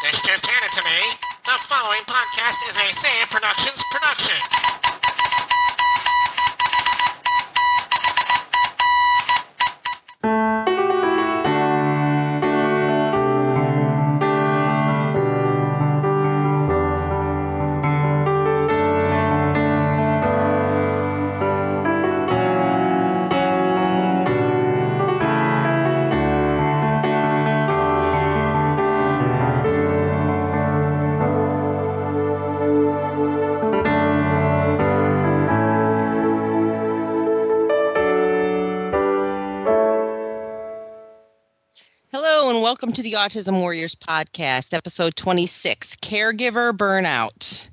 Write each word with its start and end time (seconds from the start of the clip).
This 0.00 0.16
just 0.22 0.46
handed 0.46 0.72
to 0.72 0.82
me. 0.82 1.12
The 1.44 1.60
following 1.68 2.00
podcast 2.08 2.56
is 2.70 2.76
a 2.76 2.88
It 2.88 3.28
Productions 3.28 3.84
production. 3.92 4.59
Welcome 42.80 42.94
to 42.94 43.02
the 43.02 43.12
Autism 43.12 43.60
Warriors 43.60 43.94
podcast, 43.94 44.72
episode 44.72 45.14
26 45.14 45.96
Caregiver 45.96 46.72
Burnout. 46.72 47.68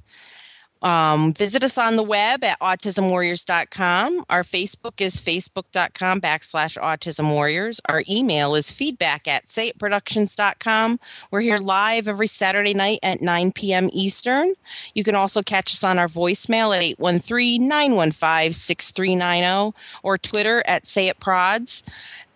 Um, 0.81 1.31
visit 1.31 1.63
us 1.63 1.77
on 1.77 1.95
the 1.95 2.03
web 2.03 2.43
at 2.43 2.59
autismwarriors.com. 2.59 4.25
Our 4.29 4.43
Facebook 4.43 4.99
is 4.99 5.15
facebook.com 5.15 6.19
backslash 6.19 6.77
autism 6.77 7.31
warriors. 7.31 7.79
Our 7.87 8.03
email 8.09 8.53
is 8.53 8.69
feedback 8.69 9.29
at 9.29 9.45
sayitproductions.com. 9.45 10.99
We're 11.31 11.39
here 11.39 11.57
live 11.57 12.09
every 12.09 12.27
Saturday 12.27 12.73
night 12.73 12.99
at 13.01 13.21
9 13.21 13.53
p.m. 13.53 13.89
Eastern. 13.93 14.55
You 14.93 15.05
can 15.05 15.15
also 15.15 15.41
catch 15.41 15.71
us 15.71 15.85
on 15.85 15.97
our 15.97 16.09
voicemail 16.09 16.75
at 16.75 16.83
813 16.83 17.65
915 17.65 18.51
6390 18.51 19.73
or 20.03 20.17
Twitter 20.17 20.63
at 20.67 20.83
sayitprods. 20.83 21.81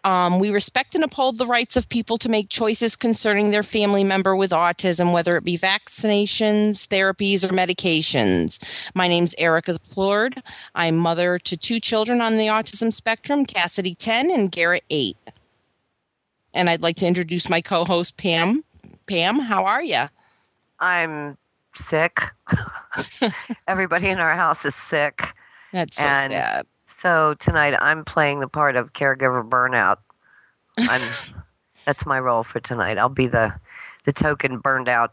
Um, 0.04 0.40
we 0.40 0.50
respect 0.50 0.96
and 0.96 1.04
uphold 1.04 1.38
the 1.38 1.46
rights 1.46 1.76
of 1.78 1.88
people 1.88 2.18
to 2.18 2.30
make 2.30 2.50
choices 2.50 2.96
concerning 2.96 3.52
their 3.52 3.62
family 3.62 4.04
member 4.04 4.36
with 4.36 4.50
autism, 4.52 5.14
whether 5.14 5.38
it 5.38 5.44
be 5.44 5.58
vaccinations, 5.60 6.88
therapies, 6.88 7.44
or 7.44 7.50
medications. 7.54 8.90
My 8.96 9.08
name's 9.08 9.36
Ericka 9.36 9.78
Plord. 9.92 10.42
I'm 10.74 10.98
mother 10.98 11.38
to 11.40 11.56
two 11.56 11.80
children 11.80 12.20
on 12.20 12.38
the 12.38 12.48
autism 12.48 12.92
spectrum 12.92 13.46
Cassidy 13.46 13.94
10 13.94 14.32
and 14.32 14.52
Garrett 14.52 14.84
8. 14.90 15.16
And 16.54 16.70
I'd 16.70 16.82
like 16.82 16.98
to 16.98 17.06
introduce 17.06 17.48
my 17.50 17.62
co 17.62 17.86
host, 17.86 18.18
Pam. 18.18 18.64
Pam, 19.06 19.40
how 19.40 19.66
are 19.66 19.84
you? 19.84 20.06
I'm 20.80 21.38
sick. 21.76 22.20
Everybody 23.68 24.10
in 24.10 24.18
our 24.20 24.36
house 24.36 24.66
is 24.66 24.74
sick. 24.90 25.24
That's 25.72 25.98
so 25.98 26.04
And- 26.06 26.32
sad. 26.34 26.66
So 27.02 27.34
tonight 27.40 27.74
I'm 27.82 28.06
playing 28.06 28.42
the 28.42 28.48
part 28.48 28.76
of 28.76 28.94
caregiver 28.94 29.48
burnout. 29.48 29.98
I'm 30.78 31.02
that's 31.88 32.06
my 32.06 32.20
role 32.20 32.44
for 32.44 32.60
tonight. 32.60 33.00
I'll 33.00 33.10
be 33.10 33.26
the 33.26 33.56
the 34.06 34.14
token 34.14 34.60
burned 34.60 34.88
out 34.88 35.12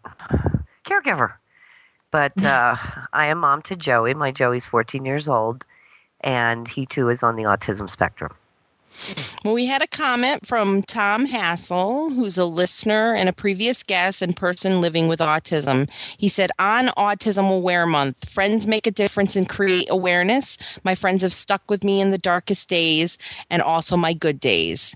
caregiver. 0.84 1.32
But 2.10 2.36
uh, 2.44 2.76
I 3.14 3.28
am 3.28 3.38
mom 3.38 3.62
to 3.62 3.74
Joey. 3.74 4.12
My 4.12 4.32
Joey's 4.32 4.66
14 4.66 5.06
years 5.06 5.30
old, 5.30 5.64
and 6.20 6.68
he 6.68 6.84
too 6.84 7.08
is 7.08 7.22
on 7.22 7.36
the 7.36 7.44
autism 7.44 7.88
spectrum. 7.88 8.34
Well, 9.44 9.54
we 9.54 9.66
had 9.66 9.82
a 9.82 9.86
comment 9.86 10.46
from 10.46 10.82
Tom 10.82 11.24
Hassel, 11.24 12.10
who's 12.10 12.36
a 12.36 12.44
listener 12.44 13.14
and 13.14 13.28
a 13.28 13.32
previous 13.32 13.82
guest 13.82 14.20
and 14.20 14.36
person 14.36 14.80
living 14.80 15.08
with 15.08 15.20
autism. 15.20 15.88
He 16.18 16.28
said, 16.28 16.50
On 16.58 16.88
Autism 16.88 17.50
Aware 17.50 17.86
Month, 17.86 18.28
friends 18.30 18.66
make 18.66 18.86
a 18.86 18.90
difference 18.90 19.36
and 19.36 19.48
create 19.48 19.88
awareness. 19.90 20.58
My 20.84 20.94
friends 20.94 21.22
have 21.22 21.32
stuck 21.32 21.62
with 21.70 21.84
me 21.84 22.00
in 22.00 22.10
the 22.10 22.18
darkest 22.18 22.68
days 22.68 23.16
and 23.50 23.62
also 23.62 23.96
my 23.96 24.12
good 24.12 24.40
days. 24.40 24.94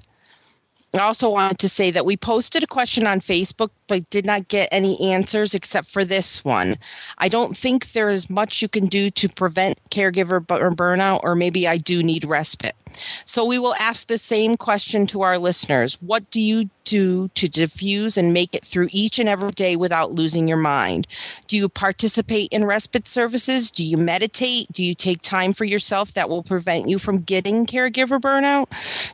I 0.94 1.04
also 1.04 1.30
wanted 1.30 1.58
to 1.58 1.68
say 1.70 1.90
that 1.90 2.04
we 2.04 2.18
posted 2.18 2.62
a 2.62 2.66
question 2.66 3.06
on 3.06 3.20
Facebook, 3.20 3.70
but 3.88 4.08
did 4.10 4.26
not 4.26 4.48
get 4.48 4.68
any 4.70 5.00
answers 5.12 5.54
except 5.54 5.90
for 5.90 6.04
this 6.04 6.44
one. 6.44 6.76
I 7.18 7.28
don't 7.28 7.56
think 7.56 7.92
there 7.92 8.10
is 8.10 8.28
much 8.28 8.60
you 8.60 8.68
can 8.68 8.86
do 8.86 9.08
to 9.10 9.28
prevent 9.30 9.78
caregiver 9.90 10.44
burnout, 10.44 11.20
or 11.22 11.34
maybe 11.34 11.66
I 11.66 11.78
do 11.78 12.02
need 12.02 12.24
respite. 12.24 12.76
So 13.24 13.44
we 13.44 13.58
will 13.58 13.74
ask 13.76 14.08
the 14.08 14.18
same 14.18 14.56
question 14.56 15.06
to 15.08 15.22
our 15.22 15.38
listeners. 15.38 15.96
What 16.02 16.30
do 16.30 16.40
you 16.40 16.68
do 16.84 17.28
to 17.28 17.48
diffuse 17.48 18.16
and 18.16 18.32
make 18.32 18.54
it 18.54 18.64
through 18.64 18.88
each 18.90 19.18
and 19.18 19.28
every 19.28 19.50
day 19.52 19.76
without 19.76 20.12
losing 20.12 20.48
your 20.48 20.56
mind? 20.56 21.06
Do 21.46 21.56
you 21.56 21.68
participate 21.68 22.48
in 22.52 22.64
respite 22.64 23.06
services? 23.06 23.70
Do 23.70 23.84
you 23.84 23.96
meditate? 23.96 24.70
Do 24.72 24.82
you 24.82 24.94
take 24.94 25.22
time 25.22 25.52
for 25.52 25.64
yourself 25.64 26.14
that 26.14 26.28
will 26.28 26.42
prevent 26.42 26.88
you 26.88 26.98
from 26.98 27.20
getting 27.20 27.66
caregiver 27.66 28.20
burnout? 28.20 28.68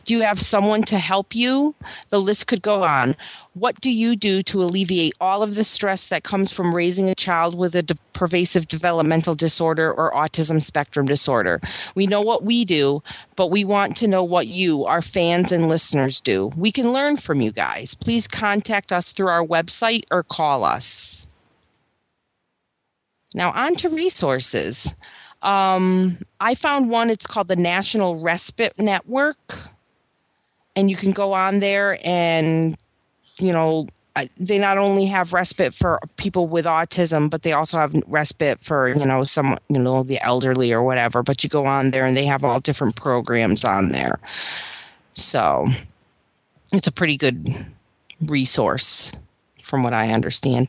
Do 0.05 0.15
you 0.15 0.23
have 0.23 0.41
someone 0.41 0.83
to 0.85 0.99
help 0.99 1.35
you? 1.35 1.75
The 2.11 2.21
list 2.21 2.47
could 2.47 2.63
go 2.63 2.83
on. 2.83 3.17
What 3.59 3.81
do 3.81 3.91
you 3.91 4.15
do 4.15 4.43
to 4.45 4.63
alleviate 4.63 5.15
all 5.21 5.43
of 5.43 5.57
the 5.57 5.65
stress 5.65 6.09
that 6.11 6.23
comes 6.23 6.53
from 6.53 6.75
raising 6.75 7.09
a 7.09 7.15
child 7.15 7.57
with 7.57 7.75
a 7.75 7.83
de- 7.83 7.97
pervasive 8.13 8.69
developmental 8.69 9.35
disorder 9.35 9.93
or 9.93 10.13
autism 10.13 10.63
spectrum 10.63 11.07
disorder? 11.07 11.61
We 11.95 12.07
know 12.07 12.21
what 12.21 12.45
we 12.45 12.65
do, 12.65 13.03
but 13.35 13.51
we 13.51 13.65
want 13.65 13.97
to 13.97 14.09
know 14.09 14.23
what 14.23 14.47
you, 14.47 14.85
our 14.85 15.03
fans 15.03 15.51
and 15.51 15.69
listeners, 15.69 16.21
do. 16.21 16.53
We 16.57 16.71
can 16.71 16.93
learn 16.93 17.17
from 17.17 17.41
you 17.41 17.51
guys. 17.51 17.95
Please 17.95 18.29
contact 18.29 18.93
us 18.93 19.11
through 19.11 19.29
our 19.29 19.45
website 19.45 20.05
or 20.13 20.23
call 20.23 20.63
us. 20.63 21.27
Now, 23.35 23.51
on 23.53 23.75
to 23.77 23.89
resources. 23.89 24.95
Um, 25.43 26.19
I 26.41 26.55
found 26.55 26.91
one, 26.91 27.11
it's 27.11 27.27
called 27.27 27.49
the 27.49 27.57
National 27.57 28.21
Respite 28.23 28.79
Network. 28.79 29.55
And 30.77 30.91
you 30.91 30.97
can 30.97 31.11
go 31.11 31.33
on 31.33 31.59
there 31.59 31.99
and, 32.05 32.77
you 33.39 33.53
know, 33.53 33.87
they 34.39 34.59
not 34.59 34.79
only 34.79 35.07
have 35.07 35.33
respite 35.33 35.75
for 35.75 36.01
people 36.17 36.47
with 36.47 36.65
autism, 36.65 37.31
but 37.31 37.43
they 37.43 37.53
also 37.53 37.77
have 37.77 37.95
respite 38.07 38.59
for 38.63 38.89
you 38.89 39.07
know 39.07 39.25
some 39.25 39.57
you 39.69 39.79
know 39.79 40.03
the 40.03 40.21
elderly 40.25 40.73
or 40.73 40.83
whatever. 40.83 41.23
But 41.23 41.45
you 41.45 41.51
go 41.51 41.67
on 41.67 41.91
there 41.91 42.05
and 42.05 42.17
they 42.17 42.25
have 42.25 42.45
all 42.45 42.61
different 42.61 42.97
programs 42.97 43.65
on 43.65 43.89
there, 43.89 44.19
so 45.13 45.69
it's 46.73 46.87
a 46.87 46.93
pretty 46.93 47.17
good 47.17 47.67
resource 48.23 49.13
from 49.63 49.83
what 49.83 49.95
I 49.95 50.11
understand. 50.11 50.69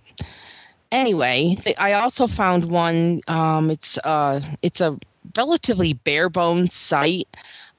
Anyway, 0.92 1.58
I 1.78 1.94
also 1.94 2.28
found 2.28 2.70
one. 2.70 3.22
Um, 3.28 3.72
it's 3.72 3.98
uh, 4.00 4.42
it's 4.62 4.82
a 4.82 4.98
relatively 5.36 5.94
bare 5.94 6.30
bones 6.30 6.74
site. 6.74 7.28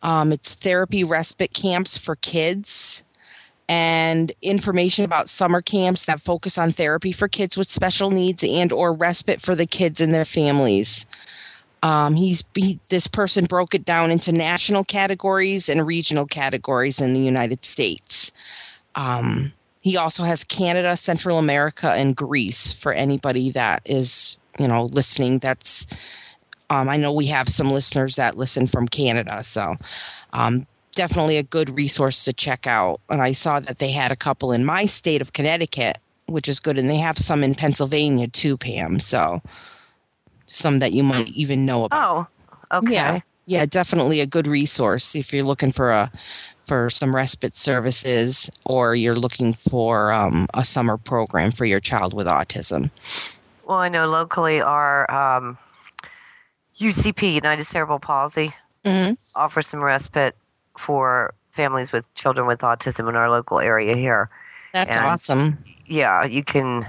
Um, 0.03 0.33
it's 0.33 0.55
therapy 0.55 1.05
respite 1.05 1.53
camps 1.53 1.99
for 1.99 2.17
kids 2.17 3.05
and 3.71 4.33
information 4.43 5.05
about 5.05 5.29
summer 5.29 5.63
camps 5.63 6.07
that 6.07 6.21
focus 6.21 6.59
on 6.59 6.73
therapy 6.73 7.13
for 7.13 7.29
kids 7.29 7.57
with 7.57 7.69
special 7.69 8.11
needs 8.11 8.43
and 8.43 8.73
or 8.73 8.93
respite 8.93 9.41
for 9.41 9.55
the 9.55 9.65
kids 9.65 10.01
and 10.01 10.13
their 10.13 10.25
families. 10.25 11.07
Um, 11.85 12.17
he's 12.17 12.43
he, 12.57 12.81
this 12.89 13.07
person 13.07 13.45
broke 13.45 13.73
it 13.73 13.85
down 13.85 14.11
into 14.11 14.33
national 14.33 14.83
categories 14.83 15.69
and 15.69 15.87
regional 15.87 16.27
categories 16.27 17.01
in 17.01 17.13
the 17.13 17.21
united 17.21 17.65
states. 17.65 18.33
Um, 18.97 19.53
he 19.83 19.97
also 19.97 20.25
has 20.25 20.45
canada 20.45 20.95
central 20.97 21.39
america 21.39 21.93
and 21.93 22.15
greece 22.15 22.73
for 22.73 22.93
anybody 22.93 23.51
that 23.51 23.81
is 23.87 24.37
you 24.59 24.69
know 24.69 24.87
listening 24.93 25.39
that's 25.39 25.87
um, 26.69 26.89
i 26.89 26.99
know 26.99 27.11
we 27.13 27.27
have 27.27 27.49
some 27.49 27.71
listeners 27.71 28.17
that 28.17 28.37
listen 28.37 28.67
from 28.67 28.87
canada 28.87 29.43
so 29.43 29.77
um, 30.35 30.67
definitely 30.95 31.37
a 31.37 31.43
good 31.43 31.77
resource 31.77 32.25
to 32.25 32.33
check 32.33 32.67
out. 32.67 33.01
And 33.09 33.23
I 33.23 33.33
saw 33.33 33.61
that 33.61 33.79
they 33.79 33.91
had 33.91 34.11
a 34.11 34.17
couple 34.17 34.53
in 34.53 34.65
my 34.65 34.87
state 34.87 35.21
of 35.21 35.33
Connecticut, 35.33 35.99
which 36.27 36.49
is 36.49 36.61
good. 36.61 36.79
And 36.79 36.89
they 36.91 36.97
have 36.97 37.19
some 37.19 37.43
in 37.45 37.55
Pennsylvania 37.55 38.29
too, 38.29 38.57
Pam. 38.57 39.01
So 39.01 39.41
some 40.47 40.79
that 40.81 40.93
you 40.93 41.03
might 41.03 41.29
even 41.29 41.65
know 41.65 41.85
about. 41.85 42.29
Oh, 42.73 42.79
okay. 42.79 42.93
Yeah. 42.93 43.21
Yeah, 43.47 43.67
definitely 43.67 44.21
a 44.21 44.27
good 44.27 44.47
resource 44.47 45.17
if 45.17 45.33
you're 45.33 45.43
looking 45.43 45.73
for 45.73 45.91
a 45.91 46.13
for 46.69 46.89
some 46.89 47.17
respite 47.17 47.57
services 47.57 48.49
or 48.65 48.95
you're 48.95 49.17
looking 49.17 49.55
for 49.55 50.13
um, 50.13 50.47
a 50.55 50.65
summer 50.65 50.97
program 50.97 51.51
for 51.51 51.65
your 51.65 51.81
child 51.81 52.15
with 52.15 52.29
autism. 52.29 52.91
Well, 53.67 53.79
I 53.79 53.89
know 53.89 54.09
locally 54.09 54.61
our 54.61 55.11
um, 55.11 55.59
UCP, 56.79 57.35
United 57.35 57.65
Cerebral 57.65 57.99
Palsy, 57.99 58.55
Mm-hmm. 58.85 59.13
offer 59.35 59.61
some 59.61 59.81
respite 59.81 60.35
for 60.79 61.35
families 61.53 61.93
with 61.93 62.05
children 62.15 62.47
with 62.47 62.61
autism 62.61 63.09
in 63.09 63.17
our 63.17 63.31
local 63.31 63.61
area 63.61 63.97
here. 63.97 64.31
That's 64.73 64.97
And- 64.97 65.07
awesome. 65.07 65.65
Yeah, 65.87 66.25
you 66.25 66.45
can 66.45 66.87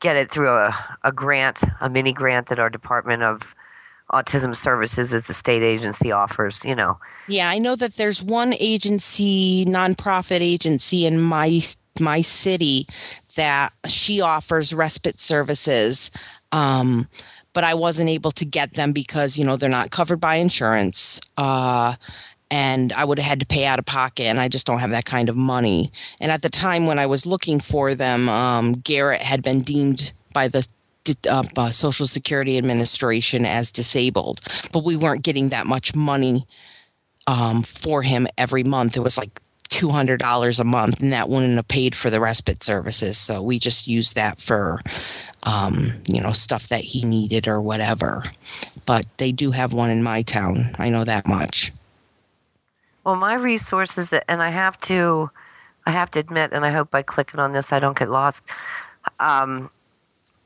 get 0.00 0.16
it 0.16 0.30
through 0.30 0.48
a, 0.48 0.74
a 1.04 1.12
grant, 1.12 1.60
a 1.80 1.90
mini 1.90 2.12
grant 2.12 2.48
that 2.48 2.58
our 2.58 2.70
Department 2.70 3.22
of 3.22 3.42
Autism 4.12 4.56
Services 4.56 5.12
at 5.14 5.26
the 5.26 5.34
state 5.34 5.62
agency 5.62 6.10
offers, 6.10 6.62
you 6.64 6.74
know. 6.74 6.98
Yeah, 7.28 7.48
I 7.50 7.58
know 7.58 7.76
that 7.76 7.96
there's 7.96 8.22
one 8.22 8.54
agency, 8.58 9.64
nonprofit 9.66 10.40
agency 10.40 11.06
in 11.06 11.20
my 11.20 11.60
my 12.00 12.22
city 12.22 12.86
that 13.36 13.72
she 13.86 14.20
offers 14.20 14.72
respite 14.74 15.18
services. 15.18 16.10
Um, 16.52 17.08
but 17.54 17.64
I 17.64 17.74
wasn't 17.74 18.08
able 18.08 18.30
to 18.32 18.44
get 18.44 18.74
them 18.74 18.92
because 18.92 19.38
you 19.38 19.44
know 19.44 19.56
they're 19.56 19.68
not 19.68 19.90
covered 19.90 20.20
by 20.20 20.36
insurance. 20.36 21.20
Uh, 21.36 21.94
and 22.52 22.92
I 22.92 23.04
would 23.04 23.18
have 23.18 23.28
had 23.28 23.40
to 23.40 23.46
pay 23.46 23.64
out 23.64 23.78
of 23.78 23.86
pocket, 23.86 24.24
and 24.24 24.38
I 24.38 24.48
just 24.48 24.66
don't 24.66 24.78
have 24.78 24.90
that 24.90 25.06
kind 25.06 25.28
of 25.30 25.36
money. 25.36 25.90
And 26.20 26.30
at 26.30 26.42
the 26.42 26.50
time 26.50 26.86
when 26.86 26.98
I 26.98 27.06
was 27.06 27.24
looking 27.24 27.60
for 27.60 27.94
them, 27.94 28.28
um, 28.28 28.74
Garrett 28.74 29.22
had 29.22 29.42
been 29.42 29.62
deemed 29.62 30.12
by 30.34 30.48
the 30.48 30.66
uh, 31.30 31.70
Social 31.70 32.06
Security 32.06 32.58
Administration 32.58 33.46
as 33.46 33.72
disabled, 33.72 34.40
but 34.70 34.84
we 34.84 34.96
weren't 34.96 35.24
getting 35.24 35.48
that 35.48 35.66
much 35.66 35.94
money 35.94 36.44
um, 37.26 37.62
for 37.62 38.02
him 38.02 38.28
every 38.36 38.64
month. 38.64 38.96
It 38.96 39.02
was 39.02 39.16
like 39.16 39.40
two 39.68 39.88
hundred 39.88 40.20
dollars 40.20 40.60
a 40.60 40.64
month, 40.64 41.00
and 41.00 41.12
that 41.12 41.30
wouldn't 41.30 41.56
have 41.56 41.68
paid 41.68 41.94
for 41.94 42.10
the 42.10 42.20
respite 42.20 42.62
services. 42.62 43.16
So 43.16 43.40
we 43.40 43.58
just 43.58 43.88
used 43.88 44.14
that 44.14 44.38
for, 44.38 44.80
um, 45.44 45.94
you 46.06 46.20
know, 46.20 46.32
stuff 46.32 46.68
that 46.68 46.84
he 46.84 47.02
needed 47.02 47.48
or 47.48 47.62
whatever. 47.62 48.22
But 48.84 49.06
they 49.16 49.32
do 49.32 49.50
have 49.52 49.72
one 49.72 49.90
in 49.90 50.02
my 50.02 50.22
town. 50.22 50.76
I 50.78 50.90
know 50.90 51.04
that 51.04 51.26
much. 51.26 51.72
Well, 53.04 53.16
my 53.16 53.34
resources, 53.34 54.12
and 54.28 54.42
I 54.42 54.50
have 54.50 54.78
to, 54.82 55.30
I 55.86 55.90
have 55.90 56.10
to 56.12 56.20
admit, 56.20 56.52
and 56.52 56.64
I 56.64 56.70
hope 56.70 56.90
by 56.90 57.02
clicking 57.02 57.40
on 57.40 57.52
this 57.52 57.72
I 57.72 57.80
don't 57.80 57.98
get 57.98 58.10
lost. 58.10 58.42
Um, 59.18 59.70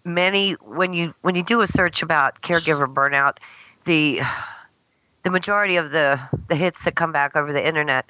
many 0.05 0.53
when 0.53 0.93
you 0.93 1.13
when 1.23 1.35
you 1.35 1.43
do 1.43 1.61
a 1.61 1.67
search 1.67 2.03
about 2.03 2.41
caregiver 2.41 2.93
burnout, 2.93 3.39
the 3.85 4.21
the 5.23 5.31
majority 5.31 5.77
of 5.77 5.91
the 5.91 6.21
the 6.49 6.57
hits 6.57 6.85
that 6.85 6.95
come 6.95 7.13
back 7.13 7.37
over 7.37 7.53
the 7.53 7.67
internet 7.67 8.07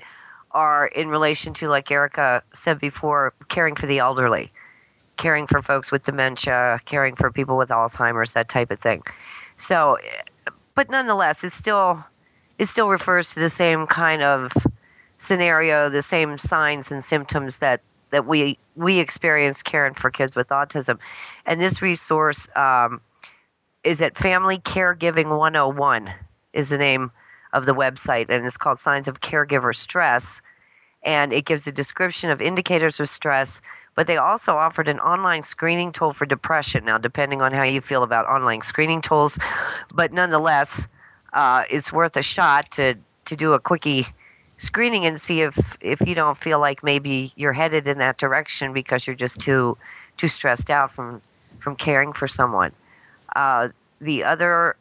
are 0.52 0.86
in 0.88 1.08
relation 1.08 1.52
to, 1.54 1.68
like 1.68 1.88
Ericka 1.88 2.40
said 2.54 2.78
before, 2.78 3.34
caring 3.48 3.74
for 3.74 3.86
the 3.86 3.98
elderly, 3.98 4.52
caring 5.16 5.46
for 5.46 5.60
folks 5.60 5.90
with 5.90 6.04
dementia, 6.04 6.80
caring 6.86 7.16
for 7.16 7.30
people 7.30 7.56
with 7.56 7.68
Alzheimer's, 7.68 8.32
that 8.32 8.48
type 8.48 8.70
of 8.70 8.78
thing. 8.78 9.02
So, 9.58 9.98
but 10.74 10.88
nonetheless, 10.88 11.42
it's 11.42 11.56
still 11.56 12.04
it 12.58 12.66
still 12.66 12.88
refers 12.88 13.34
to 13.34 13.40
the 13.40 13.50
same 13.50 13.86
kind 13.86 14.22
of 14.22 14.52
scenario, 15.18 15.88
the 15.88 16.02
same 16.02 16.38
signs 16.38 16.90
and 16.90 17.04
symptoms 17.04 17.58
that 17.58 17.80
that 18.10 18.26
we 18.26 18.58
we 18.76 18.98
experience 18.98 19.62
caring 19.62 19.94
for 19.94 20.10
kids 20.10 20.36
with 20.36 20.48
autism. 20.48 20.98
And 21.44 21.60
this 21.60 21.82
resource 21.82 22.46
um, 22.56 23.00
is 23.84 24.00
at 24.00 24.16
Family 24.18 24.58
Caregiving 24.58 25.36
101 25.38 26.10
is 26.52 26.68
the 26.68 26.78
name 26.78 27.10
of 27.52 27.66
the 27.66 27.74
website, 27.74 28.28
and 28.28 28.46
it's 28.46 28.56
called 28.56 28.80
Signs 28.80 29.08
of 29.08 29.20
Caregiver 29.20 29.74
Stress. 29.74 30.40
And 31.02 31.32
it 31.32 31.44
gives 31.44 31.66
a 31.66 31.72
description 31.72 32.30
of 32.30 32.40
indicators 32.40 32.98
of 32.98 33.08
stress, 33.08 33.60
but 33.94 34.06
they 34.08 34.16
also 34.16 34.56
offered 34.56 34.88
an 34.88 34.98
online 34.98 35.44
screening 35.44 35.92
tool 35.92 36.12
for 36.12 36.26
depression. 36.26 36.84
Now, 36.84 36.98
depending 36.98 37.42
on 37.42 37.52
how 37.52 37.62
you 37.62 37.80
feel 37.80 38.02
about 38.02 38.26
online 38.26 38.62
screening 38.62 39.00
tools, 39.00 39.38
but 39.94 40.12
nonetheless, 40.12 40.88
uh, 41.36 41.64
it's 41.70 41.92
worth 41.92 42.16
a 42.16 42.22
shot 42.22 42.70
to 42.72 42.96
to 43.26 43.36
do 43.36 43.52
a 43.52 43.60
quickie 43.60 44.06
screening 44.56 45.04
and 45.04 45.20
see 45.20 45.42
if 45.42 45.76
if 45.82 46.00
you 46.00 46.14
don't 46.14 46.38
feel 46.38 46.58
like 46.58 46.82
maybe 46.82 47.32
you're 47.36 47.52
headed 47.52 47.86
in 47.86 47.98
that 47.98 48.16
direction 48.16 48.72
because 48.72 49.06
you're 49.06 49.14
just 49.14 49.38
too 49.38 49.76
too 50.16 50.28
stressed 50.28 50.70
out 50.70 50.90
from 50.90 51.20
from 51.60 51.76
caring 51.76 52.12
for 52.12 52.26
someone. 52.26 52.72
Uh, 53.36 53.68
the 54.00 54.24
other 54.24 54.76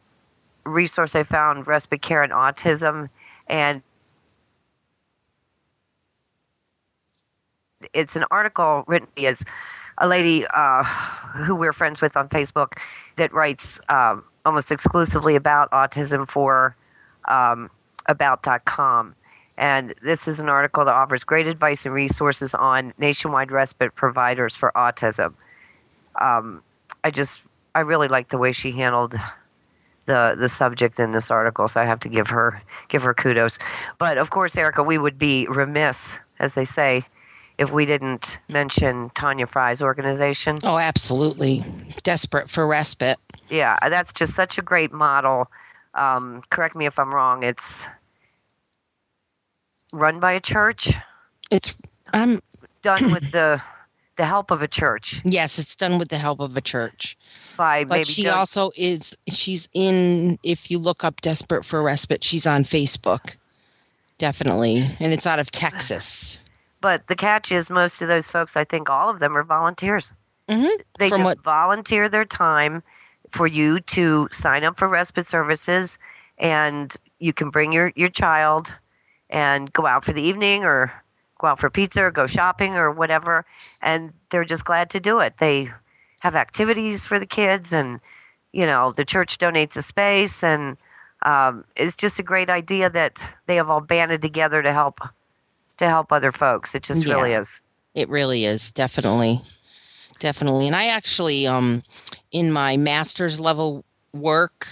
resource 0.64 1.14
I 1.14 1.24
found, 1.24 1.66
respite 1.66 2.00
care 2.00 2.22
and 2.22 2.32
autism, 2.32 3.10
and 3.48 3.82
it's 7.92 8.16
an 8.16 8.24
article 8.30 8.82
written 8.86 9.08
as 9.18 9.44
a 9.98 10.08
lady 10.08 10.46
uh, 10.54 10.84
who 10.84 11.54
we're 11.54 11.74
friends 11.74 12.00
with 12.00 12.16
on 12.16 12.30
Facebook 12.30 12.78
that 13.16 13.32
writes 13.34 13.78
um, 13.90 14.24
almost 14.46 14.70
exclusively 14.70 15.36
about 15.36 15.70
autism 15.72 16.26
for 16.28 16.74
um, 17.26 17.68
about.com. 18.06 19.14
And 19.58 19.94
this 20.02 20.28
is 20.28 20.38
an 20.38 20.48
article 20.48 20.84
that 20.84 20.94
offers 20.94 21.24
great 21.24 21.46
advice 21.46 21.84
and 21.84 21.94
resources 21.94 22.54
on 22.54 22.94
nationwide 22.98 23.50
respite 23.50 23.94
providers 23.94 24.54
for 24.54 24.70
autism. 24.76 25.34
Um, 26.20 26.62
I 27.04 27.10
just, 27.10 27.40
I 27.74 27.80
really 27.80 28.08
like 28.08 28.28
the 28.28 28.38
way 28.38 28.52
she 28.52 28.70
handled 28.70 29.16
the 30.06 30.36
the 30.38 30.48
subject 30.48 31.00
in 31.00 31.10
this 31.10 31.32
article, 31.32 31.66
so 31.66 31.80
I 31.80 31.84
have 31.84 31.98
to 32.00 32.08
give 32.08 32.28
her 32.28 32.62
give 32.88 33.02
her 33.02 33.12
kudos. 33.12 33.58
But 33.98 34.18
of 34.18 34.30
course, 34.30 34.54
Ericka, 34.54 34.86
we 34.86 34.98
would 34.98 35.18
be 35.18 35.48
remiss, 35.48 36.18
as 36.38 36.54
they 36.54 36.64
say, 36.64 37.04
if 37.58 37.70
we 37.70 37.86
didn't 37.86 38.38
mention 38.48 39.10
Tanya 39.14 39.46
Fry's 39.46 39.80
organization. 39.80 40.58
Oh, 40.62 40.78
absolutely. 40.78 41.64
Desperate 42.02 42.50
for 42.50 42.66
respite. 42.66 43.18
Yeah, 43.48 43.78
that's 43.88 44.12
just 44.12 44.34
such 44.34 44.58
a 44.58 44.62
great 44.62 44.92
model. 44.92 45.50
Um, 45.94 46.42
correct 46.50 46.76
me 46.76 46.86
if 46.86 46.98
I'm 46.98 47.14
wrong. 47.14 47.42
It's 47.42 47.86
run 49.92 50.20
by 50.20 50.32
a 50.32 50.40
church. 50.40 50.94
It's 51.50 51.74
I'm 52.12 52.40
done 52.82 53.12
with 53.12 53.30
the 53.32 53.62
the 54.16 54.26
help 54.26 54.50
of 54.50 54.62
a 54.62 54.68
church. 54.68 55.20
Yes, 55.24 55.58
it's 55.58 55.76
done 55.76 55.98
with 55.98 56.08
the 56.08 56.18
help 56.18 56.40
of 56.40 56.56
a 56.56 56.60
church. 56.60 57.16
By 57.56 57.84
but 57.84 58.06
she 58.06 58.24
done- 58.24 58.36
also 58.36 58.70
is 58.76 59.16
she's 59.28 59.68
in 59.74 60.38
if 60.42 60.70
you 60.70 60.78
look 60.78 61.04
up 61.04 61.20
desperate 61.20 61.64
for 61.64 61.82
respite, 61.82 62.24
she's 62.24 62.46
on 62.46 62.64
Facebook. 62.64 63.36
Definitely. 64.18 64.90
And 64.98 65.12
it's 65.12 65.26
out 65.26 65.38
of 65.38 65.50
Texas. 65.50 66.40
But 66.80 67.06
the 67.08 67.16
catch 67.16 67.50
is, 67.50 67.70
most 67.70 68.02
of 68.02 68.08
those 68.08 68.28
folks, 68.28 68.56
I 68.56 68.64
think 68.64 68.90
all 68.90 69.08
of 69.08 69.18
them 69.18 69.36
are 69.36 69.42
volunteers. 69.42 70.12
Mhm. 70.48 70.80
They 70.98 71.08
From 71.08 71.18
just 71.18 71.24
what- 71.24 71.42
volunteer 71.42 72.08
their 72.08 72.24
time 72.24 72.82
for 73.32 73.46
you 73.46 73.80
to 73.80 74.28
sign 74.30 74.62
up 74.64 74.78
for 74.78 74.88
respite 74.88 75.28
services, 75.28 75.98
and 76.38 76.94
you 77.18 77.32
can 77.32 77.50
bring 77.50 77.72
your, 77.72 77.92
your 77.96 78.08
child 78.10 78.72
and 79.30 79.72
go 79.72 79.86
out 79.86 80.04
for 80.04 80.12
the 80.12 80.22
evening 80.22 80.64
or 80.64 80.92
go 81.38 81.48
out 81.48 81.58
for 81.58 81.68
pizza 81.70 82.02
or 82.02 82.10
go 82.10 82.26
shopping 82.26 82.76
or 82.76 82.90
whatever. 82.92 83.44
And 83.82 84.12
they're 84.30 84.44
just 84.44 84.64
glad 84.64 84.90
to 84.90 85.00
do 85.00 85.18
it. 85.18 85.38
They 85.38 85.70
have 86.20 86.36
activities 86.36 87.04
for 87.04 87.18
the 87.18 87.26
kids, 87.26 87.72
and 87.72 88.00
you 88.52 88.64
know 88.66 88.92
the 88.92 89.04
church 89.04 89.38
donates 89.38 89.76
a 89.76 89.82
space, 89.82 90.42
and 90.44 90.76
um, 91.22 91.64
it's 91.74 91.96
just 91.96 92.18
a 92.20 92.22
great 92.22 92.48
idea 92.50 92.88
that 92.90 93.18
they 93.46 93.56
have 93.56 93.68
all 93.68 93.80
banded 93.80 94.22
together 94.22 94.62
to 94.62 94.72
help 94.72 95.00
to 95.78 95.86
help 95.88 96.12
other 96.12 96.32
folks. 96.32 96.74
It 96.74 96.82
just 96.82 97.06
really 97.06 97.32
is. 97.32 97.60
It 97.94 98.08
really 98.08 98.44
is, 98.44 98.70
definitely. 98.70 99.40
Definitely. 100.18 100.66
And 100.66 100.76
I 100.76 100.86
actually 100.86 101.46
um 101.46 101.82
in 102.32 102.52
my 102.52 102.76
master's 102.76 103.40
level 103.40 103.84
work 104.12 104.66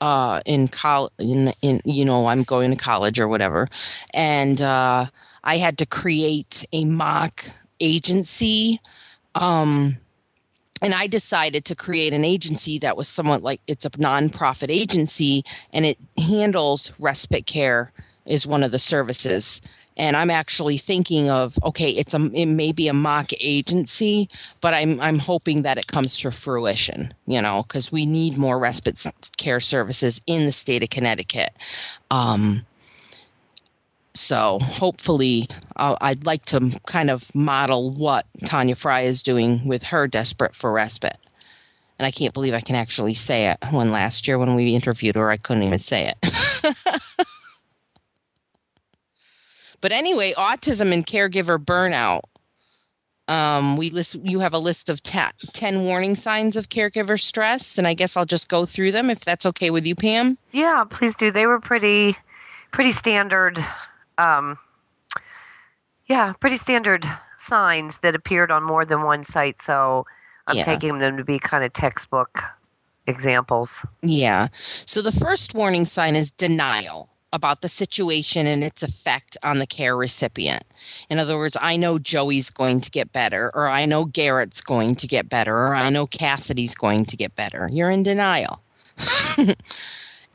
uh 0.00 0.40
in 0.46 0.68
college 0.68 1.12
in, 1.18 1.52
in 1.62 1.80
you 1.84 2.04
know 2.04 2.26
I'm 2.26 2.42
going 2.42 2.70
to 2.70 2.76
college 2.76 3.20
or 3.20 3.28
whatever 3.28 3.66
and 4.14 4.60
uh 4.60 5.06
I 5.44 5.56
had 5.56 5.78
to 5.78 5.86
create 5.86 6.64
a 6.72 6.84
mock 6.84 7.44
agency 7.80 8.80
um 9.34 9.96
and 10.80 10.94
I 10.94 11.06
decided 11.08 11.64
to 11.64 11.74
create 11.74 12.12
an 12.12 12.24
agency 12.24 12.78
that 12.78 12.96
was 12.96 13.08
somewhat 13.08 13.42
like 13.42 13.60
it's 13.66 13.84
a 13.84 13.90
nonprofit 13.90 14.70
agency 14.70 15.44
and 15.72 15.84
it 15.84 15.98
handles 16.16 16.92
respite 16.98 17.46
care 17.46 17.92
is 18.26 18.46
one 18.46 18.62
of 18.62 18.72
the 18.72 18.78
services 18.78 19.60
and 19.98 20.16
I'm 20.16 20.30
actually 20.30 20.78
thinking 20.78 21.28
of 21.28 21.58
okay, 21.64 21.90
it's 21.90 22.14
a 22.14 22.30
it 22.32 22.46
may 22.46 22.72
be 22.72 22.88
a 22.88 22.92
mock 22.92 23.32
agency, 23.40 24.28
but 24.60 24.72
I'm 24.72 25.00
I'm 25.00 25.18
hoping 25.18 25.62
that 25.62 25.76
it 25.76 25.88
comes 25.88 26.16
to 26.18 26.30
fruition, 26.30 27.12
you 27.26 27.42
know, 27.42 27.64
because 27.66 27.90
we 27.90 28.06
need 28.06 28.38
more 28.38 28.58
respite 28.58 29.04
care 29.36 29.60
services 29.60 30.20
in 30.26 30.46
the 30.46 30.52
state 30.52 30.82
of 30.82 30.90
Connecticut. 30.90 31.52
Um, 32.10 32.64
so 34.14 34.58
hopefully, 34.60 35.48
uh, 35.76 35.96
I'd 36.00 36.26
like 36.26 36.44
to 36.46 36.80
kind 36.86 37.10
of 37.10 37.32
model 37.34 37.92
what 37.92 38.26
Tanya 38.44 38.74
Fry 38.74 39.02
is 39.02 39.22
doing 39.22 39.60
with 39.66 39.82
her 39.84 40.06
Desperate 40.06 40.54
for 40.54 40.72
Respite. 40.72 41.18
And 41.98 42.06
I 42.06 42.10
can't 42.12 42.34
believe 42.34 42.54
I 42.54 42.60
can 42.60 42.76
actually 42.76 43.14
say 43.14 43.50
it. 43.50 43.58
When 43.72 43.90
last 43.90 44.28
year 44.28 44.38
when 44.38 44.54
we 44.54 44.74
interviewed 44.74 45.16
her, 45.16 45.30
I 45.30 45.36
couldn't 45.36 45.64
even 45.64 45.80
say 45.80 46.12
it. 46.22 46.76
But 49.80 49.92
anyway, 49.92 50.32
autism 50.36 50.92
and 50.92 51.06
caregiver 51.06 51.58
burnout. 51.58 52.22
Um, 53.28 53.76
we 53.76 53.90
list. 53.90 54.16
You 54.22 54.40
have 54.40 54.54
a 54.54 54.58
list 54.58 54.88
of 54.88 55.02
ta- 55.02 55.32
ten 55.52 55.84
warning 55.84 56.16
signs 56.16 56.56
of 56.56 56.70
caregiver 56.70 57.20
stress, 57.20 57.76
and 57.76 57.86
I 57.86 57.92
guess 57.92 58.16
I'll 58.16 58.24
just 58.24 58.48
go 58.48 58.64
through 58.64 58.92
them 58.92 59.10
if 59.10 59.20
that's 59.20 59.44
okay 59.46 59.68
with 59.70 59.84
you, 59.84 59.94
Pam. 59.94 60.38
Yeah, 60.52 60.84
please 60.88 61.14
do. 61.14 61.30
They 61.30 61.46
were 61.46 61.60
pretty, 61.60 62.16
pretty 62.72 62.92
standard. 62.92 63.62
Um, 64.16 64.58
yeah, 66.06 66.32
pretty 66.40 66.56
standard 66.56 67.04
signs 67.36 67.98
that 67.98 68.14
appeared 68.14 68.50
on 68.50 68.62
more 68.62 68.86
than 68.86 69.02
one 69.02 69.24
site. 69.24 69.60
So 69.60 70.06
I'm 70.46 70.56
Yeah. 70.56 70.62
taking 70.64 70.96
them 70.98 71.18
to 71.18 71.24
be 71.24 71.38
kind 71.38 71.62
of 71.62 71.72
textbook 71.74 72.40
examples. 73.06 73.84
Yeah. 74.02 74.48
So 74.54 75.02
the 75.02 75.12
first 75.12 75.52
warning 75.54 75.84
sign 75.84 76.16
is 76.16 76.30
denial. 76.30 77.10
About 77.32 77.60
the 77.60 77.68
situation 77.68 78.46
and 78.46 78.64
its 78.64 78.82
effect 78.82 79.36
on 79.42 79.58
the 79.58 79.66
care 79.66 79.96
recipient. 79.96 80.64
In 81.10 81.18
other 81.18 81.36
words, 81.36 81.56
I 81.60 81.76
know 81.76 81.98
Joey's 81.98 82.50
going 82.50 82.80
to 82.80 82.90
get 82.90 83.12
better, 83.12 83.50
or 83.54 83.68
I 83.68 83.84
know 83.84 84.04
Garrett's 84.04 84.60
going 84.60 84.94
to 84.96 85.06
get 85.06 85.28
better, 85.28 85.52
or 85.52 85.74
I 85.74 85.90
know 85.90 86.06
Cassidy's 86.06 86.74
going 86.74 87.04
to 87.06 87.16
get 87.16 87.34
better. 87.36 87.68
You're 87.72 87.90
in 87.90 88.02
denial. 88.02 88.60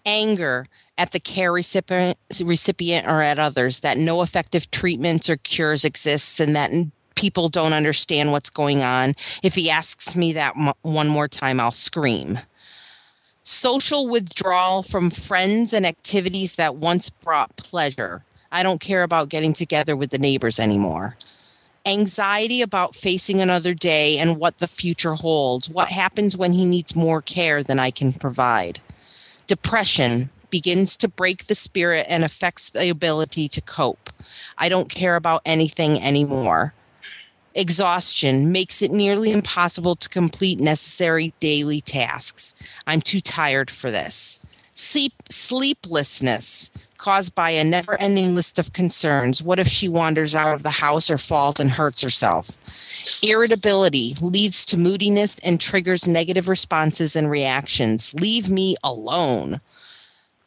Anger 0.05 0.65
at 0.97 1.11
the 1.11 1.19
care 1.19 1.51
recipient, 1.51 2.17
recipient 2.43 3.07
or 3.07 3.21
at 3.21 3.39
others 3.39 3.79
that 3.79 3.97
no 3.97 4.21
effective 4.21 4.69
treatments 4.71 5.29
or 5.29 5.37
cures 5.37 5.85
exists 5.85 6.39
and 6.39 6.55
that 6.55 6.71
people 7.15 7.49
don't 7.49 7.73
understand 7.73 8.31
what's 8.31 8.49
going 8.49 8.83
on. 8.83 9.15
If 9.41 9.55
he 9.55 9.69
asks 9.69 10.15
me 10.15 10.33
that 10.33 10.53
one 10.81 11.07
more 11.07 11.27
time, 11.27 11.59
I'll 11.59 11.71
scream 11.71 12.37
social 13.43 14.07
withdrawal 14.07 14.83
from 14.83 15.09
friends 15.09 15.73
and 15.73 15.85
activities 15.85 16.55
that 16.55 16.75
once 16.75 17.09
brought 17.09 17.55
pleasure. 17.57 18.23
I 18.51 18.63
don't 18.63 18.79
care 18.79 19.03
about 19.03 19.29
getting 19.29 19.53
together 19.53 19.95
with 19.95 20.11
the 20.11 20.17
neighbors 20.17 20.59
anymore. 20.59 21.17
Anxiety 21.85 22.61
about 22.61 22.95
facing 22.95 23.41
another 23.41 23.73
day 23.73 24.17
and 24.17 24.37
what 24.37 24.59
the 24.59 24.67
future 24.67 25.15
holds. 25.15 25.69
What 25.69 25.89
happens 25.89 26.37
when 26.37 26.53
he 26.53 26.63
needs 26.63 26.95
more 26.95 27.21
care 27.21 27.61
than 27.61 27.79
I 27.79 27.91
can 27.91 28.13
provide? 28.13 28.79
Depression 29.47 30.29
begins 30.49 30.95
to 30.95 31.07
break 31.09 31.47
the 31.47 31.55
spirit 31.55 32.05
and 32.07 32.23
affects 32.23 32.69
the 32.69 32.87
ability 32.89 33.49
to 33.49 33.59
cope. 33.59 34.09
I 34.59 34.69
don't 34.69 34.87
care 34.87 35.17
about 35.17 35.41
anything 35.45 36.01
anymore. 36.01 36.73
Exhaustion 37.55 38.51
makes 38.51 38.81
it 38.81 38.91
nearly 38.91 39.31
impossible 39.31 39.95
to 39.95 40.09
complete 40.09 40.59
necessary 40.59 41.33
daily 41.39 41.81
tasks. 41.81 42.55
I'm 42.87 43.01
too 43.01 43.21
tired 43.21 43.69
for 43.69 43.91
this. 43.91 44.39
Sleep, 44.75 45.13
sleeplessness 45.29 46.71
caused 46.97 47.35
by 47.35 47.51
a 47.51 47.63
never 47.63 47.99
ending 48.01 48.33
list 48.33 48.57
of 48.57 48.73
concerns. 48.73 49.43
What 49.43 49.59
if 49.59 49.67
she 49.67 49.87
wanders 49.87 50.33
out 50.33 50.55
of 50.55 50.63
the 50.63 50.71
house 50.71 51.11
or 51.11 51.19
falls 51.19 51.59
and 51.59 51.69
hurts 51.69 52.01
herself? 52.01 52.49
Irritability 53.21 54.15
leads 54.21 54.65
to 54.65 54.77
moodiness 54.77 55.37
and 55.39 55.61
triggers 55.61 56.07
negative 56.07 56.47
responses 56.47 57.15
and 57.15 57.29
reactions. 57.29 58.15
Leave 58.15 58.49
me 58.49 58.75
alone. 58.83 59.61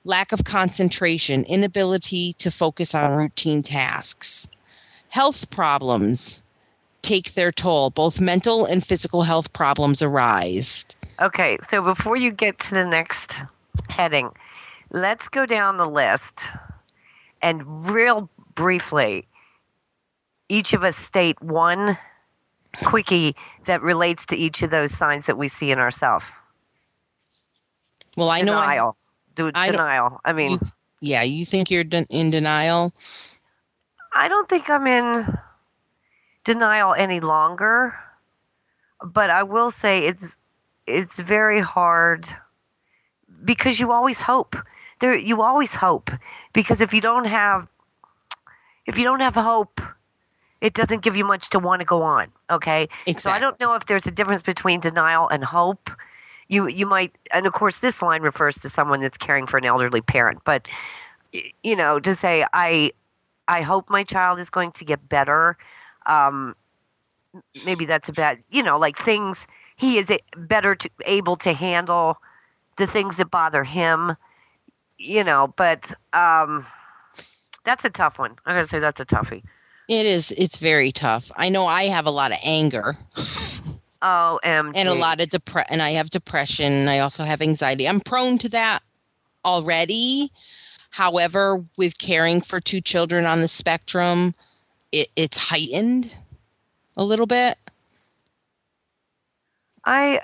Lack 0.04 0.32
of 0.32 0.44
concentration, 0.44 1.44
inability 1.44 2.32
to 2.38 2.50
focus 2.50 2.94
on 2.94 3.12
routine 3.12 3.62
tasks. 3.62 4.48
Health 5.10 5.48
problems 5.50 6.42
take 7.06 7.34
their 7.34 7.52
toll. 7.52 7.90
Both 7.90 8.20
mental 8.20 8.64
and 8.66 8.84
physical 8.84 9.22
health 9.22 9.52
problems 9.52 10.02
arise. 10.02 10.84
Okay, 11.20 11.56
so 11.70 11.80
before 11.80 12.16
you 12.16 12.30
get 12.30 12.58
to 12.60 12.74
the 12.74 12.84
next 12.84 13.36
heading, 13.88 14.30
let's 14.90 15.28
go 15.28 15.46
down 15.46 15.76
the 15.76 15.86
list 15.86 16.32
and 17.42 17.88
real 17.88 18.28
briefly, 18.54 19.26
each 20.48 20.72
of 20.72 20.82
us 20.82 20.96
state 20.96 21.40
one 21.40 21.96
quickie 22.84 23.34
that 23.64 23.80
relates 23.82 24.26
to 24.26 24.36
each 24.36 24.62
of 24.62 24.70
those 24.70 24.92
signs 24.92 25.26
that 25.26 25.38
we 25.38 25.48
see 25.48 25.70
in 25.70 25.78
ourselves. 25.78 26.26
Well, 28.16 28.30
I 28.30 28.42
know 28.42 28.58
I, 28.58 28.74
Denial. 29.34 29.52
I 29.54 29.70
denial. 29.70 30.20
I 30.24 30.32
mean, 30.32 30.52
you, 30.52 30.60
yeah, 31.00 31.22
you 31.22 31.44
think 31.44 31.70
you're 31.70 31.84
in 32.10 32.30
denial. 32.30 32.92
I 34.14 34.28
don't 34.28 34.48
think 34.48 34.70
I'm 34.70 34.86
in 34.86 35.38
denial 36.46 36.94
any 36.94 37.20
longer, 37.20 37.94
but 39.04 39.28
I 39.28 39.42
will 39.42 39.70
say 39.70 40.06
it's 40.06 40.36
it's 40.86 41.18
very 41.18 41.60
hard 41.60 42.28
because 43.44 43.78
you 43.80 43.92
always 43.92 44.20
hope. 44.20 44.56
There 45.00 45.14
you 45.18 45.42
always 45.42 45.74
hope 45.74 46.10
because 46.54 46.80
if 46.80 46.94
you 46.94 47.02
don't 47.02 47.26
have 47.26 47.68
if 48.86 48.96
you 48.96 49.04
don't 49.04 49.20
have 49.20 49.34
hope, 49.34 49.80
it 50.60 50.72
doesn't 50.72 51.02
give 51.02 51.16
you 51.16 51.24
much 51.24 51.50
to 51.50 51.58
want 51.58 51.80
to 51.80 51.84
go 51.84 52.02
on, 52.02 52.28
okay? 52.50 52.88
Exactly. 53.06 53.20
So 53.20 53.30
I 53.30 53.38
don't 53.40 53.58
know 53.58 53.74
if 53.74 53.86
there's 53.86 54.06
a 54.06 54.12
difference 54.12 54.42
between 54.42 54.78
denial 54.80 55.28
and 55.28 55.44
hope. 55.44 55.90
You 56.48 56.68
you 56.68 56.86
might, 56.86 57.12
and 57.32 57.44
of 57.46 57.52
course, 57.52 57.78
this 57.78 58.00
line 58.00 58.22
refers 58.22 58.56
to 58.58 58.68
someone 58.68 59.00
that's 59.00 59.18
caring 59.18 59.48
for 59.48 59.58
an 59.58 59.64
elderly 59.64 60.00
parent. 60.00 60.38
But 60.44 60.68
you 61.64 61.74
know, 61.74 61.98
to 61.98 62.14
say 62.14 62.46
I 62.52 62.92
I 63.48 63.62
hope 63.62 63.90
my 63.90 64.04
child 64.04 64.38
is 64.38 64.48
going 64.48 64.70
to 64.72 64.84
get 64.84 65.08
better. 65.08 65.58
Um, 66.06 66.54
maybe 67.64 67.86
that's 67.86 68.08
a 68.08 68.12
bad, 68.12 68.42
you 68.50 68.62
know, 68.62 68.78
like 68.78 68.96
things 68.96 69.46
he 69.76 69.98
is 69.98 70.10
better 70.36 70.74
to 70.74 70.90
able 71.04 71.36
to 71.36 71.52
handle 71.52 72.18
the 72.76 72.86
things 72.86 73.16
that 73.16 73.30
bother 73.30 73.64
him. 73.64 74.16
You 74.98 75.24
know, 75.24 75.52
but 75.56 75.92
um, 76.14 76.66
that's 77.64 77.84
a 77.84 77.90
tough 77.90 78.18
one. 78.18 78.36
I 78.46 78.54
gotta 78.54 78.66
say 78.66 78.78
that's 78.78 79.00
a 79.00 79.04
toughie. 79.04 79.42
It 79.88 80.06
is. 80.06 80.32
It's 80.32 80.56
very 80.56 80.90
tough. 80.90 81.30
I 81.36 81.48
know 81.48 81.66
I 81.66 81.84
have 81.84 82.06
a 82.06 82.10
lot 82.10 82.32
of 82.32 82.38
anger 82.42 82.96
Oh, 84.02 84.38
and 84.44 84.76
a 84.76 84.94
lot 84.94 85.20
of 85.20 85.30
depre- 85.30 85.64
and 85.68 85.82
I 85.82 85.90
have 85.90 86.10
depression. 86.10 86.86
I 86.88 87.00
also 87.00 87.24
have 87.24 87.40
anxiety. 87.40 87.88
I'm 87.88 88.00
prone 88.00 88.38
to 88.38 88.48
that 88.50 88.80
already. 89.44 90.30
However, 90.90 91.64
with 91.76 91.98
caring 91.98 92.40
for 92.40 92.60
two 92.60 92.80
children 92.80 93.26
on 93.26 93.40
the 93.40 93.48
spectrum, 93.48 94.34
it, 94.92 95.08
it's 95.16 95.36
heightened 95.36 96.14
a 96.96 97.04
little 97.04 97.26
bit. 97.26 97.58
I 99.84 100.20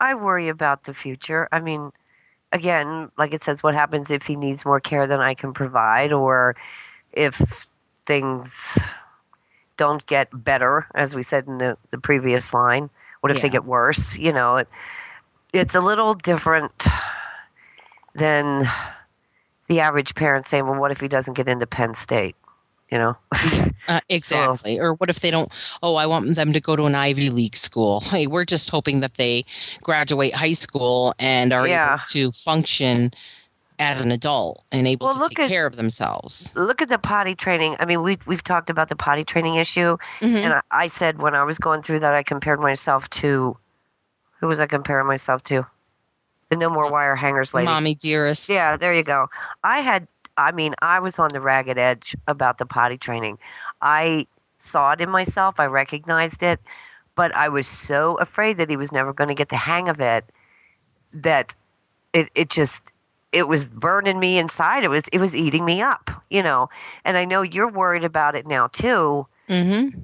I 0.00 0.14
worry 0.14 0.48
about 0.48 0.84
the 0.84 0.94
future. 0.94 1.48
I 1.52 1.60
mean, 1.60 1.92
again, 2.52 3.10
like 3.16 3.32
it 3.32 3.44
says, 3.44 3.62
what 3.62 3.74
happens 3.74 4.10
if 4.10 4.26
he 4.26 4.36
needs 4.36 4.64
more 4.64 4.80
care 4.80 5.06
than 5.06 5.20
I 5.20 5.34
can 5.34 5.52
provide, 5.52 6.12
or 6.12 6.56
if 7.12 7.66
things 8.06 8.78
don't 9.76 10.04
get 10.06 10.28
better, 10.44 10.86
as 10.94 11.14
we 11.14 11.22
said 11.22 11.46
in 11.46 11.58
the, 11.58 11.76
the 11.90 11.98
previous 11.98 12.52
line. 12.54 12.90
What 13.20 13.34
if 13.34 13.40
they 13.40 13.48
get 13.48 13.64
worse? 13.64 14.18
You 14.18 14.32
know, 14.32 14.56
it, 14.56 14.68
it's 15.54 15.74
a 15.74 15.80
little 15.80 16.12
different 16.14 16.86
than 18.14 18.68
the 19.68 19.80
average 19.80 20.14
parent 20.14 20.46
saying, 20.46 20.66
"Well, 20.66 20.78
what 20.78 20.90
if 20.90 21.00
he 21.00 21.08
doesn't 21.08 21.32
get 21.32 21.48
into 21.48 21.66
Penn 21.66 21.94
State?" 21.94 22.36
You 22.90 22.98
know. 22.98 23.16
Uh, 23.86 24.00
exactly. 24.08 24.78
Or 24.80 24.94
what 24.94 25.10
if 25.10 25.20
they 25.20 25.30
don't? 25.30 25.52
Oh, 25.82 25.96
I 25.96 26.06
want 26.06 26.36
them 26.36 26.54
to 26.54 26.60
go 26.60 26.74
to 26.74 26.84
an 26.84 26.94
Ivy 26.94 27.28
League 27.28 27.54
school. 27.54 28.00
Hey, 28.06 28.26
we're 28.26 28.46
just 28.46 28.70
hoping 28.70 29.00
that 29.00 29.16
they 29.16 29.44
graduate 29.82 30.32
high 30.34 30.54
school 30.54 31.14
and 31.18 31.52
are 31.52 31.68
Yeah. 31.68 31.96
able 31.96 32.02
to 32.08 32.32
function 32.32 33.12
as 33.78 34.00
an 34.00 34.10
adult 34.10 34.64
and 34.72 34.88
able 34.88 35.08
Well, 35.08 35.14
to 35.16 35.20
look 35.20 35.30
take 35.32 35.40
at- 35.40 35.48
care 35.48 35.66
of 35.66 35.76
themselves. 35.76 36.50
Look 36.56 36.80
at 36.80 36.88
the 36.88 36.96
potty 36.96 37.34
training. 37.34 37.76
I 37.78 37.84
mean, 37.84 38.02
we 38.02 38.16
we've 38.24 38.42
talked 38.42 38.70
about 38.70 38.88
the 38.88 38.96
potty 38.96 39.22
training 39.22 39.56
issue. 39.56 39.98
Mhm. 40.22 40.36
And 40.36 40.54
I, 40.54 40.60
I 40.70 40.86
said 40.86 41.20
when 41.20 41.34
I 41.34 41.44
was 41.44 41.58
going 41.58 41.82
through 41.82 42.00
that, 42.00 42.14
I 42.14 42.22
compared 42.22 42.58
myself 42.60 43.10
to 43.20 43.54
who 44.40 44.46
was 44.46 44.58
I 44.58 44.66
comparing 44.66 45.06
myself 45.06 45.42
to? 45.44 45.66
The 46.48 46.56
No 46.56 46.70
More 46.70 46.90
Wire 46.90 47.16
Hangers 47.16 47.52
lady. 47.52 47.66
Mommy 47.66 47.96
dearest. 47.96 48.48
Yeah, 48.48 48.78
there 48.78 48.94
you 48.94 49.02
go. 49.02 49.26
I 49.62 49.80
had, 49.80 50.06
I 50.36 50.52
mean, 50.52 50.74
I 50.80 50.98
was 51.00 51.18
on 51.18 51.30
the 51.30 51.40
ragged 51.40 51.78
edge 51.78 52.16
about 52.26 52.58
the 52.58 52.66
potty 52.66 52.98
training. 52.98 53.38
I 53.82 54.26
saw 54.58 54.92
it 54.92 55.00
in 55.00 55.10
myself, 55.10 55.60
I 55.60 55.66
recognized 55.66 56.42
it, 56.42 56.60
but 57.14 57.34
I 57.34 57.48
was 57.48 57.66
so 57.66 58.16
afraid 58.18 58.56
that 58.56 58.70
he 58.70 58.76
was 58.76 58.90
never 58.90 59.12
going 59.12 59.28
to 59.28 59.34
get 59.34 59.48
the 59.48 59.56
hang 59.56 59.88
of 59.88 60.00
it 60.00 60.24
that 61.12 61.54
it, 62.12 62.28
it 62.34 62.50
just, 62.50 62.80
it 63.32 63.46
was 63.46 63.68
burning 63.68 64.18
me 64.18 64.38
inside. 64.38 64.84
It 64.84 64.88
was, 64.88 65.02
it 65.12 65.18
was 65.18 65.34
eating 65.34 65.64
me 65.64 65.80
up, 65.80 66.10
you 66.30 66.42
know. 66.42 66.68
And 67.04 67.16
I 67.16 67.24
know 67.24 67.42
you're 67.42 67.70
worried 67.70 68.04
about 68.04 68.34
it 68.34 68.46
now 68.46 68.66
too 68.68 69.26
Mm-hmm. 69.48 69.98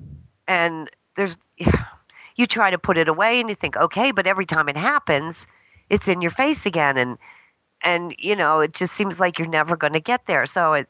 and 0.46 0.90
there's 1.16 1.38
you 2.36 2.46
try 2.46 2.70
to 2.70 2.78
put 2.78 2.98
it 2.98 3.08
away 3.08 3.40
and 3.40 3.48
you 3.48 3.54
think 3.54 3.74
okay 3.76 4.10
but 4.12 4.26
every 4.26 4.44
time 4.44 4.68
it 4.68 4.76
happens 4.76 5.46
it's 5.88 6.08
in 6.08 6.20
your 6.20 6.30
face 6.30 6.66
again 6.66 6.98
and 6.98 7.16
and 7.82 8.14
you 8.18 8.36
know 8.36 8.60
it 8.60 8.72
just 8.72 8.94
seems 8.94 9.20
like 9.20 9.38
you're 9.38 9.48
never 9.48 9.76
going 9.76 9.92
to 9.92 10.00
get 10.00 10.26
there 10.26 10.46
so 10.46 10.72
it 10.74 10.88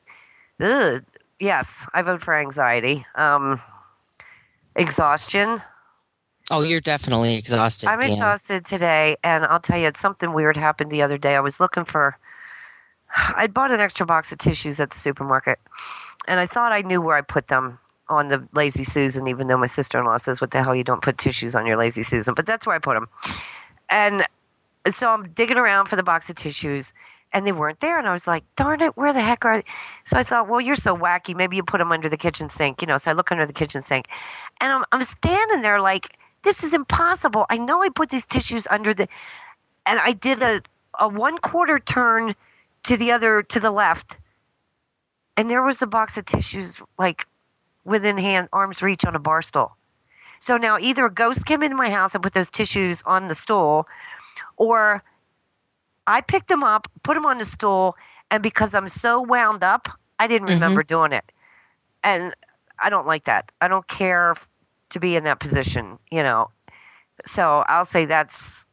ugh, 0.60 1.04
yes 1.38 1.86
i 1.94 2.02
vote 2.02 2.22
for 2.22 2.36
anxiety 2.36 3.04
um 3.14 3.60
exhaustion 4.76 5.62
Oh, 6.52 6.62
you're 6.62 6.80
definitely 6.80 7.36
exhausted. 7.36 7.88
i'm 7.88 8.00
Pam. 8.00 8.10
exhausted 8.10 8.64
today 8.64 9.16
and 9.22 9.44
i'll 9.46 9.60
tell 9.60 9.78
you 9.78 9.90
something 9.96 10.32
weird 10.32 10.56
happened 10.56 10.90
the 10.90 11.02
other 11.02 11.18
day 11.18 11.36
i 11.36 11.40
was 11.40 11.60
looking 11.60 11.84
for 11.84 12.18
i 13.36 13.46
bought 13.46 13.70
an 13.70 13.80
extra 13.80 14.04
box 14.06 14.32
of 14.32 14.38
tissues 14.38 14.80
at 14.80 14.90
the 14.90 14.98
supermarket 14.98 15.58
and 16.26 16.40
i 16.40 16.46
thought 16.46 16.72
i 16.72 16.80
knew 16.82 17.00
where 17.00 17.16
i 17.16 17.20
put 17.20 17.48
them 17.48 17.78
on 18.08 18.28
the 18.28 18.44
lazy 18.52 18.82
susan 18.82 19.28
even 19.28 19.46
though 19.46 19.56
my 19.56 19.66
sister-in-law 19.66 20.16
says 20.16 20.40
what 20.40 20.50
the 20.50 20.62
hell 20.62 20.74
you 20.74 20.82
don't 20.82 21.02
put 21.02 21.18
tissues 21.18 21.54
on 21.54 21.66
your 21.66 21.76
lazy 21.76 22.02
susan 22.02 22.34
but 22.34 22.46
that's 22.46 22.66
where 22.66 22.74
i 22.74 22.78
put 22.78 22.94
them 22.94 23.08
and 23.88 24.26
so 24.94 25.10
i'm 25.10 25.30
digging 25.30 25.56
around 25.56 25.86
for 25.86 25.96
the 25.96 26.02
box 26.02 26.28
of 26.30 26.36
tissues 26.36 26.92
and 27.32 27.46
they 27.46 27.52
weren't 27.52 27.80
there 27.80 27.98
and 27.98 28.08
i 28.08 28.12
was 28.12 28.26
like 28.26 28.44
darn 28.56 28.80
it 28.80 28.96
where 28.96 29.12
the 29.12 29.20
heck 29.20 29.44
are 29.44 29.58
they 29.58 29.64
so 30.04 30.16
i 30.16 30.22
thought 30.22 30.48
well 30.48 30.60
you're 30.60 30.76
so 30.76 30.96
wacky 30.96 31.34
maybe 31.34 31.56
you 31.56 31.62
put 31.62 31.78
them 31.78 31.92
under 31.92 32.08
the 32.08 32.16
kitchen 32.16 32.50
sink 32.50 32.80
you 32.80 32.86
know 32.86 32.98
so 32.98 33.10
i 33.10 33.14
look 33.14 33.30
under 33.30 33.46
the 33.46 33.52
kitchen 33.52 33.82
sink 33.82 34.06
and 34.60 34.72
i'm, 34.72 34.84
I'm 34.92 35.02
standing 35.02 35.62
there 35.62 35.80
like 35.80 36.16
this 36.42 36.62
is 36.62 36.74
impossible 36.74 37.46
i 37.50 37.56
know 37.56 37.82
i 37.82 37.88
put 37.88 38.10
these 38.10 38.24
tissues 38.24 38.66
under 38.70 38.94
the 38.94 39.08
and 39.86 39.98
i 40.00 40.12
did 40.12 40.42
a, 40.42 40.62
a 40.98 41.08
one 41.08 41.38
quarter 41.38 41.78
turn 41.78 42.34
to 42.82 42.96
the 42.96 43.12
other 43.12 43.42
to 43.42 43.60
the 43.60 43.70
left 43.70 44.16
and 45.36 45.48
there 45.48 45.62
was 45.62 45.80
a 45.80 45.86
box 45.86 46.18
of 46.18 46.26
tissues 46.26 46.80
like 46.98 47.26
within 47.84 48.18
hand 48.18 48.48
arm's 48.52 48.82
reach 48.82 49.04
on 49.04 49.16
a 49.16 49.18
bar 49.18 49.42
stool. 49.42 49.76
So 50.40 50.56
now 50.56 50.78
either 50.78 51.06
a 51.06 51.12
ghost 51.12 51.44
came 51.46 51.62
into 51.62 51.76
my 51.76 51.90
house 51.90 52.14
and 52.14 52.22
put 52.22 52.34
those 52.34 52.50
tissues 52.50 53.02
on 53.04 53.28
the 53.28 53.34
stool, 53.34 53.86
or 54.56 55.02
I 56.06 56.20
picked 56.20 56.48
them 56.48 56.62
up, 56.64 56.88
put 57.02 57.14
them 57.14 57.26
on 57.26 57.38
the 57.38 57.44
stool, 57.44 57.96
and 58.30 58.42
because 58.42 58.74
I'm 58.74 58.88
so 58.88 59.20
wound 59.20 59.62
up, 59.62 59.88
I 60.18 60.26
didn't 60.26 60.48
Mhm. 60.48 60.54
remember 60.54 60.82
doing 60.82 61.12
it. 61.12 61.30
And 62.02 62.34
I 62.78 62.90
don't 62.90 63.06
like 63.06 63.24
that. 63.24 63.52
I 63.60 63.68
don't 63.68 63.86
care 63.88 64.34
to 64.90 65.00
be 65.00 65.14
in 65.16 65.24
that 65.24 65.38
position, 65.40 65.98
you 66.10 66.22
know. 66.22 66.50
So 67.26 67.64
I'll 67.68 67.84
say 67.84 68.06
that's 68.06 68.64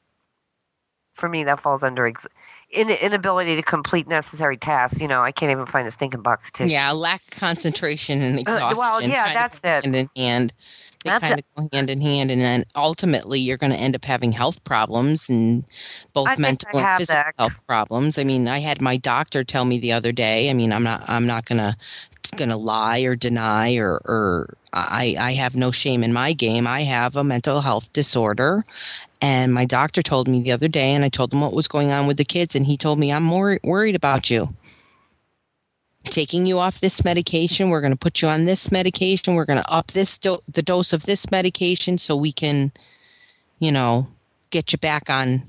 for 1.13 1.27
me 1.27 1.43
that 1.43 1.59
falls 1.61 1.83
under 1.83 2.05
ex- 2.07 2.27
in- 2.69 2.89
inability 2.89 3.55
to 3.55 3.61
complete 3.61 4.07
necessary 4.07 4.55
tasks. 4.57 5.01
You 5.01 5.07
know, 5.07 5.21
I 5.21 5.31
can't 5.31 5.51
even 5.51 5.65
find 5.65 5.87
a 5.87 5.91
stinking 5.91 6.21
box 6.21 6.47
of 6.47 6.53
tissue. 6.53 6.71
Yeah, 6.71 6.91
lack 6.91 7.21
of 7.31 7.39
concentration 7.39 8.21
and 8.21 8.37
Uh, 8.37 8.41
exhaustion. 8.41 8.77
well, 8.77 9.01
yeah, 9.01 9.33
that's 9.33 9.59
it. 9.59 9.85
And 9.85 9.95
in 9.95 10.09
hand. 10.15 10.53
They 11.07 11.11
That's 11.11 11.27
kind 11.27 11.39
of 11.39 11.45
go 11.55 11.69
hand 11.77 11.89
in 11.89 12.01
hand, 12.01 12.31
and 12.31 12.41
then 12.41 12.65
ultimately 12.75 13.39
you're 13.39 13.57
going 13.57 13.71
to 13.71 13.77
end 13.77 13.95
up 13.95 14.03
having 14.05 14.31
health 14.33 14.63
problems 14.63 15.29
and 15.29 15.63
both 16.13 16.27
I 16.27 16.35
mental 16.35 16.77
and 16.77 16.97
physical 16.97 17.23
that. 17.23 17.33
health 17.37 17.59
problems. 17.67 18.17
I 18.17 18.23
mean, 18.23 18.47
I 18.47 18.59
had 18.59 18.81
my 18.81 18.97
doctor 18.97 19.43
tell 19.43 19.65
me 19.65 19.79
the 19.79 19.93
other 19.93 20.11
day. 20.11 20.49
I 20.49 20.53
mean, 20.53 20.73
I'm 20.73 20.83
not, 20.83 21.03
I'm 21.07 21.25
not 21.25 21.45
gonna, 21.45 21.77
gonna 22.35 22.57
lie 22.57 22.99
or 22.99 23.15
deny 23.15 23.75
or, 23.75 24.01
or 24.05 24.53
I, 24.73 25.15
I 25.17 25.33
have 25.33 25.55
no 25.55 25.71
shame 25.71 26.03
in 26.03 26.11
my 26.11 26.33
game. 26.33 26.67
I 26.67 26.83
have 26.83 27.15
a 27.15 27.23
mental 27.23 27.61
health 27.61 27.91
disorder, 27.93 28.65
and 29.21 29.53
my 29.53 29.65
doctor 29.65 30.01
told 30.01 30.27
me 30.27 30.41
the 30.41 30.51
other 30.51 30.67
day, 30.67 30.93
and 30.93 31.05
I 31.05 31.09
told 31.09 31.33
him 31.33 31.41
what 31.41 31.53
was 31.53 31.67
going 31.67 31.91
on 31.91 32.05
with 32.05 32.17
the 32.17 32.25
kids, 32.25 32.55
and 32.55 32.65
he 32.65 32.77
told 32.77 32.99
me 32.99 33.13
I'm 33.13 33.23
more 33.23 33.59
worried 33.63 33.95
about 33.95 34.29
you 34.29 34.49
taking 36.07 36.45
you 36.45 36.59
off 36.59 36.79
this 36.79 37.03
medication. 37.03 37.69
We're 37.69 37.81
going 37.81 37.93
to 37.93 37.97
put 37.97 38.21
you 38.21 38.27
on 38.27 38.45
this 38.45 38.71
medication. 38.71 39.35
We're 39.35 39.45
going 39.45 39.61
to 39.61 39.71
up 39.71 39.91
this 39.91 40.17
do- 40.17 40.41
the 40.51 40.61
dose 40.61 40.93
of 40.93 41.03
this 41.03 41.29
medication 41.31 41.97
so 41.97 42.15
we 42.15 42.31
can, 42.31 42.71
you 43.59 43.71
know, 43.71 44.07
get 44.49 44.71
you 44.71 44.77
back 44.77 45.09
on 45.09 45.43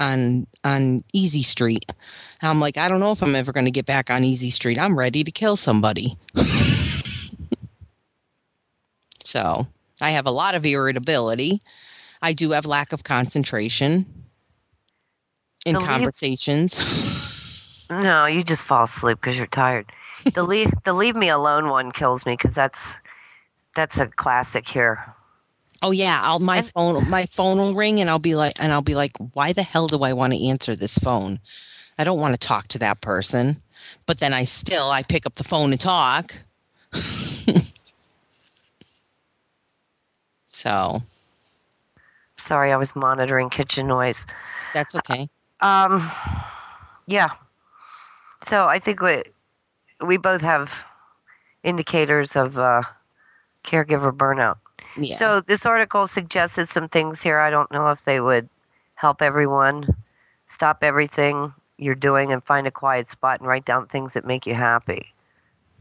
on 0.00 0.46
on 0.64 1.02
easy 1.12 1.42
street. 1.42 1.90
I'm 2.42 2.60
like, 2.60 2.76
I 2.76 2.88
don't 2.88 3.00
know 3.00 3.12
if 3.12 3.22
I'm 3.22 3.34
ever 3.34 3.52
going 3.52 3.64
to 3.66 3.70
get 3.70 3.86
back 3.86 4.10
on 4.10 4.24
easy 4.24 4.50
street. 4.50 4.78
I'm 4.78 4.98
ready 4.98 5.24
to 5.24 5.30
kill 5.30 5.56
somebody. 5.56 6.18
so, 9.24 9.66
I 10.00 10.10
have 10.10 10.26
a 10.26 10.30
lot 10.30 10.54
of 10.54 10.66
irritability. 10.66 11.62
I 12.22 12.32
do 12.32 12.50
have 12.50 12.66
lack 12.66 12.92
of 12.92 13.04
concentration 13.04 14.06
in 15.66 15.74
Believe- 15.74 15.88
conversations. 15.88 16.78
No, 17.90 18.26
you 18.26 18.42
just 18.42 18.62
fall 18.62 18.84
asleep 18.84 19.18
because 19.20 19.36
you're 19.36 19.46
tired. 19.46 19.86
The 20.32 20.42
leave 20.52 20.72
the 20.84 20.92
leave 20.92 21.16
me 21.16 21.28
alone 21.28 21.68
one 21.68 21.92
kills 21.92 22.24
me 22.26 22.32
because 22.34 22.54
that's 22.54 22.80
that's 23.74 23.98
a 23.98 24.06
classic 24.06 24.68
here. 24.68 25.14
Oh 25.82 25.90
yeah, 25.90 26.20
I'll 26.22 26.40
my 26.40 26.58
And- 26.58 26.70
phone 26.72 27.10
my 27.10 27.26
phone 27.26 27.58
will 27.58 27.74
ring 27.74 28.00
and 28.00 28.08
I'll 28.08 28.18
be 28.18 28.34
like 28.34 28.54
and 28.58 28.72
I'll 28.72 28.82
be 28.82 28.94
like, 28.94 29.12
why 29.34 29.52
the 29.52 29.62
hell 29.62 29.86
do 29.86 30.02
I 30.02 30.12
want 30.12 30.32
to 30.32 30.46
answer 30.46 30.74
this 30.74 30.96
phone? 30.98 31.38
I 31.98 32.04
don't 32.04 32.20
want 32.20 32.32
to 32.40 32.46
talk 32.46 32.68
to 32.68 32.78
that 32.78 33.00
person. 33.00 33.60
But 34.06 34.18
then 34.18 34.32
I 34.32 34.44
still 34.44 34.90
I 34.90 35.02
pick 35.02 35.26
up 35.26 35.34
the 35.34 35.44
phone 35.44 35.72
and 35.72 35.80
talk. 35.80 36.34
so 40.48 41.02
Sorry, 42.36 42.72
I 42.72 42.76
was 42.76 42.96
monitoring 42.96 43.48
kitchen 43.48 43.86
noise. 43.86 44.26
that's 44.72 44.94
okay. 44.96 45.28
Um, 45.60 46.10
yeah. 47.06 47.28
So 48.46 48.66
I 48.66 48.78
think 48.78 49.00
we 49.00 49.22
we 50.04 50.16
both 50.16 50.40
have 50.40 50.72
indicators 51.62 52.36
of 52.36 52.58
uh, 52.58 52.82
caregiver 53.64 54.12
burnout. 54.12 54.56
Yeah. 54.96 55.16
So 55.16 55.40
this 55.40 55.66
article 55.66 56.06
suggested 56.06 56.68
some 56.68 56.88
things 56.88 57.22
here. 57.22 57.38
I 57.38 57.50
don't 57.50 57.70
know 57.72 57.88
if 57.88 58.02
they 58.04 58.20
would 58.20 58.48
help 58.94 59.22
everyone. 59.22 59.86
Stop 60.46 60.78
everything 60.82 61.52
you're 61.78 61.94
doing 61.94 62.32
and 62.32 62.44
find 62.44 62.66
a 62.66 62.70
quiet 62.70 63.10
spot 63.10 63.40
and 63.40 63.48
write 63.48 63.64
down 63.64 63.86
things 63.86 64.12
that 64.12 64.24
make 64.24 64.46
you 64.46 64.54
happy. 64.54 65.12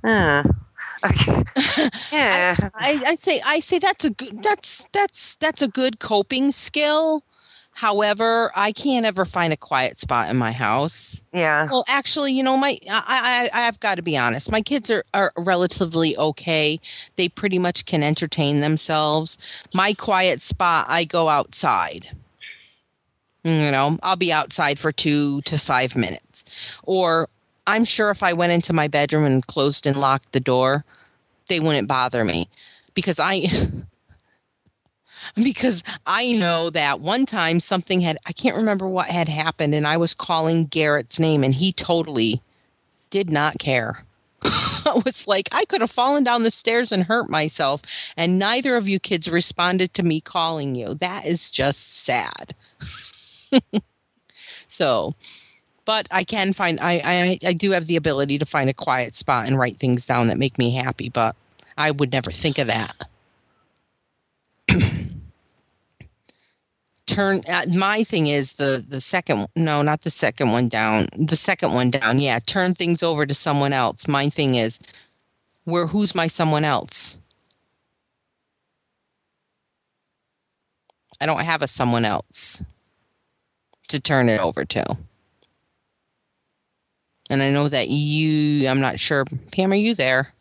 Uh, 0.04 0.44
okay. 1.06 1.44
Yeah. 2.12 2.56
I, 2.76 3.02
I 3.06 3.16
say 3.16 3.42
I 3.46 3.60
say 3.60 3.80
that's 3.80 4.06
a 4.06 4.10
good 4.10 4.44
that's 4.44 4.88
that's 4.92 5.36
that's 5.36 5.62
a 5.62 5.68
good 5.68 6.00
coping 6.00 6.52
skill. 6.52 7.24
However, 7.74 8.52
I 8.56 8.72
can't 8.72 9.06
ever 9.06 9.26
find 9.26 9.52
a 9.52 9.58
quiet 9.58 10.00
spot 10.00 10.30
in 10.30 10.38
my 10.38 10.52
house. 10.52 11.24
Yeah. 11.34 11.68
Well, 11.70 11.84
actually, 11.88 12.32
you 12.32 12.44
know, 12.44 12.56
my 12.56 12.78
I 12.90 13.50
I 13.52 13.68
I've 13.68 13.80
got 13.80 13.96
to 13.96 14.04
be 14.04 14.16
honest. 14.16 14.52
My 14.52 14.62
kids 14.62 14.92
are 14.92 15.04
are 15.14 15.32
relatively 15.38 16.16
okay. 16.18 16.80
They 17.16 17.30
pretty 17.30 17.58
much 17.58 17.86
can 17.86 18.04
entertain 18.04 18.62
themselves. 18.62 19.38
My 19.74 19.94
quiet 19.94 20.42
spot, 20.42 20.86
I 20.88 21.04
go 21.04 21.30
outside. 21.30 22.08
You 23.44 23.72
know, 23.72 23.98
I'll 24.04 24.16
be 24.16 24.32
outside 24.32 24.80
for 24.80 24.92
2 24.94 25.42
to 25.42 25.58
5 25.58 25.96
minutes. 25.98 26.46
Or 26.84 27.28
I'm 27.68 27.84
sure 27.84 28.10
if 28.10 28.24
I 28.24 28.32
went 28.32 28.54
into 28.54 28.72
my 28.72 28.88
bedroom 28.88 29.26
and 29.26 29.46
closed 29.48 29.86
and 29.86 29.98
locked 29.98 30.32
the 30.32 30.40
door, 30.40 30.86
they 31.48 31.60
wouldn't 31.60 31.88
bother 31.88 32.24
me 32.24 32.48
because 32.94 33.20
I 33.20 33.48
because 35.36 35.84
I 36.06 36.34
know 36.34 36.70
that 36.72 37.00
one 37.00 37.26
time 37.26 37.60
something 37.60 38.02
had 38.02 38.18
I 38.26 38.34
can't 38.34 38.56
remember 38.56 38.88
what 38.88 39.08
had 39.08 39.30
happened 39.30 39.74
and 39.74 39.88
I 39.88 39.98
was 39.98 40.14
calling 40.14 40.66
Garrett's 40.66 41.20
name 41.20 41.44
and 41.44 41.56
he 41.56 41.72
totally 41.72 42.42
did 43.10 43.30
not 43.30 43.58
care. 43.60 44.04
I 44.44 45.02
was 45.06 45.28
like 45.28 45.50
I 45.52 45.66
could 45.66 45.82
have 45.82 45.92
fallen 45.92 46.24
down 46.24 46.44
the 46.44 46.52
stairs 46.52 46.92
and 46.92 47.04
hurt 47.04 47.30
myself 47.30 47.82
and 48.16 48.38
neither 48.38 48.76
of 48.76 48.88
you 48.88 49.00
kids 49.00 49.30
responded 49.30 49.94
to 49.96 50.04
me 50.04 50.22
calling 50.22 50.76
you. 50.76 50.94
That 50.96 51.26
is 51.26 51.50
just 51.50 52.04
sad. 52.04 52.54
so 54.68 55.16
but 55.86 56.08
I 56.12 56.24
can 56.24 56.54
find 56.54 56.80
I, 56.80 57.02
I 57.04 57.40
I 57.48 57.54
do 57.54 57.72
have 57.72 57.88
the 57.88 57.96
ability 57.96 58.38
to 58.38 58.46
find 58.46 58.70
a 58.70 58.74
quiet 58.74 59.16
spot 59.16 59.48
and 59.48 59.58
write 59.58 59.80
things 59.80 60.06
down 60.06 60.28
that 60.28 60.38
make 60.38 60.58
me 60.58 60.74
happy, 60.74 61.10
but 61.10 61.36
I 61.78 61.90
would 61.92 62.12
never 62.12 62.32
think 62.32 62.60
of 62.60 62.68
that. 62.68 63.08
Turn 67.06 67.42
uh, 67.50 67.66
my 67.70 68.04
thing 68.06 68.28
is 68.28 68.54
the 68.54 68.84
the 68.88 69.02
second 69.02 69.48
no 69.58 69.82
not 69.82 70.04
the 70.04 70.10
second 70.12 70.52
one 70.52 70.70
down 70.70 71.08
the 71.18 71.36
second 71.36 71.74
one 71.74 71.92
down. 71.92 72.20
Yeah 72.20 72.40
turn 72.40 72.74
things 72.74 73.04
over 73.04 73.26
to 73.26 73.34
someone 73.34 73.74
else. 73.74 74.08
My 74.08 74.30
thing 74.30 74.56
is 74.56 74.80
where 75.66 75.86
who's 75.86 76.16
my 76.16 76.28
someone 76.28 76.64
else? 76.64 77.18
I 81.20 81.26
don't 81.26 81.42
have 81.42 81.62
a 81.62 81.68
someone 81.68 82.06
else 82.06 82.64
to 83.90 84.00
turn 84.00 84.30
it 84.30 84.40
over 84.40 84.64
to. 84.66 84.98
And 87.30 87.44
I 87.44 87.50
know 87.50 87.68
that 87.68 87.90
you 87.90 88.68
I'm 88.68 88.80
not 88.80 89.00
sure 89.00 89.26
Pam 89.52 89.74
are 89.74 89.76
you 89.76 89.94
there? 89.94 90.34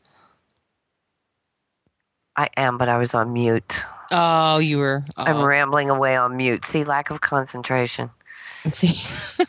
I 2.37 2.49
am, 2.57 2.79
but 2.79 2.89
I 2.89 2.99
was 2.99 3.15
on 3.15 3.33
mute. 3.33 3.75
Oh 4.13 4.59
you 4.59 4.79
were 4.79 5.03
I'm 5.17 5.39
oh, 5.39 5.45
rambling 5.45 5.91
away 5.91 6.17
on 6.17 6.37
mute. 6.37 6.65
See, 6.65 6.85
lack 6.85 7.11
of 7.11 7.21
concentration. 7.21 8.11
let's 8.65 8.79
see 8.81 8.95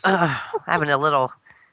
Ugh, 0.04 0.40
having 0.66 0.90
a 0.90 0.98
little 0.98 1.32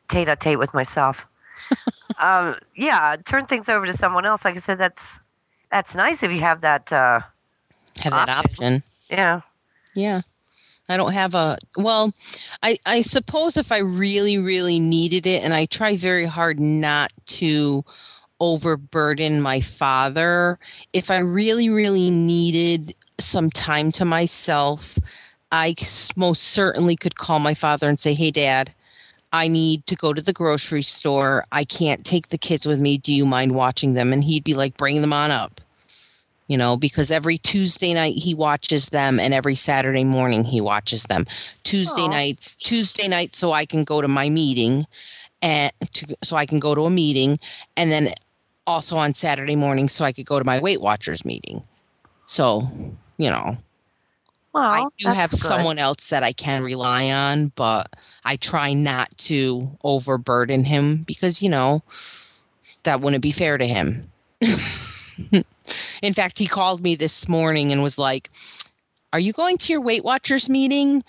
tete-a-tete 0.10 0.60
with 0.60 0.74
myself. 0.74 1.26
um, 2.20 2.56
yeah, 2.76 3.16
turn 3.26 3.46
things 3.46 3.70
over 3.70 3.86
to 3.86 3.94
someone 3.94 4.26
else. 4.26 4.44
Like 4.46 4.58
I 4.58 4.60
said, 4.60 4.78
that's 4.78 5.20
that's 5.72 5.96
nice 5.96 6.22
if 6.24 6.32
you 6.32 6.42
have 6.42 6.62
that. 6.62 6.92
Uh, 6.92 7.22
have 8.02 8.12
that 8.14 8.30
Option. 8.30 8.52
option 8.52 8.84
yeah, 9.10 9.42
Yeah. 9.96 10.22
I 10.90 10.98
don't 10.98 11.14
have 11.14 11.36
a 11.36 11.58
well, 11.78 12.14
I 12.64 12.78
I 12.86 13.02
suppose 13.02 13.56
if 13.56 13.72
I 13.72 13.78
really 13.78 14.38
really 14.38 14.80
needed 14.80 15.26
it 15.26 15.44
and 15.44 15.54
I 15.54 15.66
try 15.66 15.96
very 15.96 16.26
hard 16.26 16.60
not 16.60 17.14
to 17.28 17.86
overburden 18.42 19.42
my 19.42 19.62
father, 19.62 20.60
if 20.92 21.10
I 21.10 21.20
really 21.20 21.70
really 21.70 22.10
needed 22.10 22.94
some 23.20 23.50
time 23.52 23.92
to 23.94 24.04
myself, 24.04 24.98
I 25.54 25.76
most 26.18 26.44
certainly 26.44 26.98
could 26.98 27.16
call 27.16 27.40
my 27.40 27.54
father 27.54 27.88
and 27.88 28.00
say, 28.00 28.14
"Hey 28.14 28.32
dad, 28.32 28.74
I 29.32 29.48
need 29.48 29.88
to 29.88 29.96
go 29.96 30.14
to 30.14 30.22
the 30.22 30.34
grocery 30.34 30.82
store. 30.82 31.46
I 31.54 31.64
can't 31.64 32.06
take 32.06 32.30
the 32.30 32.38
kids 32.38 32.66
with 32.66 32.80
me. 32.82 32.98
Do 32.98 33.14
you 33.14 33.26
mind 33.26 33.54
watching 33.54 33.94
them?" 33.94 34.12
And 34.12 34.24
he'd 34.24 34.44
be 34.44 34.56
like, 34.56 34.76
"Bring 34.76 35.02
them 35.02 35.14
on 35.14 35.32
up." 35.32 35.62
you 36.52 36.58
know, 36.58 36.76
because 36.76 37.12
every 37.12 37.38
Tuesday 37.38 37.94
night 37.94 38.16
he 38.18 38.34
watches 38.34 38.90
them 38.90 39.22
and 39.22 39.34
every 39.34 39.56
Saturday 39.56 40.04
morning 40.04 40.44
he 40.44 40.60
watches 40.60 41.04
them. 41.04 41.26
Tuesday 41.64 42.02
Aw. 42.02 42.10
nights, 42.10 42.56
Tuesday 42.56 43.08
night, 43.08 43.38
so 43.38 43.54
I 43.54 43.66
can 43.66 43.86
go 43.86 44.02
to 44.02 44.10
my 44.10 44.28
meeting 44.28 44.86
and 45.42 45.72
to, 45.94 46.14
so 46.24 46.36
I 46.36 46.46
can 46.46 46.60
go 46.60 46.76
to 46.76 46.82
a 46.82 46.90
meeting 46.90 47.40
and 47.78 47.90
then 47.90 48.14
also 48.72 48.98
on 48.98 49.14
Saturday 49.14 49.56
morning 49.56 49.90
so 49.90 50.06
I 50.06 50.14
could 50.14 50.26
go 50.26 50.40
to 50.40 50.46
my 50.46 50.60
Weight 50.60 50.82
Watchers 50.82 51.26
meeting. 51.26 51.64
So, 52.26 52.64
you 53.18 53.30
know, 53.30 53.58
Well, 54.54 54.64
I 54.64 54.86
do 54.98 55.12
have 55.12 55.32
good. 55.32 55.38
someone 55.38 55.80
else 55.80 56.10
that 56.10 56.24
I 56.24 56.34
can 56.34 56.64
rely 56.64 57.12
on, 57.12 57.52
but 57.56 57.96
I 58.26 58.38
try 58.38 58.74
not 58.74 59.16
to 59.30 59.70
overburden 59.84 60.64
him 60.64 61.04
because, 61.04 61.42
you 61.42 61.50
know, 61.50 61.84
that 62.84 63.02
wouldn't 63.02 63.24
be 63.24 63.32
fair 63.32 63.58
to 63.58 63.68
him. 63.68 64.10
In 66.02 66.14
fact, 66.14 66.40
he 66.40 66.48
called 66.48 66.82
me 66.82 66.96
this 66.96 67.28
morning 67.28 67.72
and 67.72 67.84
was 67.84 67.98
like, 67.98 68.30
Are 69.14 69.20
you 69.20 69.34
going 69.34 69.58
to 69.60 69.74
your 69.74 69.82
Weight 69.82 70.04
Watchers 70.04 70.50
meeting? 70.50 71.04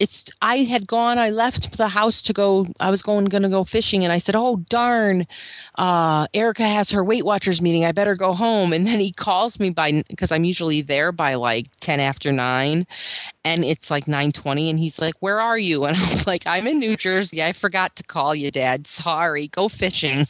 It's 0.00 0.24
I 0.42 0.58
had 0.58 0.86
gone, 0.86 1.18
I 1.18 1.30
left 1.30 1.76
the 1.76 1.88
house 1.88 2.22
to 2.22 2.32
go, 2.32 2.66
I 2.78 2.90
was 2.90 3.02
going 3.02 3.24
gonna 3.26 3.48
go 3.48 3.64
fishing 3.64 4.04
and 4.04 4.12
I 4.12 4.18
said, 4.18 4.36
Oh 4.36 4.56
darn, 4.70 5.26
uh, 5.76 6.28
Ericka 6.28 6.60
has 6.60 6.90
her 6.92 7.04
Weight 7.04 7.24
Watchers 7.24 7.60
meeting. 7.60 7.84
I 7.84 7.90
better 7.92 8.14
go 8.14 8.32
home. 8.32 8.72
And 8.72 8.86
then 8.86 9.00
he 9.00 9.12
calls 9.12 9.58
me 9.58 9.70
by 9.70 10.04
because 10.08 10.30
I'm 10.30 10.44
usually 10.44 10.82
there 10.82 11.10
by 11.10 11.34
like 11.34 11.66
10 11.80 11.98
after 12.00 12.30
nine 12.32 12.86
and 13.44 13.64
it's 13.64 13.90
like 13.90 14.06
9:20 14.06 14.70
and 14.70 14.78
he's 14.78 15.00
like 15.00 15.14
where 15.20 15.40
are 15.40 15.58
you 15.58 15.84
and 15.86 15.96
I'm 15.96 16.18
like 16.26 16.46
I'm 16.46 16.66
in 16.66 16.78
New 16.78 16.96
Jersey 16.96 17.42
I 17.42 17.52
forgot 17.52 17.96
to 17.96 18.02
call 18.04 18.34
you 18.34 18.50
dad 18.50 18.86
sorry 18.86 19.48
go 19.48 19.68
fishing 19.68 20.26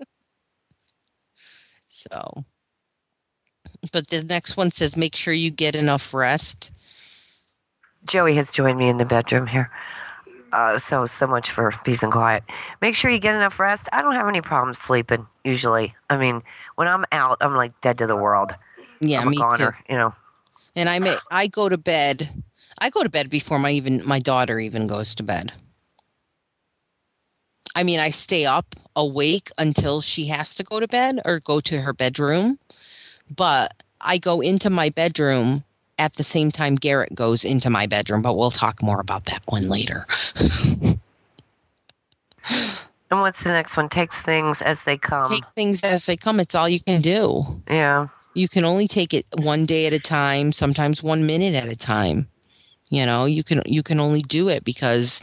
so 1.86 2.44
but 3.92 4.08
the 4.08 4.22
next 4.24 4.56
one 4.56 4.70
says 4.70 4.96
make 4.96 5.16
sure 5.16 5.34
you 5.34 5.50
get 5.50 5.74
enough 5.74 6.14
rest 6.14 6.72
Joey 8.04 8.34
has 8.34 8.50
joined 8.50 8.78
me 8.78 8.88
in 8.88 8.96
the 8.96 9.04
bedroom 9.04 9.46
here. 9.46 9.70
Uh, 10.52 10.78
so 10.78 11.06
so 11.06 11.26
much 11.26 11.50
for 11.50 11.72
peace 11.84 12.02
and 12.02 12.10
quiet. 12.10 12.42
Make 12.80 12.96
sure 12.96 13.10
you 13.10 13.18
get 13.20 13.36
enough 13.36 13.60
rest. 13.60 13.88
I 13.92 14.02
don't 14.02 14.14
have 14.14 14.26
any 14.28 14.40
problems 14.40 14.78
sleeping 14.78 15.26
usually. 15.44 15.94
I 16.08 16.16
mean, 16.16 16.42
when 16.74 16.88
I'm 16.88 17.04
out, 17.12 17.38
I'm 17.40 17.54
like 17.54 17.78
dead 17.82 17.98
to 17.98 18.06
the 18.06 18.16
world. 18.16 18.54
yeah 19.00 19.20
I'm 19.20 19.30
me 19.30 19.38
too 19.56 19.70
you 19.88 19.96
know. 19.96 20.14
and 20.76 20.88
I 20.88 20.98
may 20.98 21.16
I 21.30 21.46
go 21.46 21.68
to 21.68 21.78
bed 21.78 22.28
I 22.78 22.90
go 22.90 23.02
to 23.02 23.08
bed 23.08 23.30
before 23.30 23.58
my 23.58 23.70
even 23.70 24.02
my 24.06 24.18
daughter 24.18 24.58
even 24.60 24.86
goes 24.86 25.14
to 25.16 25.22
bed 25.22 25.52
I 27.74 27.82
mean 27.82 28.00
I 28.00 28.10
stay 28.10 28.44
up 28.46 28.76
awake 28.96 29.50
until 29.58 30.00
she 30.00 30.26
has 30.26 30.54
to 30.56 30.62
go 30.62 30.80
to 30.80 30.88
bed 30.88 31.20
or 31.24 31.40
go 31.40 31.60
to 31.60 31.80
her 31.80 31.92
bedroom 31.92 32.58
but 33.34 33.82
I 34.00 34.18
go 34.18 34.40
into 34.40 34.70
my 34.70 34.88
bedroom 34.90 35.64
at 36.00 36.14
the 36.14 36.24
same 36.24 36.50
time 36.50 36.74
Garrett 36.74 37.14
goes 37.14 37.44
into 37.44 37.70
my 37.70 37.86
bedroom 37.86 38.22
but 38.22 38.34
we'll 38.34 38.50
talk 38.50 38.82
more 38.82 38.98
about 39.00 39.26
that 39.26 39.42
one 39.46 39.68
later. 39.68 40.06
And 43.12 43.20
what's 43.20 43.42
the 43.42 43.50
next 43.50 43.76
one? 43.76 43.88
Takes 43.88 44.22
things 44.22 44.62
as 44.62 44.82
they 44.84 44.96
come. 44.96 45.24
take 45.24 45.44
things 45.56 45.82
as 45.82 46.06
they 46.06 46.16
come. 46.16 46.38
It's 46.38 46.54
all 46.54 46.68
you 46.68 46.80
can 46.80 47.00
do. 47.02 47.44
Yeah. 47.68 48.06
you 48.34 48.48
can 48.48 48.64
only 48.64 48.86
take 48.86 49.12
it 49.12 49.26
one 49.38 49.66
day 49.66 49.86
at 49.86 49.92
a 49.92 49.98
time 49.98 50.52
sometimes 50.52 51.02
one 51.02 51.26
minute 51.26 51.54
at 51.54 51.68
a 51.68 51.76
time. 51.76 52.28
You 52.88 53.04
know 53.06 53.24
you 53.24 53.44
can 53.44 53.62
you 53.66 53.82
can 53.82 54.00
only 54.00 54.20
do 54.20 54.48
it 54.48 54.64
because 54.64 55.20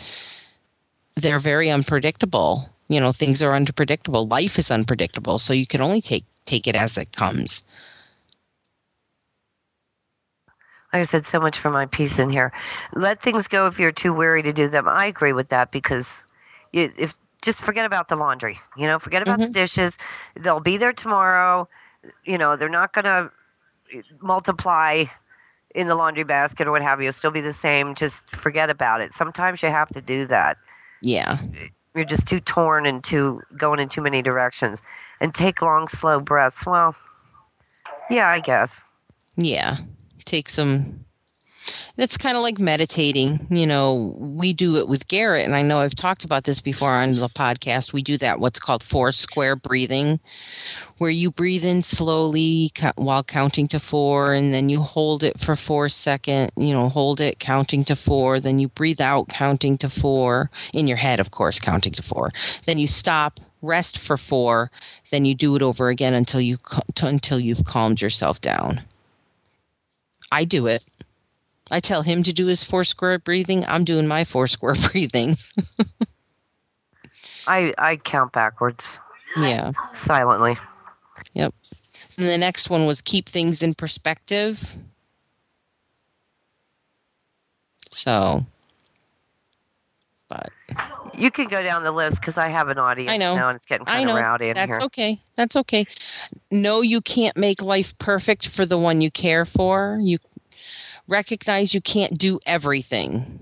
they're 1.16 1.40
very 1.40 1.70
unpredictable. 1.70 2.70
You 2.88 3.00
know 3.00 3.12
things 3.14 3.42
are 3.42 3.54
unpredictable. 3.56 4.28
Life 4.28 4.60
is 4.60 4.70
unpredictable. 4.72 5.40
So 5.40 5.54
you 5.54 5.66
can 5.66 5.82
only 5.82 6.02
take 6.02 6.26
take 6.46 6.68
it 6.68 6.76
as 6.76 6.98
it 6.98 7.12
comes 7.14 7.64
Like 10.94 11.02
I 11.02 11.06
said, 11.06 11.28
so 11.28 11.40
much 11.40 11.60
for 11.60 11.70
my 11.70 11.86
piece 11.86 12.18
in 12.18 12.30
here. 12.30 12.52
Let 12.94 13.22
things 13.22 13.48
go 13.48 13.68
if 13.68 13.78
you're 13.78 13.92
too 13.92 14.14
weary 14.14 14.42
to 14.44 14.54
do 14.54 14.68
them. 14.70 14.88
I 14.88 15.06
agree 15.06 15.34
with 15.34 15.50
that 15.50 15.72
because 15.72 16.24
you, 16.72 16.92
if 16.98 17.16
just 17.42 17.60
forget 17.60 17.86
about 17.86 18.08
the 18.10 18.16
laundry. 18.16 18.60
You 18.78 18.88
know, 18.88 19.00
forget 19.00 19.22
about 19.22 19.40
the 19.40 19.46
mm-hmm. 19.46 19.54
dishes. 19.54 19.98
They'll 20.36 20.60
be 20.60 20.78
there 20.78 20.94
tomorrow. 20.94 21.68
You 22.26 22.38
know, 22.38 22.56
they're 22.56 22.70
not 22.70 22.94
going 22.94 23.06
to 23.06 23.32
eh, 23.94 24.02
multiply 24.22 25.06
in 25.76 25.88
the 25.88 25.96
laundry 25.96 26.24
basket 26.24 26.68
or 26.68 26.72
what 26.72 26.82
have 26.82 27.02
you. 27.02 27.10
It'll 27.10 27.18
still 27.18 27.32
be 27.32 27.42
the 27.42 27.54
same. 27.54 27.96
Just 27.96 28.28
forget 28.32 28.70
about 28.70 29.02
it. 29.02 29.14
Sometimes 29.14 29.62
you 29.62 29.70
have 29.70 29.90
to 29.90 30.02
do 30.02 30.26
that. 30.28 30.58
yeah 31.02 31.40
You're 31.96 32.06
just 32.06 32.28
too 32.28 32.40
torn 32.40 32.86
and 32.86 33.04
too 33.04 33.42
going 33.58 33.80
in 33.80 33.90
too 33.90 34.02
many 34.02 34.22
directions. 34.22 34.82
And 35.20 35.34
take 35.34 35.62
long, 35.62 35.88
slow 35.88 36.20
breaths. 36.20 36.66
Well, 36.66 36.96
yeah, 38.10 38.28
I 38.28 38.40
guess. 38.40 38.84
yeah 39.36 39.78
take 40.28 40.50
some 40.50 41.06
that's 41.98 42.18
kind 42.18 42.38
of 42.38 42.44
like 42.44 42.60
meditating 42.60 43.46
you 43.50 43.66
know 43.66 44.16
we 44.18 44.54
do 44.54 44.76
it 44.78 44.88
with 44.88 45.08
garrett 45.08 45.46
and 45.46 45.56
i 45.56 45.62
know 45.62 45.80
i've 45.80 45.96
talked 45.96 46.24
about 46.24 46.44
this 46.44 46.62
before 46.62 46.92
on 46.92 47.16
the 47.16 47.30
podcast. 47.30 47.94
We 47.94 48.02
do 48.02 48.18
that 48.18 48.40
what's 48.40 48.60
called 48.60 48.84
four 48.84 49.12
square 49.12 49.56
breathing 49.56 50.20
where 50.98 51.10
you 51.10 51.32
breathe 51.32 51.66
in 51.66 51.84
slowly 51.84 52.72
while 52.96 53.24
counting 53.24 53.68
to 53.70 53.80
four 53.80 54.34
and 54.34 54.54
then 54.54 54.70
you 54.70 54.82
hold 54.82 55.24
it 55.24 55.40
for 55.40 55.56
four 55.56 55.90
second 55.90 56.52
you 56.56 56.74
know 56.74 56.90
hold 56.90 57.20
it 57.20 57.40
counting 57.40 57.84
to 57.86 57.96
four 57.96 58.40
then 58.40 58.60
you 58.60 58.68
breathe 58.70 59.02
out 59.02 59.28
counting 59.30 59.78
to 59.78 59.90
four 59.90 60.50
in 60.74 60.88
your 60.88 60.98
head 60.98 61.20
of 61.20 61.32
course 61.32 61.60
counting 61.60 61.94
to 61.94 62.04
four. 62.04 62.32
Then 62.66 62.78
you 62.78 62.88
stop 62.88 63.40
rest 63.62 63.98
for 63.98 64.18
four 64.18 64.72
then 65.12 65.26
you 65.26 65.34
do 65.34 65.56
it 65.56 65.62
over 65.62 65.90
again 65.90 66.14
until 66.14 66.42
you 66.42 66.58
until 67.02 67.40
you've 67.40 67.66
calmed 67.66 68.02
yourself 68.02 68.40
down 68.42 68.82
i 70.32 70.44
do 70.44 70.68
it. 70.68 70.84
I 71.70 71.80
tell 71.80 72.02
him 72.02 72.24
to 72.24 72.34
do 72.34 72.46
his 72.46 72.64
four 72.64 72.84
square 72.84 73.20
breathing. 73.20 73.66
I'm 73.66 73.84
doing 73.84 74.08
my 74.08 74.24
four 74.24 74.48
square 74.48 74.76
breathing. 74.92 75.38
I, 77.48 77.74
I 77.78 77.98
count 77.98 78.34
backwards. 78.34 79.00
Yeah. 79.38 79.72
Silently. 79.94 80.58
Yep. 81.34 81.54
And 82.18 82.28
the 82.28 82.38
next 82.38 82.70
one 82.70 82.86
was 82.86 83.02
keep 83.02 83.28
things 83.28 83.62
in 83.62 83.74
perspective. 83.74 84.76
So 87.92 88.46
but 90.30 90.52
You 91.18 91.32
can 91.32 91.48
go 91.48 91.64
down 91.64 91.84
the 91.84 91.92
list 91.92 92.18
because 92.18 92.38
I 92.38 92.50
have 92.50 92.70
an 92.70 92.78
audience 92.78 93.12
I 93.12 93.18
know. 93.18 93.36
now 93.36 93.50
and 93.50 93.56
it's 93.56 93.66
getting 93.66 93.86
kind 93.86 94.10
of 94.10 94.16
rowdy 94.16 94.50
in 94.50 94.54
That's 94.54 94.78
here. 94.78 94.86
okay. 94.86 95.20
That's 95.36 95.56
okay. 95.56 95.86
No, 96.52 96.82
you 96.82 97.02
can't 97.02 97.36
make 97.36 97.62
life 97.62 97.98
perfect 97.98 98.48
for 98.50 98.66
the 98.66 98.78
one 98.78 99.02
you 99.02 99.10
care 99.10 99.44
for. 99.44 99.98
You 100.00 100.20
recognize 101.08 101.74
you 101.74 101.82
can't 101.82 102.18
do 102.18 102.40
everything. 102.46 103.40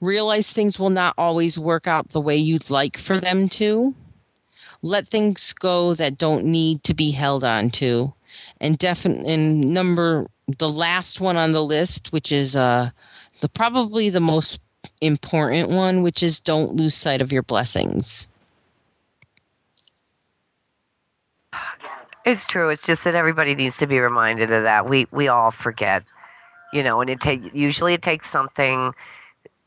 Realize 0.00 0.52
things 0.52 0.78
will 0.78 0.90
not 0.90 1.14
always 1.18 1.58
work 1.58 1.88
out 1.88 2.10
the 2.10 2.20
way 2.20 2.36
you'd 2.36 2.70
like 2.70 2.96
for 2.96 3.18
them 3.18 3.48
to. 3.50 3.92
Let 4.82 5.08
things 5.08 5.52
go 5.52 5.94
that 5.94 6.18
don't 6.18 6.44
need 6.44 6.84
to 6.84 6.94
be 6.94 7.10
held 7.10 7.42
on 7.42 7.70
to. 7.70 8.14
And 8.60 8.78
definitely 8.78 9.32
and 9.32 9.74
number 9.74 10.26
the 10.58 10.68
last 10.68 11.20
one 11.20 11.36
on 11.36 11.50
the 11.50 11.64
list, 11.64 12.12
which 12.12 12.30
is 12.30 12.54
uh 12.54 12.90
the 13.40 13.48
probably 13.48 14.10
the 14.10 14.20
most 14.20 14.60
important 15.00 15.70
one, 15.70 16.02
which 16.02 16.22
is 16.22 16.40
don't 16.40 16.74
lose 16.74 16.94
sight 16.94 17.20
of 17.20 17.32
your 17.32 17.42
blessings. 17.42 18.28
It's 22.24 22.44
true. 22.44 22.68
It's 22.68 22.82
just 22.82 23.04
that 23.04 23.14
everybody 23.14 23.54
needs 23.54 23.78
to 23.78 23.86
be 23.86 23.98
reminded 23.98 24.50
of 24.50 24.62
that. 24.64 24.88
We 24.88 25.06
we 25.12 25.28
all 25.28 25.50
forget, 25.50 26.04
you 26.72 26.82
know, 26.82 27.00
and 27.00 27.08
it 27.08 27.20
take 27.20 27.40
usually 27.54 27.94
it 27.94 28.02
takes 28.02 28.28
something 28.28 28.92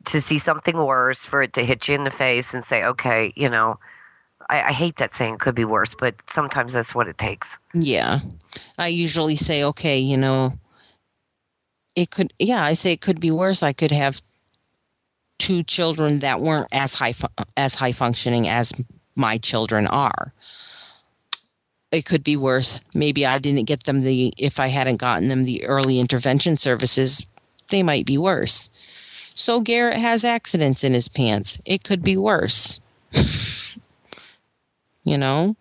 to 0.05 0.21
see 0.21 0.39
something 0.39 0.77
worse 0.77 1.25
for 1.25 1.41
it 1.43 1.53
to 1.53 1.65
hit 1.65 1.87
you 1.87 1.95
in 1.95 2.03
the 2.03 2.11
face 2.11 2.53
and 2.53 2.65
say, 2.65 2.83
okay, 2.83 3.33
you 3.35 3.49
know, 3.49 3.79
I, 4.49 4.63
I 4.63 4.71
hate 4.71 4.97
that 4.97 5.15
saying 5.15 5.37
could 5.37 5.55
be 5.55 5.65
worse, 5.65 5.95
but 5.97 6.15
sometimes 6.29 6.73
that's 6.73 6.93
what 6.93 7.07
it 7.07 7.17
takes. 7.17 7.57
Yeah. 7.73 8.19
I 8.77 8.87
usually 8.87 9.35
say, 9.35 9.63
okay, 9.63 9.97
you 9.97 10.17
know, 10.17 10.53
it 11.95 12.11
could, 12.11 12.33
yeah, 12.39 12.63
I 12.63 12.73
say 12.73 12.91
it 12.93 13.01
could 13.01 13.19
be 13.19 13.31
worse. 13.31 13.63
I 13.63 13.73
could 13.73 13.91
have 13.91 14.21
two 15.41 15.63
children 15.63 16.19
that 16.19 16.39
weren't 16.39 16.67
as 16.71 16.93
high, 16.93 17.13
fu- 17.13 17.27
as 17.57 17.73
high 17.73 17.91
functioning 17.91 18.47
as 18.47 18.71
my 19.15 19.39
children 19.39 19.87
are. 19.87 20.31
It 21.91 22.05
could 22.05 22.23
be 22.23 22.37
worse. 22.37 22.79
Maybe 22.93 23.25
I 23.25 23.39
didn't 23.39 23.65
get 23.65 23.85
them 23.85 24.01
the, 24.01 24.31
if 24.37 24.59
I 24.59 24.67
hadn't 24.67 24.97
gotten 24.97 25.29
them 25.29 25.43
the 25.43 25.65
early 25.65 25.99
intervention 25.99 26.57
services, 26.57 27.25
they 27.71 27.81
might 27.81 28.05
be 28.05 28.19
worse. 28.19 28.69
So 29.33 29.61
Garrett 29.61 29.97
has 29.97 30.23
accidents 30.23 30.83
in 30.83 30.93
his 30.93 31.07
pants. 31.07 31.57
It 31.65 31.83
could 31.83 32.03
be 32.03 32.17
worse. 32.17 32.79
you 35.03 35.17
know, 35.17 35.55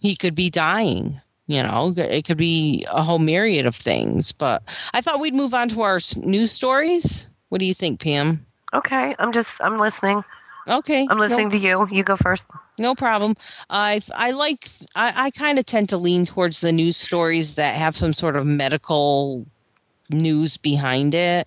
he 0.00 0.16
could 0.16 0.34
be 0.34 0.48
dying 0.48 1.20
you 1.46 1.62
know 1.62 1.92
it 1.98 2.24
could 2.24 2.38
be 2.38 2.86
a 2.90 3.02
whole 3.02 3.18
myriad 3.18 3.66
of 3.66 3.76
things 3.76 4.32
but 4.32 4.62
i 4.94 5.00
thought 5.02 5.20
we'd 5.20 5.34
move 5.34 5.52
on 5.52 5.68
to 5.68 5.82
our 5.82 5.98
news 6.16 6.50
stories 6.50 7.28
what 7.50 7.58
do 7.58 7.66
you 7.66 7.74
think 7.74 8.00
pam 8.00 8.44
Okay, 8.74 9.14
I'm 9.18 9.32
just 9.32 9.50
I'm 9.60 9.78
listening. 9.78 10.24
okay 10.68 11.06
I'm 11.06 11.16
no- 11.16 11.22
listening 11.22 11.50
to 11.50 11.58
you. 11.58 11.86
You 11.90 12.02
go 12.02 12.16
first. 12.16 12.44
no, 12.78 12.94
problem 12.94 13.36
i 13.70 14.00
i 14.16 14.32
like 14.32 14.68
i, 14.96 15.12
I 15.26 15.30
kind 15.30 15.58
of 15.58 15.66
tend 15.66 15.88
to 15.90 15.96
lean 15.96 16.26
towards 16.26 16.60
the 16.60 16.72
news 16.72 16.96
stories 16.96 17.54
that 17.54 17.76
have 17.76 17.94
some 17.96 18.12
sort 18.12 18.34
of 18.36 18.44
medical 18.46 19.46
news 20.10 20.56
behind 20.56 21.14
it 21.14 21.46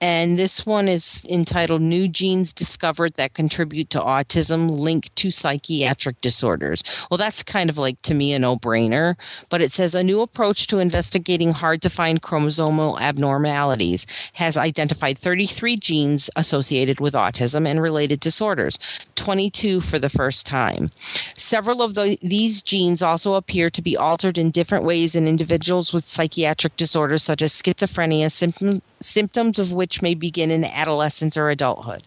and 0.00 0.38
this 0.38 0.64
one 0.64 0.88
is 0.88 1.22
entitled 1.28 1.82
New 1.82 2.08
Genes 2.08 2.52
Discovered 2.52 3.14
That 3.14 3.34
Contribute 3.34 3.90
to 3.90 4.00
Autism 4.00 4.70
Linked 4.70 5.14
to 5.16 5.30
Psychiatric 5.30 6.20
Disorders. 6.22 6.82
Well, 7.10 7.18
that's 7.18 7.42
kind 7.42 7.68
of 7.68 7.76
like 7.76 8.00
to 8.02 8.14
me 8.14 8.32
a 8.32 8.38
no 8.38 8.56
brainer, 8.56 9.14
but 9.50 9.60
it 9.60 9.72
says 9.72 9.94
a 9.94 10.02
new 10.02 10.22
approach 10.22 10.68
to 10.68 10.78
investigating 10.78 11.52
hard 11.52 11.82
to 11.82 11.90
find 11.90 12.22
chromosomal 12.22 12.98
abnormalities 13.00 14.06
has 14.32 14.56
identified 14.56 15.18
33 15.18 15.76
genes 15.76 16.30
associated 16.36 17.00
with 17.00 17.12
autism 17.12 17.66
and 17.66 17.82
related 17.82 18.20
disorders, 18.20 18.78
22 19.16 19.82
for 19.82 19.98
the 19.98 20.08
first 20.08 20.46
time. 20.46 20.88
Several 21.36 21.82
of 21.82 21.94
the, 21.94 22.16
these 22.22 22.62
genes 22.62 23.02
also 23.02 23.34
appear 23.34 23.68
to 23.68 23.82
be 23.82 23.96
altered 23.96 24.38
in 24.38 24.50
different 24.50 24.84
ways 24.84 25.14
in 25.14 25.28
individuals 25.28 25.92
with 25.92 26.04
psychiatric 26.04 26.76
disorders 26.76 27.22
such 27.22 27.42
as 27.42 27.52
schizophrenia, 27.52 28.32
symptom, 28.32 28.80
symptoms 29.00 29.58
of 29.58 29.72
which 29.72 29.89
may 30.00 30.14
begin 30.14 30.50
in 30.50 30.64
adolescence 30.64 31.36
or 31.36 31.50
adulthood. 31.50 32.02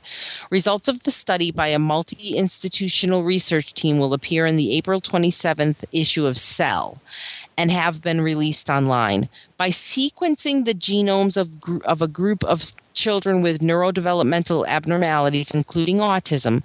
Results 0.49 0.87
of 0.87 1.03
the 1.03 1.11
study 1.11 1.51
by 1.51 1.67
a 1.67 1.79
multi 1.79 2.35
institutional 2.37 3.23
research 3.23 3.73
team 3.73 3.99
will 3.99 4.13
appear 4.13 4.45
in 4.45 4.57
the 4.57 4.75
April 4.77 5.01
27th 5.01 5.83
issue 5.91 6.25
of 6.25 6.37
Cell 6.37 7.01
and 7.57 7.71
have 7.71 8.01
been 8.01 8.21
released 8.21 8.69
online. 8.69 9.29
By 9.57 9.69
sequencing 9.69 10.65
the 10.65 10.73
genomes 10.73 11.37
of, 11.37 11.59
gr- 11.59 11.83
of 11.85 12.01
a 12.01 12.07
group 12.07 12.43
of 12.43 12.63
children 12.93 13.41
with 13.41 13.59
neurodevelopmental 13.59 14.67
abnormalities, 14.67 15.51
including 15.51 15.97
autism, 15.97 16.63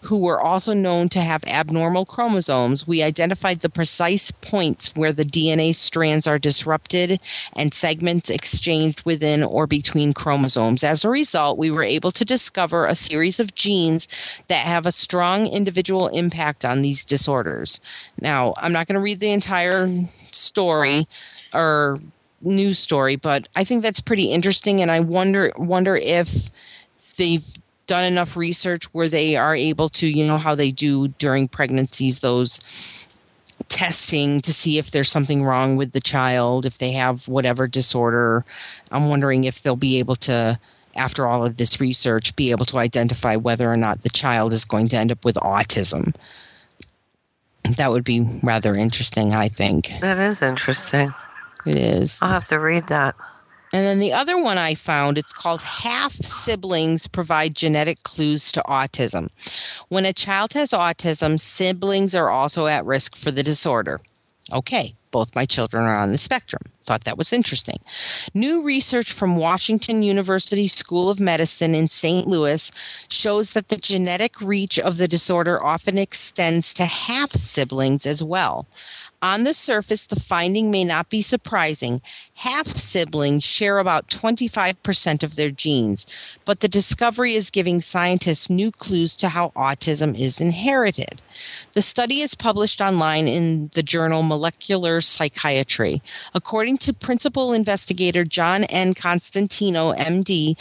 who 0.00 0.18
were 0.18 0.40
also 0.40 0.72
known 0.72 1.08
to 1.10 1.20
have 1.20 1.44
abnormal 1.44 2.06
chromosomes, 2.06 2.86
we 2.86 3.02
identified 3.02 3.60
the 3.60 3.68
precise 3.68 4.30
points 4.30 4.92
where 4.94 5.12
the 5.12 5.24
DNA 5.24 5.74
strands 5.74 6.26
are 6.26 6.38
disrupted 6.38 7.20
and 7.56 7.74
segments 7.74 8.30
exchanged 8.30 9.04
within 9.04 9.42
or 9.42 9.66
between 9.66 10.12
chromosomes. 10.12 10.84
As 10.84 11.04
a 11.04 11.10
result, 11.10 11.58
we 11.58 11.70
were 11.70 11.82
able 11.82 12.10
to 12.12 12.24
discover 12.24 12.86
a 12.86 12.94
series 12.94 13.40
of 13.40 13.54
genes 13.54 14.08
that 14.48 14.66
have 14.66 14.86
a 14.86 14.92
strong 14.92 15.46
individual 15.46 16.08
impact 16.08 16.64
on 16.64 16.82
these 16.82 17.04
disorders. 17.04 17.80
Now, 18.20 18.54
I'm 18.58 18.72
not 18.72 18.86
going 18.86 18.94
to 18.94 19.00
read 19.00 19.20
the 19.20 19.32
entire 19.32 19.88
story 20.34 21.06
or 21.52 21.98
news 22.42 22.78
story, 22.78 23.16
but 23.16 23.48
I 23.56 23.64
think 23.64 23.82
that's 23.82 24.00
pretty 24.00 24.32
interesting, 24.32 24.80
and 24.80 24.90
I 24.90 25.00
wonder 25.00 25.52
wonder 25.56 25.96
if 25.96 26.50
they've 27.16 27.44
done 27.86 28.04
enough 28.04 28.36
research 28.36 28.84
where 28.94 29.08
they 29.08 29.36
are 29.36 29.54
able 29.54 29.88
to, 29.88 30.06
you 30.06 30.24
know, 30.24 30.38
how 30.38 30.54
they 30.54 30.70
do 30.70 31.08
during 31.08 31.48
pregnancies, 31.48 32.20
those 32.20 32.60
testing 33.68 34.40
to 34.42 34.52
see 34.52 34.78
if 34.78 34.90
there's 34.90 35.10
something 35.10 35.44
wrong 35.44 35.76
with 35.76 35.92
the 35.92 36.00
child, 36.00 36.64
if 36.64 36.78
they 36.78 36.92
have 36.92 37.26
whatever 37.28 37.66
disorder. 37.66 38.44
I'm 38.90 39.08
wondering 39.08 39.44
if 39.44 39.62
they'll 39.62 39.76
be 39.76 39.98
able 39.98 40.16
to, 40.16 40.58
after 40.96 41.26
all 41.26 41.44
of 41.44 41.56
this 41.56 41.80
research, 41.80 42.34
be 42.36 42.50
able 42.50 42.66
to 42.66 42.78
identify 42.78 43.36
whether 43.36 43.70
or 43.70 43.76
not 43.76 44.02
the 44.02 44.08
child 44.08 44.52
is 44.52 44.64
going 44.64 44.88
to 44.88 44.96
end 44.96 45.12
up 45.12 45.24
with 45.24 45.36
autism. 45.36 46.14
That 47.76 47.90
would 47.90 48.04
be 48.04 48.26
rather 48.42 48.74
interesting, 48.74 49.34
I 49.34 49.48
think. 49.48 49.92
That 50.00 50.18
is 50.18 50.42
interesting. 50.42 51.12
It 51.66 51.76
is. 51.76 52.18
I'll 52.22 52.30
have 52.30 52.48
to 52.48 52.58
read 52.58 52.88
that. 52.88 53.14
And 53.72 53.86
then 53.86 54.00
the 54.00 54.12
other 54.12 54.42
one 54.42 54.58
I 54.58 54.74
found, 54.74 55.16
it's 55.16 55.32
called 55.32 55.62
Half 55.62 56.12
Siblings 56.14 57.06
Provide 57.06 57.54
Genetic 57.54 58.02
Clues 58.02 58.50
to 58.52 58.62
Autism. 58.66 59.28
When 59.88 60.04
a 60.04 60.12
child 60.12 60.52
has 60.54 60.70
autism, 60.70 61.38
siblings 61.38 62.14
are 62.14 62.30
also 62.30 62.66
at 62.66 62.84
risk 62.84 63.14
for 63.14 63.30
the 63.30 63.44
disorder. 63.44 64.00
Okay, 64.52 64.92
both 65.10 65.34
my 65.34 65.46
children 65.46 65.84
are 65.84 65.96
on 65.96 66.12
the 66.12 66.18
spectrum. 66.18 66.62
Thought 66.84 67.04
that 67.04 67.18
was 67.18 67.32
interesting. 67.32 67.78
New 68.34 68.62
research 68.62 69.12
from 69.12 69.36
Washington 69.36 70.02
University 70.02 70.66
School 70.66 71.10
of 71.10 71.20
Medicine 71.20 71.74
in 71.74 71.88
St. 71.88 72.26
Louis 72.26 72.70
shows 73.08 73.52
that 73.52 73.68
the 73.68 73.76
genetic 73.76 74.40
reach 74.40 74.78
of 74.78 74.96
the 74.96 75.08
disorder 75.08 75.62
often 75.62 75.98
extends 75.98 76.74
to 76.74 76.84
half 76.84 77.32
siblings 77.32 78.06
as 78.06 78.22
well. 78.22 78.66
On 79.22 79.44
the 79.44 79.52
surface, 79.52 80.06
the 80.06 80.18
finding 80.18 80.70
may 80.70 80.82
not 80.82 81.10
be 81.10 81.20
surprising. 81.20 82.00
Half 82.34 82.68
siblings 82.68 83.44
share 83.44 83.78
about 83.78 84.08
25% 84.08 85.22
of 85.22 85.36
their 85.36 85.50
genes, 85.50 86.06
but 86.46 86.60
the 86.60 86.68
discovery 86.68 87.34
is 87.34 87.50
giving 87.50 87.82
scientists 87.82 88.48
new 88.48 88.70
clues 88.70 89.14
to 89.16 89.28
how 89.28 89.50
autism 89.50 90.18
is 90.18 90.40
inherited. 90.40 91.20
The 91.74 91.82
study 91.82 92.20
is 92.20 92.34
published 92.34 92.80
online 92.80 93.28
in 93.28 93.70
the 93.74 93.82
journal 93.82 94.22
Molecular 94.22 95.02
Psychiatry. 95.02 96.00
According 96.34 96.78
to 96.78 96.94
principal 96.94 97.52
investigator 97.52 98.24
John 98.24 98.64
N. 98.64 98.94
Constantino, 98.94 99.92
MD, 99.92 100.56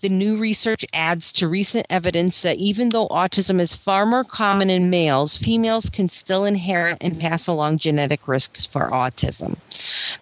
the 0.00 0.08
new 0.08 0.36
research 0.36 0.84
adds 0.92 1.32
to 1.32 1.48
recent 1.48 1.86
evidence 1.90 2.42
that 2.42 2.56
even 2.56 2.90
though 2.90 3.08
autism 3.08 3.60
is 3.60 3.74
far 3.76 4.06
more 4.06 4.24
common 4.24 4.70
in 4.70 4.90
males, 4.90 5.36
females 5.36 5.90
can 5.90 6.08
still 6.08 6.44
inherit 6.44 6.98
and 7.00 7.20
pass 7.20 7.46
along 7.46 7.78
genetic 7.78 8.28
risks 8.28 8.66
for 8.66 8.90
autism. 8.90 9.56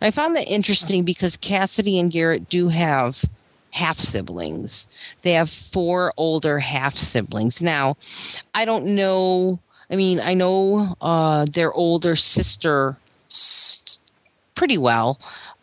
I 0.00 0.10
found 0.10 0.36
that 0.36 0.50
interesting 0.50 1.04
because 1.04 1.36
Cassidy 1.36 1.98
and 1.98 2.10
Garrett 2.10 2.48
do 2.48 2.68
have 2.68 3.24
half 3.70 3.98
siblings. 3.98 4.86
They 5.22 5.32
have 5.32 5.50
four 5.50 6.12
older 6.16 6.58
half 6.58 6.96
siblings. 6.96 7.60
Now, 7.60 7.96
I 8.54 8.64
don't 8.64 8.94
know. 8.94 9.58
I 9.90 9.96
mean, 9.96 10.20
I 10.20 10.34
know 10.34 10.96
uh, 11.00 11.46
their 11.46 11.72
older 11.72 12.16
sister 12.16 12.96
pretty 14.54 14.78
well. 14.78 15.18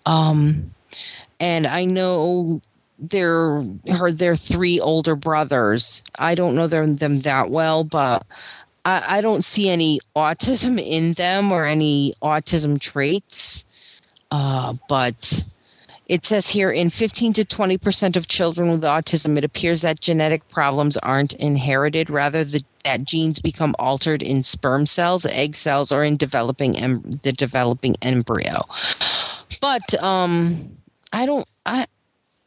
Um, 0.05 0.71
and 1.39 1.65
I 1.65 1.85
know 1.85 2.61
their 3.01 3.63
her 3.89 4.11
their 4.11 4.35
three 4.35 4.79
older 4.79 5.15
brothers. 5.15 6.03
I 6.19 6.35
don't 6.35 6.55
know 6.55 6.67
them 6.67 6.95
them 6.95 7.21
that 7.21 7.49
well, 7.49 7.83
but 7.83 8.25
I, 8.85 9.17
I 9.17 9.21
don't 9.21 9.43
see 9.43 9.69
any 9.69 9.99
autism 10.15 10.79
in 10.79 11.13
them 11.13 11.51
or 11.51 11.65
any 11.65 12.13
autism 12.21 12.79
traits. 12.79 13.65
Uh, 14.29 14.75
but 14.87 15.43
it 16.07 16.23
says 16.23 16.47
here 16.47 16.71
in 16.71 16.89
15 16.89 17.33
to 17.33 17.45
20 17.45 17.77
percent 17.79 18.15
of 18.15 18.27
children 18.27 18.71
with 18.71 18.83
autism, 18.83 19.37
it 19.37 19.43
appears 19.43 19.81
that 19.81 19.99
genetic 19.99 20.47
problems 20.49 20.95
aren't 20.97 21.33
inherited. 21.33 22.09
Rather, 22.09 22.43
the, 22.43 22.61
that 22.85 23.03
genes 23.03 23.39
become 23.39 23.75
altered 23.79 24.21
in 24.21 24.43
sperm 24.43 24.85
cells, 24.85 25.25
egg 25.25 25.55
cells, 25.55 25.91
or 25.91 26.03
in 26.03 26.17
developing 26.17 26.77
em- 26.77 27.01
the 27.23 27.33
developing 27.33 27.95
embryo. 28.01 28.65
But 29.59 30.01
um, 30.03 30.77
I 31.13 31.25
don't. 31.25 31.47
I 31.65 31.85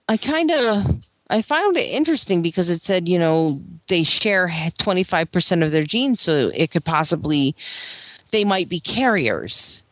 I 0.09 0.17
kind 0.17 0.51
of 0.51 1.03
I 1.31 1.43
found 1.43 1.77
it 1.77 1.90
interesting 1.90 2.43
because 2.43 2.69
it 2.69 2.81
said, 2.83 3.09
you 3.09 3.19
know, 3.19 3.61
they 3.88 4.03
share 4.03 4.49
25% 4.49 5.62
of 5.64 5.73
their 5.73 5.85
genes, 5.85 6.21
so 6.21 6.51
it 6.55 6.71
could 6.71 6.85
possibly 6.85 7.55
they 8.31 8.45
might 8.45 8.69
be 8.69 8.81
carriers. 8.81 9.83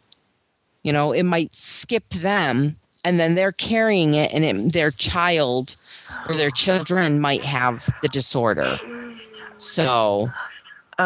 You 0.83 0.93
know, 0.93 1.13
it 1.13 1.25
might 1.25 1.55
skip 1.55 2.09
them 2.11 2.77
and 3.05 3.19
then 3.19 3.35
they're 3.35 3.53
carrying 3.53 4.15
it 4.15 4.33
and 4.33 4.45
it, 4.45 4.73
their 4.73 4.91
child 4.91 5.77
or 6.29 6.37
their 6.37 6.51
children 6.51 7.21
might 7.21 7.45
have 7.45 7.89
the 8.01 8.09
disorder. 8.09 8.81
So, 9.57 10.33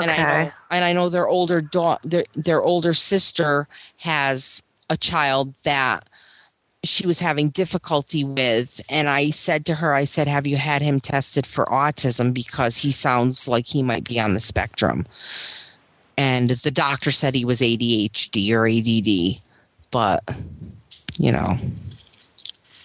and 0.00 0.10
I 0.10 0.22
know 0.22 0.50
Okay. 0.50 0.52
and 0.70 0.84
I 0.84 0.92
know 0.92 1.08
their 1.08 1.28
older 1.28 1.60
daughter 1.60 2.00
their, 2.08 2.24
their 2.34 2.62
older 2.62 2.92
sister 2.92 3.68
has 3.98 4.62
a 4.90 4.96
child 4.96 5.54
that 5.64 6.08
she 6.88 7.06
was 7.06 7.18
having 7.18 7.50
difficulty 7.50 8.24
with 8.24 8.80
and 8.88 9.08
i 9.08 9.30
said 9.30 9.66
to 9.66 9.74
her 9.74 9.94
i 9.94 10.04
said 10.04 10.26
have 10.26 10.46
you 10.46 10.56
had 10.56 10.82
him 10.82 11.00
tested 11.00 11.46
for 11.46 11.66
autism? 11.66 12.32
Because 12.32 12.76
he 12.76 12.90
sounds 12.90 13.48
like 13.48 13.66
he 13.66 13.82
might 13.82 14.04
be 14.04 14.18
on 14.20 14.34
the 14.34 14.40
spectrum. 14.40 15.06
And 16.18 16.50
the 16.50 16.70
doctor 16.70 17.10
said 17.10 17.34
he 17.34 17.44
was 17.44 17.60
adhd 17.60 18.50
or 18.52 18.66
add 18.66 19.40
but 19.90 20.22
you 21.18 21.32
know 21.32 21.58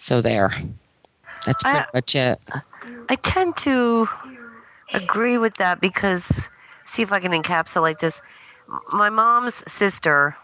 so 0.01 0.19
there. 0.19 0.49
That's 1.45 1.61
pretty 1.61 1.79
I- 1.79 1.85
much 1.93 2.15
it. 2.15 2.39
I 3.09 3.15
tend 3.15 3.55
to 3.57 4.07
agree 4.93 5.37
with 5.37 5.55
that 5.55 5.79
because, 5.79 6.27
see 6.85 7.03
if 7.03 7.13
I 7.13 7.19
can 7.19 7.31
encapsulate 7.31 7.99
this. 7.99 8.21
My 8.91 9.09
mom's 9.09 9.63
sister, 9.71 10.35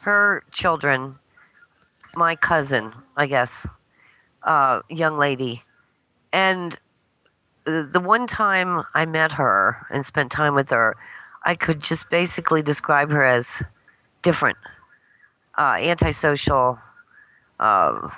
her 0.00 0.44
children, 0.52 1.18
my 2.16 2.36
cousin, 2.36 2.92
I 3.16 3.26
guess, 3.26 3.66
uh, 4.42 4.80
young 4.88 5.18
lady, 5.18 5.62
and 6.32 6.78
the 7.64 8.00
one 8.00 8.26
time 8.26 8.84
I 8.94 9.06
met 9.06 9.32
her 9.32 9.86
and 9.90 10.04
spent 10.04 10.30
time 10.30 10.54
with 10.54 10.70
her, 10.70 10.96
I 11.44 11.54
could 11.54 11.80
just 11.80 12.10
basically 12.10 12.62
describe 12.62 13.10
her 13.10 13.24
as 13.24 13.62
different, 14.22 14.58
uh, 15.56 15.76
antisocial, 15.80 16.78
uh, 17.60 18.08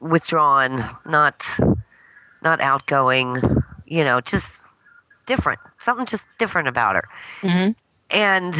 withdrawn, 0.00 0.96
not 1.06 1.44
not 2.42 2.60
outgoing, 2.60 3.40
you 3.86 4.04
know, 4.04 4.20
just 4.20 4.60
different. 5.26 5.60
Something 5.78 6.06
just 6.06 6.22
different 6.38 6.68
about 6.68 6.96
her. 6.96 7.08
hmm 7.42 7.70
And 8.10 8.54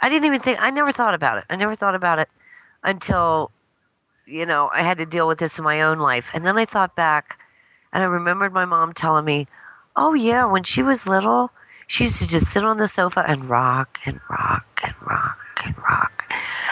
I 0.00 0.08
didn't 0.08 0.26
even 0.26 0.40
think 0.40 0.60
I 0.60 0.70
never 0.70 0.92
thought 0.92 1.14
about 1.14 1.38
it. 1.38 1.44
I 1.50 1.56
never 1.56 1.74
thought 1.74 1.94
about 1.94 2.18
it 2.18 2.28
until 2.84 3.50
you 4.26 4.46
know, 4.46 4.70
I 4.72 4.82
had 4.82 4.98
to 4.98 5.06
deal 5.06 5.26
with 5.28 5.38
this 5.38 5.58
in 5.58 5.64
my 5.64 5.82
own 5.82 5.98
life. 5.98 6.28
And 6.32 6.46
then 6.46 6.56
I 6.56 6.64
thought 6.64 6.96
back 6.96 7.38
And 7.92 8.02
I 8.02 8.06
remembered 8.06 8.52
my 8.52 8.64
mom 8.64 8.94
telling 8.94 9.24
me, 9.24 9.46
oh, 9.96 10.14
yeah, 10.14 10.46
when 10.46 10.64
she 10.64 10.82
was 10.82 11.06
little, 11.06 11.50
she 11.88 12.04
used 12.04 12.18
to 12.18 12.26
just 12.26 12.46
sit 12.46 12.64
on 12.64 12.78
the 12.78 12.88
sofa 12.88 13.24
and 13.28 13.48
rock 13.50 13.98
and 14.06 14.20
rock 14.30 14.80
and 14.82 14.94
rock 15.02 15.38
and 15.64 15.76
rock. 15.78 16.24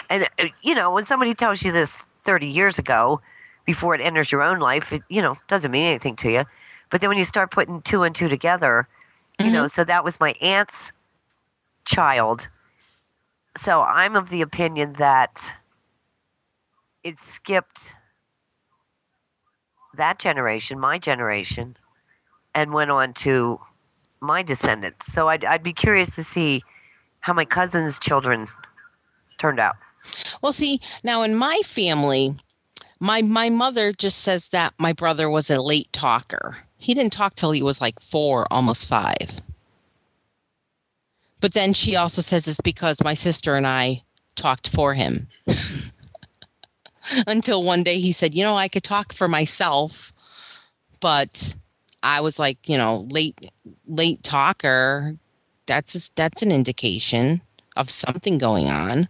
And, 0.09 0.27
uh, 0.39 0.47
you 0.63 0.73
know, 0.73 0.91
when 0.91 1.05
somebody 1.05 1.35
tells 1.35 1.61
you 1.61 1.71
this 1.71 1.93
30 2.25 2.47
years 2.47 2.79
ago, 2.79 3.21
before 3.65 3.93
it 3.93 4.01
enters 4.01 4.31
your 4.31 4.41
own 4.41 4.59
life, 4.59 4.91
it, 4.91 5.03
you 5.09 5.21
know, 5.21 5.37
doesn't 5.47 5.71
mean 5.71 5.87
anything 5.87 6.15
to 6.17 6.31
you. 6.31 6.43
But 6.89 7.01
then 7.01 7.09
when 7.09 7.19
you 7.19 7.25
start 7.25 7.51
putting 7.51 7.81
two 7.83 8.03
and 8.03 8.15
two 8.15 8.27
together, 8.27 8.87
you 9.39 9.51
know, 9.51 9.67
so 9.67 9.83
that 9.83 10.03
was 10.03 10.19
my 10.19 10.33
aunt's 10.41 10.91
child. 11.85 12.47
So 13.57 13.81
I'm 13.81 14.15
of 14.15 14.29
the 14.29 14.41
opinion 14.41 14.93
that 14.93 15.51
it 17.03 17.19
skipped 17.19 17.93
that 19.95 20.19
generation, 20.19 20.79
my 20.79 20.97
generation, 20.97 21.75
and 22.55 22.73
went 22.73 22.91
on 22.91 23.13
to 23.13 23.59
my 24.21 24.43
descendants. 24.43 25.11
So 25.11 25.27
I'd, 25.27 25.43
I'd 25.43 25.63
be 25.63 25.73
curious 25.73 26.15
to 26.15 26.23
see 26.23 26.63
how 27.19 27.33
my 27.33 27.45
cousin's 27.45 27.99
children 27.99 28.47
turned 29.37 29.59
out. 29.59 29.75
Well, 30.41 30.53
see, 30.53 30.81
now 31.03 31.21
in 31.21 31.35
my 31.35 31.59
family, 31.65 32.35
my 32.99 33.21
my 33.21 33.49
mother 33.49 33.91
just 33.91 34.19
says 34.19 34.49
that 34.49 34.73
my 34.77 34.93
brother 34.93 35.29
was 35.29 35.49
a 35.49 35.61
late 35.61 35.91
talker. 35.93 36.57
He 36.77 36.93
didn't 36.93 37.13
talk 37.13 37.35
till 37.35 37.51
he 37.51 37.61
was 37.61 37.81
like 37.81 37.99
4, 37.99 38.47
almost 38.51 38.87
5. 38.87 39.15
But 41.39 41.53
then 41.53 41.73
she 41.73 41.95
also 41.95 42.21
says 42.21 42.47
it's 42.47 42.61
because 42.61 43.03
my 43.03 43.13
sister 43.13 43.55
and 43.55 43.67
I 43.67 44.03
talked 44.35 44.69
for 44.69 44.93
him. 44.93 45.27
Until 47.27 47.63
one 47.63 47.83
day 47.83 47.99
he 47.99 48.11
said, 48.11 48.33
"You 48.33 48.43
know, 48.43 48.55
I 48.55 48.67
could 48.67 48.83
talk 48.83 49.13
for 49.13 49.27
myself, 49.27 50.13
but 50.99 51.55
I 52.03 52.21
was 52.21 52.39
like, 52.39 52.69
you 52.69 52.77
know, 52.77 53.07
late 53.11 53.51
late 53.87 54.23
talker. 54.23 55.15
That's 55.67 55.93
just, 55.93 56.15
that's 56.15 56.41
an 56.41 56.51
indication 56.51 57.41
of 57.77 57.89
something 57.89 58.37
going 58.37 58.69
on." 58.69 59.07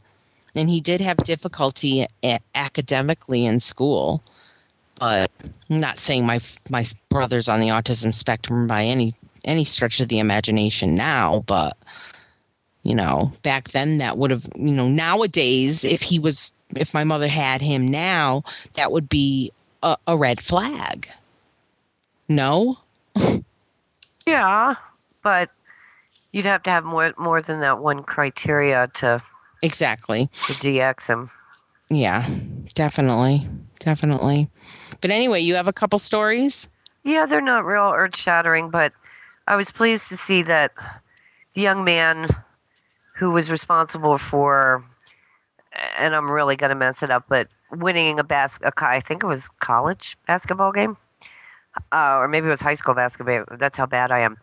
and 0.56 0.70
he 0.70 0.82
did 0.82 1.02
have 1.02 1.18
difficulty 1.18 2.06
a- 2.24 2.40
academically 2.56 3.46
in 3.46 3.60
school 3.60 4.22
but 5.00 5.30
i'm 5.70 5.80
not 5.80 6.00
saying 6.00 6.26
my 6.26 6.40
my 6.70 6.86
brother's 7.10 7.50
on 7.50 7.60
the 7.60 7.68
autism 7.68 8.14
spectrum 8.14 8.68
by 8.68 8.84
any 8.84 9.14
any 9.46 9.64
stretch 9.64 10.00
of 10.00 10.10
the 10.10 10.20
imagination 10.20 10.96
now 10.96 11.44
but 11.48 11.78
you 12.84 12.96
know 12.96 13.32
back 13.44 13.70
then 13.70 13.98
that 13.98 14.18
would 14.18 14.32
have 14.32 14.48
you 14.56 14.72
know 14.72 14.88
nowadays 14.88 15.84
if 15.84 16.02
he 16.02 16.20
was 16.20 16.52
if 16.76 16.94
my 16.94 17.04
mother 17.04 17.28
had 17.28 17.62
him 17.62 17.88
now 17.88 18.44
that 18.74 18.92
would 18.92 19.10
be 19.10 19.52
a, 19.84 19.98
a 20.08 20.18
red 20.18 20.42
flag. 20.42 21.08
No? 22.28 22.78
Yeah, 24.28 24.76
but 25.24 25.50
you'd 26.32 26.46
have 26.46 26.62
to 26.64 26.70
have 26.70 26.84
more 26.86 27.12
more 27.18 27.42
than 27.42 27.60
that 27.62 27.80
one 27.80 28.04
criteria 28.04 28.88
to, 28.96 29.22
exactly. 29.64 30.28
to 30.28 30.54
DX 30.54 31.08
him. 31.08 31.32
yeah 31.90 32.30
definitely 32.76 33.50
definitely. 33.80 34.48
But 35.02 35.10
anyway 35.12 35.42
you 35.42 35.56
have 35.56 35.68
a 35.68 35.74
couple 35.74 36.00
stories? 36.00 36.70
Yeah, 37.04 37.26
they're 37.26 37.42
not 37.42 37.66
real 37.66 37.92
earth 37.96 38.16
shattering, 38.16 38.70
but 38.70 38.94
I 39.48 39.56
was 39.56 39.72
pleased 39.72 40.08
to 40.10 40.18
see 40.18 40.44
that 40.44 40.72
the 41.56 41.62
young 41.62 41.84
man 41.84 42.30
who 43.16 43.32
was 43.32 43.50
responsible 43.50 44.18
for, 44.18 44.86
and 45.98 46.16
I'm 46.16 46.30
really 46.30 46.56
going 46.56 46.70
to 46.70 46.76
mess 46.76 47.02
it 47.04 47.12
up, 47.12 47.26
but 47.28 47.48
winning 47.72 48.20
a 48.20 48.24
bas- 48.24 48.60
a 48.64 48.72
I 48.86 49.00
think 49.00 49.24
it 49.24 49.28
was 49.28 49.50
college 49.60 50.18
basketball 50.28 50.72
game, 50.72 50.98
uh, 51.92 52.18
or 52.20 52.28
maybe 52.28 52.48
it 52.48 52.50
was 52.50 52.62
high 52.62 52.76
school 52.76 52.94
basketball. 52.94 53.46
That's 53.58 53.78
how 53.78 53.86
bad 53.86 54.12
I 54.12 54.20
am. 54.20 54.38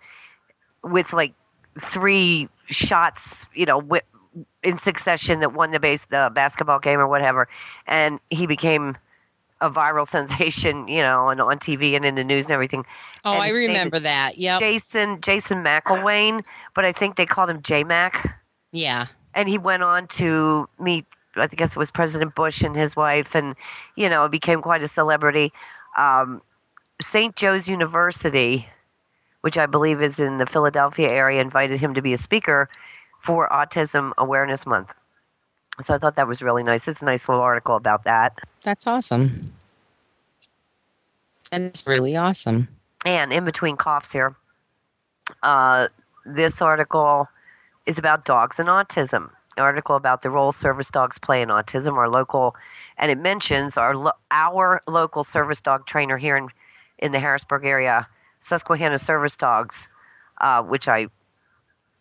With 0.83 1.13
like 1.13 1.35
three 1.81 2.49
shots, 2.69 3.47
you 3.55 3.67
know, 3.67 3.87
in 4.63 4.79
succession 4.79 5.41
that 5.41 5.53
won 5.53 5.71
the 5.71 5.81
base 5.81 6.01
the 6.11 6.31
basketball 6.35 6.79
game 6.79 6.99
or 7.01 7.07
whatever, 7.09 7.49
and 7.87 8.21
he 8.31 8.47
became 8.47 8.97
a 9.61 9.71
viral 9.71 10.07
sensation, 10.17 10.89
you 10.89 11.03
know, 11.03 11.29
and 11.29 11.41
on 11.41 11.59
TV 11.59 11.95
and 11.95 12.05
in 12.05 12.15
the 12.15 12.25
news 12.25 12.45
and 12.45 12.53
everything. 12.53 12.85
oh 13.25 13.33
And 13.33 13.43
i 13.43 13.49
remember 13.49 13.99
that 14.01 14.39
Yeah, 14.39 14.59
Jason 14.59 15.21
Jason 15.21 15.63
McElwain, 15.65 16.45
but 16.75 16.85
I 16.85 16.93
think 16.93 17.17
they 17.17 17.27
called 17.27 17.51
him 17.51 17.63
J 17.63 17.85
Mac. 17.85 18.39
yeah 18.73 19.07
And 19.35 19.49
he 19.49 19.59
went 19.59 19.83
on 19.83 20.07
to 20.09 20.69
meet, 20.79 21.07
I 21.39 21.47
guess 21.47 21.71
it 21.71 21.77
was 21.77 21.91
President 21.91 22.35
Bush 22.35 22.63
and 22.63 22.77
his 22.77 22.97
wife, 22.97 23.35
and 23.35 23.55
you 23.97 24.09
know, 24.09 24.25
it 24.25 24.31
became 24.31 24.63
quite 24.63 24.83
a 24.83 24.89
celebrity. 24.89 25.53
Um, 25.97 26.43
St. 27.01 27.37
Joe's 27.37 27.69
University, 27.69 28.69
which 29.43 29.57
I 29.57 29.67
believe 29.67 30.03
is 30.03 30.19
in 30.19 30.39
the 30.39 30.47
Philadelphia 30.47 31.11
area, 31.11 31.41
invited 31.41 31.81
him 31.81 31.95
to 31.95 32.03
be 32.03 32.13
a 32.13 32.19
speaker 32.19 32.69
for 33.21 33.49
Autism 33.49 34.13
Awareness 34.19 34.67
Month. 34.67 34.91
So 35.85 35.95
I 35.95 35.99
thought 35.99 36.17
that 36.17 36.27
was 36.27 36.43
really 36.43 36.65
nice. 36.65 36.89
It's 36.89 37.03
a 37.03 37.05
nice 37.05 37.29
little 37.29 37.43
article 37.43 37.77
about 37.77 38.05
that. 38.05 38.37
That's 38.63 38.87
awesome. 38.87 39.53
And 41.53 41.65
it's 41.65 41.87
really 41.87 42.17
awesome. 42.17 42.69
And 43.07 43.33
in 43.33 43.45
between 43.45 43.77
coughs 43.77 44.13
here, 44.13 44.35
uh, 45.43 45.89
this 46.27 46.61
article 46.61 47.29
is 47.87 47.99
about 47.99 48.25
dogs 48.25 48.59
and 48.59 48.69
autism. 48.69 49.31
Article 49.59 49.97
about 49.97 50.23
the 50.23 50.31
role 50.31 50.53
service 50.53 50.91
dogs 50.91 51.19
play 51.19 51.43
in 51.43 51.49
autism. 51.49 51.95
Our 51.95 52.09
local, 52.09 52.55
and 52.97 53.11
it 53.11 53.19
mentions 53.19 53.77
our 53.77 54.13
our 54.31 54.83
local 54.87 55.25
service 55.25 55.61
dog 55.61 55.87
trainer 55.87 56.17
here 56.17 56.37
in 56.37 56.49
in 56.99 57.13
the 57.13 57.21
Harrisburg 57.21 57.65
area, 57.65 58.09
Susquehanna 58.41 58.99
Service 58.99 59.37
Dogs, 59.37 59.89
uh, 60.41 60.63
which 60.63 60.89
I 60.89 61.09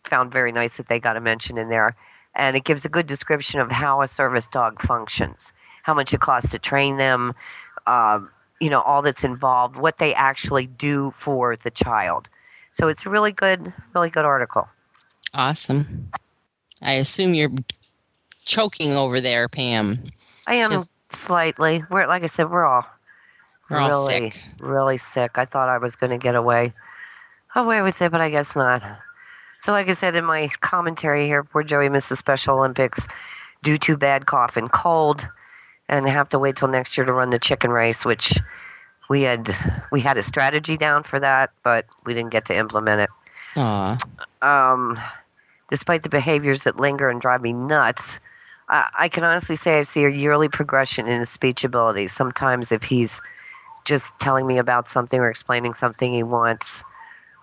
found 0.04 0.32
very 0.32 0.52
nice 0.52 0.76
that 0.76 0.88
they 0.88 0.98
got 0.98 1.16
a 1.16 1.20
mention 1.20 1.58
in 1.58 1.68
there. 1.68 1.96
And 2.34 2.56
it 2.56 2.64
gives 2.64 2.84
a 2.84 2.88
good 2.88 3.06
description 3.06 3.60
of 3.60 3.70
how 3.70 4.02
a 4.02 4.08
service 4.08 4.46
dog 4.46 4.80
functions, 4.82 5.52
how 5.82 5.94
much 5.94 6.12
it 6.14 6.20
costs 6.20 6.50
to 6.50 6.58
train 6.58 6.96
them, 6.96 7.34
um, 7.86 8.30
you 8.60 8.70
know, 8.70 8.80
all 8.82 9.02
that's 9.02 9.24
involved, 9.24 9.76
what 9.76 9.98
they 9.98 10.14
actually 10.14 10.66
do 10.66 11.12
for 11.16 11.56
the 11.56 11.70
child. 11.70 12.28
So 12.72 12.88
it's 12.88 13.06
a 13.06 13.10
really 13.10 13.32
good, 13.32 13.72
really 13.94 14.10
good 14.10 14.24
article. 14.24 14.68
Awesome. 15.34 16.10
I 16.82 16.92
assume 16.94 17.34
you're 17.34 17.50
choking 18.44 18.92
over 18.96 19.20
there, 19.20 19.48
Pam. 19.48 19.98
I 20.46 20.54
am 20.54 20.70
Just- 20.70 20.90
slightly. 21.12 21.84
We're 21.90 22.06
like 22.06 22.22
I 22.22 22.26
said, 22.26 22.50
we're 22.50 22.64
all 22.64 22.86
We're 23.70 23.78
all 23.78 23.88
really, 23.88 24.30
sick. 24.30 24.42
really 24.60 24.98
sick. 24.98 25.32
I 25.38 25.44
thought 25.44 25.68
I 25.68 25.78
was 25.78 25.96
going 25.96 26.10
to 26.10 26.18
get 26.18 26.34
away, 26.34 26.72
away 27.54 27.82
with 27.82 28.00
it, 28.02 28.10
but 28.12 28.20
I 28.20 28.30
guess 28.30 28.54
not. 28.56 28.82
So, 29.62 29.72
like 29.72 29.88
I 29.88 29.94
said 29.94 30.14
in 30.14 30.24
my 30.24 30.48
commentary 30.60 31.26
here, 31.26 31.42
poor 31.42 31.62
Joey 31.64 31.88
missed 31.88 32.08
the 32.08 32.16
Special 32.16 32.58
Olympics 32.58 33.06
due 33.64 33.76
to 33.78 33.96
bad 33.96 34.26
cough 34.26 34.56
and 34.56 34.70
cold, 34.70 35.26
and 35.88 36.08
have 36.08 36.28
to 36.28 36.38
wait 36.38 36.54
till 36.56 36.68
next 36.68 36.96
year 36.96 37.04
to 37.04 37.12
run 37.12 37.30
the 37.30 37.38
chicken 37.40 37.70
race, 37.72 38.04
which 38.04 38.32
we 39.10 39.22
had 39.22 39.50
we 39.90 40.00
had 40.00 40.16
a 40.16 40.22
strategy 40.22 40.76
down 40.76 41.02
for 41.02 41.18
that, 41.18 41.50
but 41.64 41.86
we 42.06 42.14
didn't 42.14 42.30
get 42.30 42.44
to 42.46 42.56
implement 42.56 43.00
it. 43.00 43.10
Aw. 43.56 43.96
um, 44.42 44.98
despite 45.68 46.02
the 46.02 46.08
behaviors 46.08 46.64
that 46.64 46.78
linger 46.78 47.08
and 47.08 47.20
drive 47.20 47.42
me 47.42 47.52
nuts, 47.52 48.18
I, 48.68 48.88
I 48.98 49.08
can 49.08 49.24
honestly 49.24 49.56
say 49.56 49.78
I 49.78 49.82
see 49.82 50.04
a 50.04 50.10
yearly 50.10 50.48
progression 50.48 51.06
in 51.06 51.20
his 51.20 51.30
speech 51.30 51.64
ability. 51.64 52.06
Sometimes, 52.06 52.72
if 52.72 52.84
he's 52.84 53.20
just 53.84 54.12
telling 54.18 54.46
me 54.46 54.58
about 54.58 54.88
something 54.88 55.18
or 55.18 55.30
explaining 55.30 55.74
something 55.74 56.12
he 56.12 56.22
wants, 56.22 56.84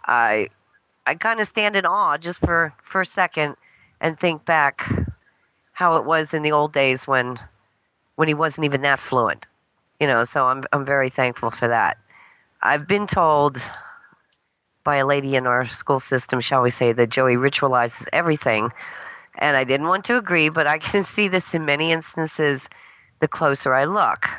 I 0.05 0.49
I 1.07 1.15
kind 1.15 1.39
of 1.39 1.47
stand 1.47 1.75
in 1.75 1.85
awe 1.85 2.17
just 2.17 2.39
for 2.39 2.73
for 2.83 3.01
a 3.01 3.05
second 3.05 3.55
and 4.01 4.19
think 4.19 4.45
back 4.45 4.87
how 5.73 5.97
it 5.97 6.05
was 6.05 6.33
in 6.33 6.41
the 6.43 6.51
old 6.51 6.73
days 6.73 7.07
when 7.07 7.39
when 8.15 8.27
he 8.27 8.33
wasn't 8.33 8.65
even 8.65 8.81
that 8.81 8.99
fluent. 8.99 9.45
You 9.99 10.07
know, 10.07 10.23
so 10.23 10.45
I'm 10.45 10.63
I'm 10.73 10.85
very 10.85 11.09
thankful 11.09 11.51
for 11.51 11.67
that. 11.67 11.97
I've 12.61 12.87
been 12.87 13.07
told 13.07 13.61
by 14.85 14.95
a 14.95 15.05
lady 15.05 15.35
in 15.35 15.45
our 15.45 15.67
school 15.67 15.99
system, 15.99 16.39
shall 16.39 16.61
we 16.61 16.69
say, 16.69 16.93
that 16.93 17.09
Joey 17.09 17.35
ritualizes 17.35 18.07
everything. 18.13 18.69
And 19.39 19.57
I 19.57 19.65
didn't 19.65 19.87
want 19.87 20.05
to 20.05 20.17
agree, 20.17 20.47
but 20.47 20.67
I 20.67 20.79
can 20.91 21.03
see 21.03 21.27
this 21.27 21.53
in 21.53 21.65
many 21.65 21.91
instances 21.91 22.69
the 23.19 23.27
closer 23.27 23.73
I 23.73 23.83
look. 23.85 24.29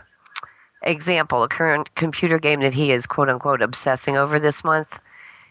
Example, 0.82 1.42
a 1.42 1.48
current 1.48 1.94
computer 1.96 2.38
game 2.38 2.60
that 2.60 2.74
he 2.74 2.92
is 2.92 3.06
quote 3.06 3.28
unquote 3.28 3.60
obsessing 3.60 4.16
over 4.16 4.38
this 4.38 4.64
month. 4.64 5.00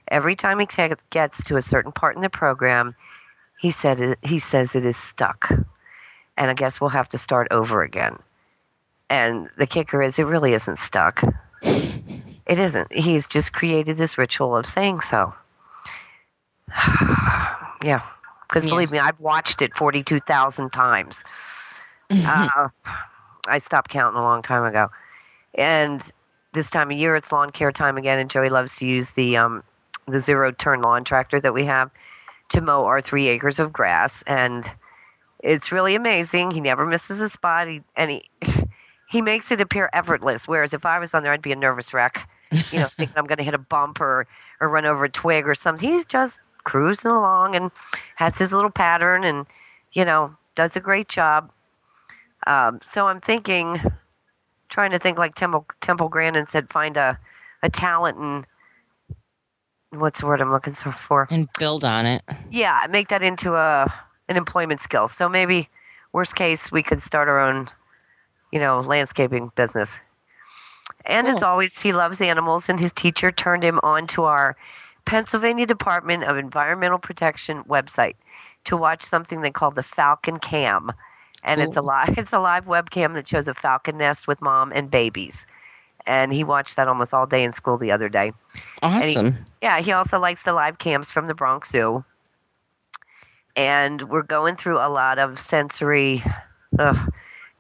Every 0.09 0.35
time 0.35 0.59
he 0.59 0.65
ta- 0.65 0.95
gets 1.09 1.43
to 1.43 1.57
a 1.57 1.61
certain 1.61 1.91
part 1.91 2.15
in 2.15 2.21
the 2.21 2.29
program, 2.29 2.95
he 3.59 3.71
said 3.71 3.99
it, 3.99 4.19
he 4.23 4.39
says 4.39 4.75
it 4.75 4.85
is 4.85 4.97
stuck. 4.97 5.51
And 6.37 6.51
I 6.51 6.53
guess 6.53 6.79
we'll 6.79 6.89
have 6.91 7.09
to 7.09 7.17
start 7.17 7.47
over 7.51 7.81
again. 7.81 8.17
And 9.09 9.49
the 9.57 9.67
kicker 9.67 10.01
is 10.01 10.19
it 10.19 10.23
really 10.23 10.53
isn't 10.53 10.79
stuck. 10.79 11.21
It 12.45 12.59
isn't. 12.59 12.91
He's 12.93 13.27
just 13.27 13.53
created 13.53 13.97
this 13.97 14.17
ritual 14.17 14.55
of 14.55 14.67
saying 14.67 15.01
so. 15.01 15.33
yeah. 17.83 18.01
Because 18.47 18.65
Yeah. 18.65 18.69
believe 18.69 18.91
me, 18.91 18.99
I've 18.99 19.19
watched 19.19 19.61
it 19.61 19.75
42,000 19.75 20.71
times. 20.71 21.23
Uh, 22.11 22.69
I 23.47 23.57
stopped 23.57 23.89
counting 23.89 24.19
a 24.19 24.21
long 24.23 24.43
time 24.43 24.63
ago. 24.63 24.89
And 25.55 26.03
this 26.53 26.69
time 26.69 26.91
of 26.91 26.97
year, 26.97 27.15
it's 27.15 27.31
lawn 27.31 27.49
care 27.49 27.71
time 27.71 27.97
again, 27.97 28.19
and 28.19 28.29
Joey 28.29 28.49
loves 28.49 28.75
to 28.75 28.85
use 28.85 29.09
the 29.11 29.37
um, 29.37 29.63
the 30.07 30.19
zero 30.19 30.51
turn 30.51 30.81
lawn 30.81 31.03
tractor 31.03 31.39
that 31.41 31.53
we 31.53 31.65
have 31.65 31.89
to 32.49 32.61
mow 32.61 32.85
our 32.85 33.01
three 33.01 33.27
acres 33.27 33.57
of 33.59 33.73
grass, 33.73 34.23
and 34.27 34.69
it's 35.39 35.71
really 35.71 35.95
amazing. 35.95 36.51
He 36.51 36.61
never 36.61 36.85
misses 36.85 37.19
a 37.19 37.27
spot, 37.27 37.67
he, 37.67 37.81
and 37.95 38.11
he 38.11 38.29
he 39.09 39.21
makes 39.21 39.51
it 39.51 39.61
appear 39.61 39.89
effortless. 39.93 40.47
Whereas 40.47 40.73
if 40.73 40.85
I 40.85 40.99
was 40.99 41.13
on 41.13 41.23
there, 41.23 41.31
I'd 41.31 41.41
be 41.41 41.51
a 41.51 41.55
nervous 41.55 41.93
wreck, 41.93 42.27
you 42.71 42.79
know, 42.79 42.87
thinking 42.87 43.17
I'm 43.17 43.25
going 43.25 43.37
to 43.37 43.43
hit 43.43 43.53
a 43.53 43.59
bump 43.59 43.99
or 43.99 44.27
or 44.61 44.69
run 44.69 44.85
over 44.85 45.05
a 45.05 45.09
twig 45.09 45.47
or 45.47 45.55
something. 45.55 45.89
He's 45.89 46.05
just 46.05 46.37
cruising 46.63 47.11
along 47.11 47.55
and 47.55 47.71
has 48.15 48.37
his 48.37 48.51
little 48.51 48.69
pattern, 48.71 49.23
and 49.23 49.45
you 49.93 50.05
know, 50.05 50.35
does 50.55 50.75
a 50.75 50.79
great 50.79 51.09
job. 51.09 51.51
Um, 52.47 52.79
so 52.91 53.07
I'm 53.07 53.21
thinking, 53.21 53.81
trying 54.69 54.91
to 54.91 54.99
think 54.99 55.17
like 55.17 55.35
Temple 55.35 55.65
Temple 55.81 56.09
Grandin 56.09 56.47
said, 56.47 56.69
find 56.71 56.97
a 56.97 57.19
a 57.63 57.69
talent 57.69 58.17
and 58.17 58.45
what's 59.99 60.19
the 60.19 60.25
word 60.25 60.41
I'm 60.41 60.51
looking 60.51 60.75
for? 60.75 61.27
And 61.29 61.47
build 61.57 61.83
on 61.83 62.05
it. 62.05 62.21
Yeah, 62.51 62.85
make 62.89 63.09
that 63.09 63.23
into 63.23 63.55
a 63.55 63.91
an 64.29 64.37
employment 64.37 64.81
skill. 64.81 65.07
So 65.07 65.29
maybe 65.29 65.69
worst 66.13 66.35
case 66.35 66.71
we 66.71 66.83
could 66.83 67.03
start 67.03 67.27
our 67.27 67.39
own, 67.39 67.69
you 68.51 68.59
know, 68.59 68.79
landscaping 68.81 69.51
business. 69.55 69.97
And 71.05 71.27
as 71.27 71.41
always, 71.43 71.79
he 71.81 71.93
loves 71.93 72.21
animals, 72.21 72.69
and 72.69 72.79
his 72.79 72.91
teacher 72.91 73.31
turned 73.31 73.63
him 73.63 73.79
on 73.83 74.07
to 74.07 74.23
our 74.23 74.55
Pennsylvania 75.05 75.65
Department 75.65 76.23
of 76.23 76.37
Environmental 76.37 76.97
Protection 76.97 77.63
website 77.65 78.15
to 78.65 78.75
watch 78.75 79.03
something 79.03 79.41
they 79.41 79.51
call 79.51 79.71
the 79.71 79.83
Falcon 79.83 80.39
Cam. 80.39 80.91
And 81.43 81.61
it's 81.61 81.77
a 81.77 81.81
live 81.81 82.13
it's 82.17 82.33
a 82.33 82.39
live 82.39 82.65
webcam 82.65 83.13
that 83.13 83.27
shows 83.27 83.47
a 83.47 83.53
falcon 83.53 83.97
nest 83.99 84.27
with 84.27 84.41
mom 84.41 84.71
and 84.73 84.89
babies. 84.89 85.45
And 86.07 86.33
he 86.33 86.43
watched 86.43 86.75
that 86.75 86.87
almost 86.87 87.13
all 87.13 87.25
day 87.27 87.43
in 87.43 87.53
school 87.53 87.77
the 87.77 87.91
other 87.91 88.09
day. 88.09 88.31
he- 88.55 88.59
Awesome. 88.83 89.37
Yeah, 89.61 89.79
he 89.81 89.91
also 89.91 90.19
likes 90.19 90.41
the 90.43 90.53
live 90.53 90.77
cams 90.79 91.09
from 91.11 91.27
the 91.27 91.35
Bronx 91.35 91.71
Zoo. 91.71 92.03
And 93.55 94.09
we're 94.09 94.23
going 94.23 94.55
through 94.55 94.77
a 94.77 94.89
lot 94.89 95.17
of 95.17 95.39
sensory, 95.39 96.23
ugh, 96.77 97.11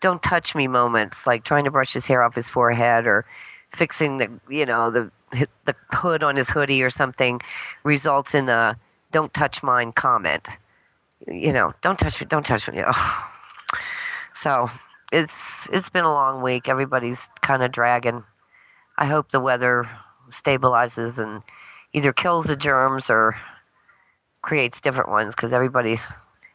don't 0.05 0.21
touch 0.21 0.53
me 0.53 0.67
moments, 0.67 1.25
like 1.25 1.43
trying 1.43 1.63
to 1.63 1.71
brush 1.71 1.91
his 1.91 2.05
hair 2.05 2.21
off 2.21 2.35
his 2.35 2.47
forehead 2.47 3.07
or 3.07 3.25
fixing 3.71 4.19
the, 4.19 4.29
you 4.47 4.63
know, 4.63 4.91
the 4.91 5.09
the 5.65 5.75
hood 5.93 6.21
on 6.21 6.35
his 6.35 6.47
hoodie 6.47 6.83
or 6.83 6.91
something, 6.91 7.41
results 7.83 8.35
in 8.35 8.47
a 8.47 8.77
"don't 9.11 9.33
touch 9.33 9.63
mine" 9.63 9.91
comment. 9.93 10.47
You 11.25 11.51
know, 11.51 11.73
don't 11.81 11.97
touch 11.97 12.21
me, 12.21 12.27
don't 12.27 12.45
touch 12.45 12.69
me. 12.69 12.83
Ugh. 12.85 13.23
So 14.35 14.69
it's 15.11 15.67
it's 15.73 15.89
been 15.89 16.05
a 16.05 16.13
long 16.13 16.43
week. 16.43 16.69
Everybody's 16.69 17.27
kind 17.41 17.63
of 17.63 17.71
dragging. 17.71 18.23
I 18.99 19.07
hope 19.07 19.31
the 19.31 19.39
weather 19.39 19.89
stabilizes 20.29 21.17
and 21.17 21.41
either 21.93 22.13
kills 22.13 22.45
the 22.45 22.55
germs 22.55 23.09
or 23.09 23.35
creates 24.43 24.79
different 24.79 25.09
ones 25.09 25.33
because 25.33 25.51
everybody's 25.51 26.01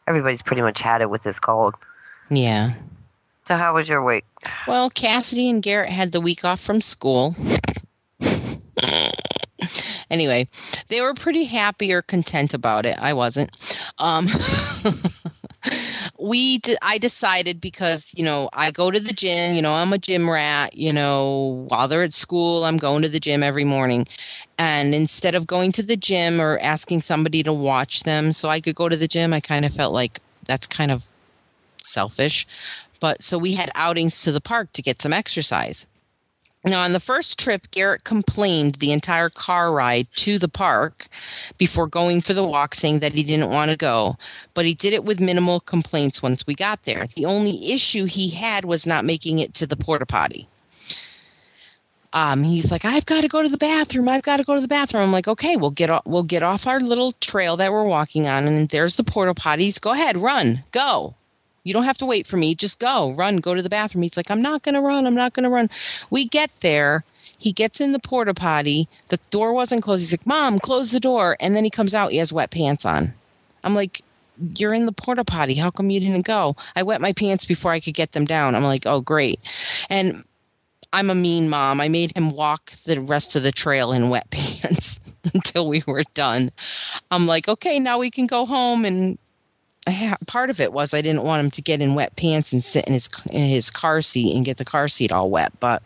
everybody's 0.07 0.41
pretty 0.41 0.61
much 0.61 0.79
had 0.79 1.01
it 1.01 1.09
with 1.09 1.23
this 1.23 1.37
cold. 1.37 1.75
Yeah. 2.29 2.75
So 3.47 3.57
how 3.57 3.73
was 3.73 3.89
your 3.89 4.03
week? 4.03 4.25
Well, 4.67 4.89
Cassidy 4.89 5.49
and 5.49 5.61
Garrett 5.61 5.89
had 5.89 6.11
the 6.11 6.21
week 6.21 6.45
off 6.45 6.61
from 6.61 6.81
school. 6.81 7.35
anyway, 10.09 10.47
they 10.89 11.01
were 11.01 11.13
pretty 11.13 11.45
happy 11.45 11.91
or 11.91 12.01
content 12.01 12.53
about 12.53 12.85
it. 12.85 12.97
I 12.99 13.13
wasn't. 13.13 13.51
Um, 13.97 14.29
we 16.19 16.59
d- 16.59 16.77
I 16.81 16.97
decided 16.97 17.59
because 17.61 18.13
you 18.15 18.23
know 18.23 18.49
I 18.53 18.71
go 18.71 18.91
to 18.91 18.99
the 18.99 19.13
gym. 19.13 19.55
You 19.55 19.61
know 19.61 19.73
I'm 19.73 19.93
a 19.93 19.97
gym 19.97 20.29
rat. 20.29 20.75
You 20.75 20.93
know 20.93 21.65
while 21.69 21.87
they're 21.87 22.03
at 22.03 22.13
school, 22.13 22.63
I'm 22.65 22.77
going 22.77 23.01
to 23.01 23.09
the 23.09 23.19
gym 23.19 23.43
every 23.43 23.65
morning, 23.65 24.07
and 24.57 24.93
instead 24.93 25.35
of 25.35 25.47
going 25.47 25.71
to 25.73 25.83
the 25.83 25.97
gym 25.97 26.39
or 26.41 26.59
asking 26.61 27.01
somebody 27.01 27.43
to 27.43 27.53
watch 27.53 28.03
them 28.03 28.33
so 28.33 28.49
I 28.49 28.61
could 28.61 28.75
go 28.75 28.89
to 28.89 28.97
the 28.97 29.07
gym, 29.07 29.33
I 29.33 29.39
kind 29.39 29.65
of 29.65 29.73
felt 29.73 29.93
like 29.93 30.19
that's 30.45 30.67
kind 30.67 30.91
of 30.91 31.03
selfish. 31.81 32.47
But 33.01 33.21
so 33.21 33.37
we 33.37 33.53
had 33.53 33.69
outings 33.75 34.21
to 34.21 34.31
the 34.31 34.39
park 34.39 34.71
to 34.71 34.81
get 34.81 35.01
some 35.01 35.11
exercise. 35.11 35.85
Now, 36.63 36.83
on 36.83 36.93
the 36.93 36.99
first 36.99 37.39
trip, 37.39 37.65
Garrett 37.71 38.03
complained 38.03 38.75
the 38.75 38.91
entire 38.91 39.29
car 39.29 39.73
ride 39.73 40.07
to 40.17 40.37
the 40.37 40.47
park 40.47 41.07
before 41.57 41.87
going 41.87 42.21
for 42.21 42.35
the 42.35 42.43
walk, 42.43 42.75
saying 42.75 42.99
that 42.99 43.13
he 43.13 43.23
didn't 43.23 43.49
want 43.49 43.71
to 43.71 43.77
go. 43.77 44.15
But 44.53 44.65
he 44.65 44.75
did 44.75 44.93
it 44.93 45.03
with 45.03 45.19
minimal 45.19 45.59
complaints 45.59 46.21
once 46.21 46.45
we 46.45 46.53
got 46.53 46.83
there. 46.83 47.07
The 47.15 47.25
only 47.25 47.71
issue 47.71 48.05
he 48.05 48.29
had 48.29 48.63
was 48.65 48.85
not 48.85 49.05
making 49.05 49.39
it 49.39 49.55
to 49.55 49.65
the 49.65 49.75
porta 49.75 50.05
potty. 50.05 50.47
Um, 52.13 52.43
he's 52.43 52.71
like, 52.71 52.85
I've 52.85 53.05
got 53.07 53.21
to 53.21 53.27
go 53.27 53.41
to 53.41 53.49
the 53.49 53.57
bathroom. 53.57 54.07
I've 54.07 54.21
got 54.21 54.37
to 54.37 54.43
go 54.43 54.53
to 54.53 54.61
the 54.61 54.67
bathroom. 54.67 55.01
I'm 55.01 55.11
like, 55.11 55.27
okay, 55.29 55.55
we'll 55.55 55.71
get 55.71 55.89
off. 55.89 56.03
We'll 56.05 56.23
get 56.23 56.43
off 56.43 56.67
our 56.67 56.79
little 56.79 57.13
trail 57.13 57.57
that 57.57 57.71
we're 57.71 57.85
walking 57.85 58.27
on, 58.27 58.47
and 58.47 58.69
there's 58.69 58.97
the 58.97 59.03
porta 59.03 59.33
potties. 59.33 59.81
Go 59.81 59.93
ahead, 59.93 60.17
run, 60.17 60.63
go. 60.71 61.15
You 61.63 61.73
don't 61.73 61.83
have 61.83 61.97
to 61.99 62.05
wait 62.05 62.25
for 62.25 62.37
me. 62.37 62.55
Just 62.55 62.79
go, 62.79 63.11
run, 63.11 63.37
go 63.37 63.53
to 63.53 63.61
the 63.61 63.69
bathroom. 63.69 64.03
He's 64.03 64.17
like, 64.17 64.31
I'm 64.31 64.41
not 64.41 64.63
going 64.63 64.75
to 64.75 64.81
run. 64.81 65.05
I'm 65.05 65.15
not 65.15 65.33
going 65.33 65.43
to 65.43 65.49
run. 65.49 65.69
We 66.09 66.25
get 66.25 66.49
there. 66.61 67.03
He 67.37 67.51
gets 67.51 67.79
in 67.79 67.91
the 67.91 67.99
porta 67.99 68.33
potty. 68.33 68.87
The 69.09 69.19
door 69.29 69.53
wasn't 69.53 69.83
closed. 69.83 70.01
He's 70.01 70.13
like, 70.13 70.25
Mom, 70.25 70.59
close 70.59 70.91
the 70.91 70.99
door. 70.99 71.37
And 71.39 71.55
then 71.55 71.63
he 71.63 71.69
comes 71.69 71.93
out. 71.93 72.11
He 72.11 72.17
has 72.17 72.33
wet 72.33 72.51
pants 72.51 72.85
on. 72.85 73.13
I'm 73.63 73.75
like, 73.75 74.01
You're 74.57 74.73
in 74.73 74.85
the 74.85 74.91
porta 74.91 75.23
potty. 75.23 75.55
How 75.55 75.71
come 75.71 75.89
you 75.89 75.99
didn't 75.99 76.25
go? 76.25 76.55
I 76.75 76.83
wet 76.83 77.01
my 77.01 77.13
pants 77.13 77.45
before 77.45 77.71
I 77.71 77.79
could 77.79 77.93
get 77.93 78.13
them 78.13 78.25
down. 78.25 78.55
I'm 78.55 78.63
like, 78.63 78.85
Oh, 78.85 79.01
great. 79.01 79.39
And 79.89 80.23
I'm 80.93 81.09
a 81.09 81.15
mean 81.15 81.49
mom. 81.49 81.79
I 81.79 81.87
made 81.87 82.15
him 82.15 82.31
walk 82.31 82.73
the 82.85 82.99
rest 82.99 83.35
of 83.35 83.43
the 83.43 83.51
trail 83.51 83.93
in 83.93 84.09
wet 84.09 84.29
pants 84.31 84.99
until 85.33 85.67
we 85.67 85.83
were 85.87 86.03
done. 86.13 86.51
I'm 87.11 87.27
like, 87.27 87.47
okay, 87.47 87.79
now 87.79 87.97
we 87.97 88.11
can 88.11 88.27
go 88.27 88.45
home 88.45 88.85
and 88.85 89.17
part 90.27 90.49
of 90.49 90.59
it 90.59 90.73
was 90.73 90.93
I 90.93 91.01
didn't 91.01 91.23
want 91.23 91.43
him 91.43 91.51
to 91.51 91.61
get 91.61 91.81
in 91.81 91.95
wet 91.95 92.15
pants 92.15 92.53
and 92.53 92.63
sit 92.63 92.85
in 92.85 92.93
his 92.93 93.09
in 93.31 93.49
his 93.49 93.71
car 93.71 94.01
seat 94.01 94.35
and 94.35 94.45
get 94.45 94.57
the 94.57 94.65
car 94.65 94.87
seat 94.87 95.11
all 95.11 95.29
wet. 95.29 95.51
But 95.59 95.83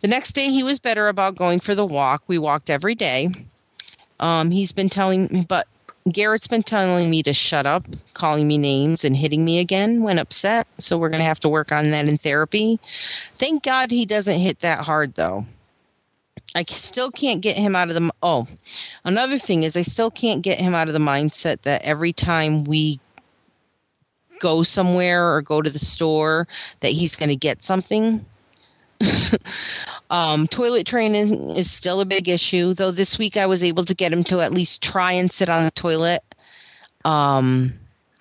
the 0.00 0.08
next 0.08 0.32
day 0.32 0.46
he 0.46 0.62
was 0.62 0.78
better 0.78 1.08
about 1.08 1.36
going 1.36 1.60
for 1.60 1.74
the 1.74 1.86
walk. 1.86 2.22
We 2.26 2.38
walked 2.38 2.70
every 2.70 2.94
day. 2.94 3.30
Um, 4.20 4.50
he's 4.50 4.72
been 4.72 4.88
telling 4.88 5.28
me, 5.30 5.46
but 5.48 5.66
Garrett's 6.10 6.46
been 6.46 6.62
telling 6.62 7.10
me 7.10 7.22
to 7.22 7.32
shut 7.32 7.66
up, 7.66 7.86
calling 8.14 8.46
me 8.46 8.58
names 8.58 9.04
and 9.04 9.16
hitting 9.16 9.44
me 9.44 9.58
again 9.58 10.02
when 10.02 10.18
upset. 10.18 10.66
So 10.78 10.96
we're 10.96 11.10
gonna 11.10 11.24
have 11.24 11.40
to 11.40 11.48
work 11.48 11.72
on 11.72 11.90
that 11.90 12.06
in 12.06 12.18
therapy. 12.18 12.78
Thank 13.38 13.62
God 13.62 13.90
he 13.90 14.06
doesn't 14.06 14.38
hit 14.38 14.60
that 14.60 14.80
hard 14.80 15.14
though. 15.14 15.46
I 16.54 16.64
still 16.64 17.10
can't 17.10 17.40
get 17.40 17.56
him 17.56 17.76
out 17.76 17.88
of 17.88 17.94
the. 17.94 18.10
Oh, 18.22 18.46
another 19.04 19.38
thing 19.38 19.62
is 19.62 19.76
I 19.76 19.82
still 19.82 20.10
can't 20.10 20.42
get 20.42 20.58
him 20.58 20.74
out 20.74 20.88
of 20.88 20.94
the 20.94 21.00
mindset 21.00 21.62
that 21.62 21.82
every 21.82 22.12
time 22.12 22.64
we 22.64 22.98
go 24.40 24.62
somewhere 24.62 25.32
or 25.32 25.42
go 25.42 25.62
to 25.62 25.70
the 25.70 25.78
store 25.78 26.48
that 26.80 26.92
he's 26.92 27.14
going 27.14 27.28
to 27.28 27.36
get 27.36 27.62
something. 27.62 28.24
um, 30.10 30.46
toilet 30.48 30.86
training 30.86 31.50
is 31.50 31.70
still 31.70 32.00
a 32.00 32.04
big 32.04 32.28
issue, 32.28 32.74
though. 32.74 32.90
This 32.90 33.18
week 33.18 33.36
I 33.36 33.46
was 33.46 33.62
able 33.62 33.84
to 33.84 33.94
get 33.94 34.12
him 34.12 34.24
to 34.24 34.40
at 34.40 34.52
least 34.52 34.82
try 34.82 35.12
and 35.12 35.30
sit 35.30 35.48
on 35.48 35.64
the 35.64 35.70
toilet. 35.70 36.22
Um, 37.04 37.74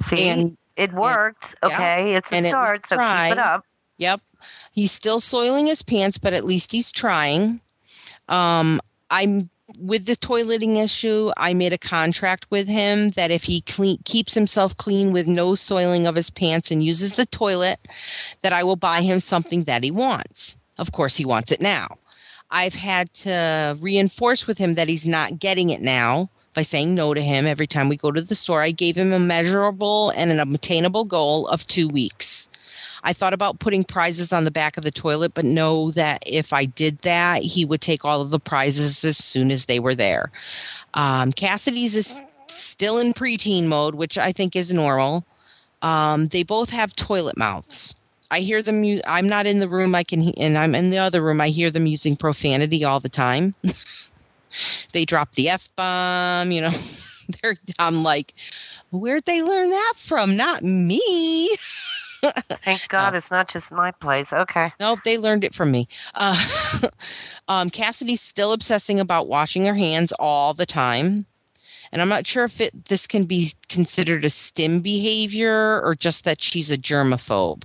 See, 0.07 0.29
and 0.29 0.57
it 0.77 0.93
worked. 0.93 1.55
yeah, 1.63 1.69
Okay, 1.73 2.15
it's 2.15 2.31
a 2.31 2.35
and 2.35 2.47
start. 2.47 2.73
least 2.75 2.89
So 2.89 2.95
keep 2.97 3.31
it 3.33 3.39
up. 3.39 3.65
Yep. 3.97 4.21
He's 4.71 4.91
still 4.91 5.19
soiling 5.19 5.65
his 5.67 5.81
pants, 5.81 6.17
but 6.17 6.33
at 6.33 6.45
least 6.45 6.71
he's 6.71 6.91
trying. 6.91 7.59
Um, 8.29 8.79
I'm 9.09 9.49
with 9.77 10.05
the 10.05 10.15
toileting 10.15 10.81
issue. 10.81 11.31
I 11.37 11.53
made 11.53 11.73
a 11.73 11.77
contract 11.77 12.47
with 12.49 12.67
him 12.67 13.11
that 13.11 13.31
if 13.31 13.43
he 13.43 13.61
clean, 13.61 13.99
keeps 14.05 14.33
himself 14.33 14.75
clean 14.77 15.11
with 15.11 15.27
no 15.27 15.55
soiling 15.55 16.07
of 16.07 16.15
his 16.15 16.29
pants 16.29 16.71
and 16.71 16.83
uses 16.83 17.15
the 17.15 17.25
toilet, 17.25 17.79
that 18.41 18.53
I 18.53 18.63
will 18.63 18.75
buy 18.75 19.01
him 19.01 19.19
something 19.19 19.65
that 19.65 19.83
he 19.83 19.91
wants. 19.91 20.57
Of 20.77 20.91
course, 20.91 21.17
he 21.17 21.25
wants 21.25 21.51
it 21.51 21.61
now. 21.61 21.97
I've 22.51 22.73
had 22.73 23.13
to 23.13 23.77
reinforce 23.79 24.47
with 24.47 24.57
him 24.57 24.73
that 24.73 24.87
he's 24.87 25.05
not 25.05 25.39
getting 25.39 25.69
it 25.69 25.81
now 25.81 26.29
by 26.55 26.63
saying 26.63 26.95
no 26.95 27.13
to 27.13 27.21
him 27.21 27.45
every 27.45 27.67
time 27.67 27.89
we 27.89 27.95
go 27.95 28.11
to 28.11 28.21
the 28.21 28.35
store. 28.35 28.61
I 28.61 28.71
gave 28.71 28.97
him 28.97 29.13
a 29.13 29.19
measurable 29.19 30.09
and 30.11 30.31
an 30.31 30.39
obtainable 30.39 31.05
goal 31.05 31.47
of 31.47 31.67
two 31.67 31.87
weeks. 31.87 32.49
I 33.03 33.13
thought 33.13 33.33
about 33.33 33.59
putting 33.59 33.83
prizes 33.83 34.33
on 34.33 34.43
the 34.43 34.51
back 34.51 34.77
of 34.77 34.83
the 34.83 34.91
toilet, 34.91 35.33
but 35.33 35.45
know 35.45 35.91
that 35.91 36.23
if 36.25 36.53
I 36.53 36.65
did 36.65 36.99
that, 36.99 37.41
he 37.41 37.65
would 37.65 37.81
take 37.81 38.03
all 38.03 38.21
of 38.21 38.31
the 38.31 38.39
prizes 38.39 39.03
as 39.03 39.17
soon 39.17 39.51
as 39.51 39.65
they 39.65 39.79
were 39.79 39.95
there. 39.95 40.31
Um, 40.93 41.31
Cassidy's 41.31 41.95
is 41.95 42.21
still 42.47 42.97
in 42.97 43.13
preteen 43.13 43.65
mode, 43.65 43.95
which 43.95 44.17
I 44.17 44.31
think 44.31 44.55
is 44.55 44.73
normal. 44.73 45.25
Um, 45.81 46.27
they 46.27 46.43
both 46.43 46.69
have 46.69 46.95
toilet 46.95 47.37
mouths. 47.37 47.95
I 48.31 48.41
hear 48.41 48.61
them. 48.61 48.83
I'm 49.07 49.27
not 49.27 49.47
in 49.47 49.59
the 49.59 49.69
room. 49.69 49.95
I 49.95 50.03
can, 50.03 50.29
and 50.37 50.57
I'm 50.57 50.75
in 50.75 50.91
the 50.91 50.99
other 50.99 51.21
room. 51.21 51.41
I 51.41 51.49
hear 51.49 51.71
them 51.71 51.87
using 51.87 52.15
profanity 52.15 52.85
all 52.85 52.99
the 52.99 53.09
time. 53.09 53.55
they 54.91 55.05
drop 55.05 55.33
the 55.33 55.49
f 55.49 55.67
bomb. 55.75 56.51
You 56.51 56.61
know. 56.61 56.71
I'm 57.79 58.01
like, 58.01 58.33
where'd 58.91 59.25
they 59.25 59.43
learn 59.43 59.69
that 59.69 59.93
from? 59.97 60.35
Not 60.35 60.63
me. 60.63 61.49
Thank 62.21 62.87
God 62.89 63.15
it's 63.15 63.31
not 63.31 63.47
just 63.47 63.71
my 63.71 63.91
place. 63.91 64.31
Okay. 64.33 64.71
Nope, 64.79 64.99
they 65.03 65.17
learned 65.17 65.43
it 65.43 65.53
from 65.53 65.71
me. 65.71 65.87
Uh, 66.15 66.89
um, 67.47 67.69
Cassidy's 67.69 68.21
still 68.21 68.53
obsessing 68.53 68.99
about 68.99 69.27
washing 69.27 69.65
her 69.65 69.75
hands 69.75 70.11
all 70.13 70.53
the 70.53 70.65
time. 70.65 71.25
And 71.91 72.01
I'm 72.01 72.09
not 72.09 72.27
sure 72.27 72.45
if 72.45 72.61
it 72.61 72.85
this 72.85 73.07
can 73.07 73.23
be 73.23 73.53
considered 73.67 74.23
a 74.23 74.29
stim 74.29 74.81
behavior 74.81 75.81
or 75.81 75.95
just 75.95 76.23
that 76.25 76.39
she's 76.39 76.69
a 76.69 76.77
germaphobe. 76.77 77.63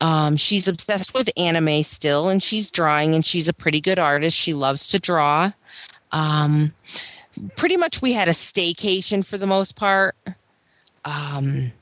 Um, 0.00 0.36
she's 0.36 0.68
obsessed 0.68 1.12
with 1.12 1.28
anime 1.36 1.82
still, 1.82 2.28
and 2.28 2.42
she's 2.42 2.70
drawing, 2.70 3.14
and 3.14 3.26
she's 3.26 3.48
a 3.48 3.52
pretty 3.52 3.80
good 3.80 3.98
artist. 3.98 4.36
She 4.36 4.54
loves 4.54 4.86
to 4.88 4.98
draw. 4.98 5.52
Um, 6.12 6.72
pretty 7.56 7.76
much, 7.76 8.00
we 8.00 8.12
had 8.12 8.28
a 8.28 8.32
staycation 8.32 9.26
for 9.26 9.38
the 9.38 9.46
most 9.46 9.74
part. 9.74 10.14
Um, 11.04 11.72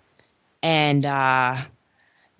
and 0.66 1.06
uh, 1.06 1.58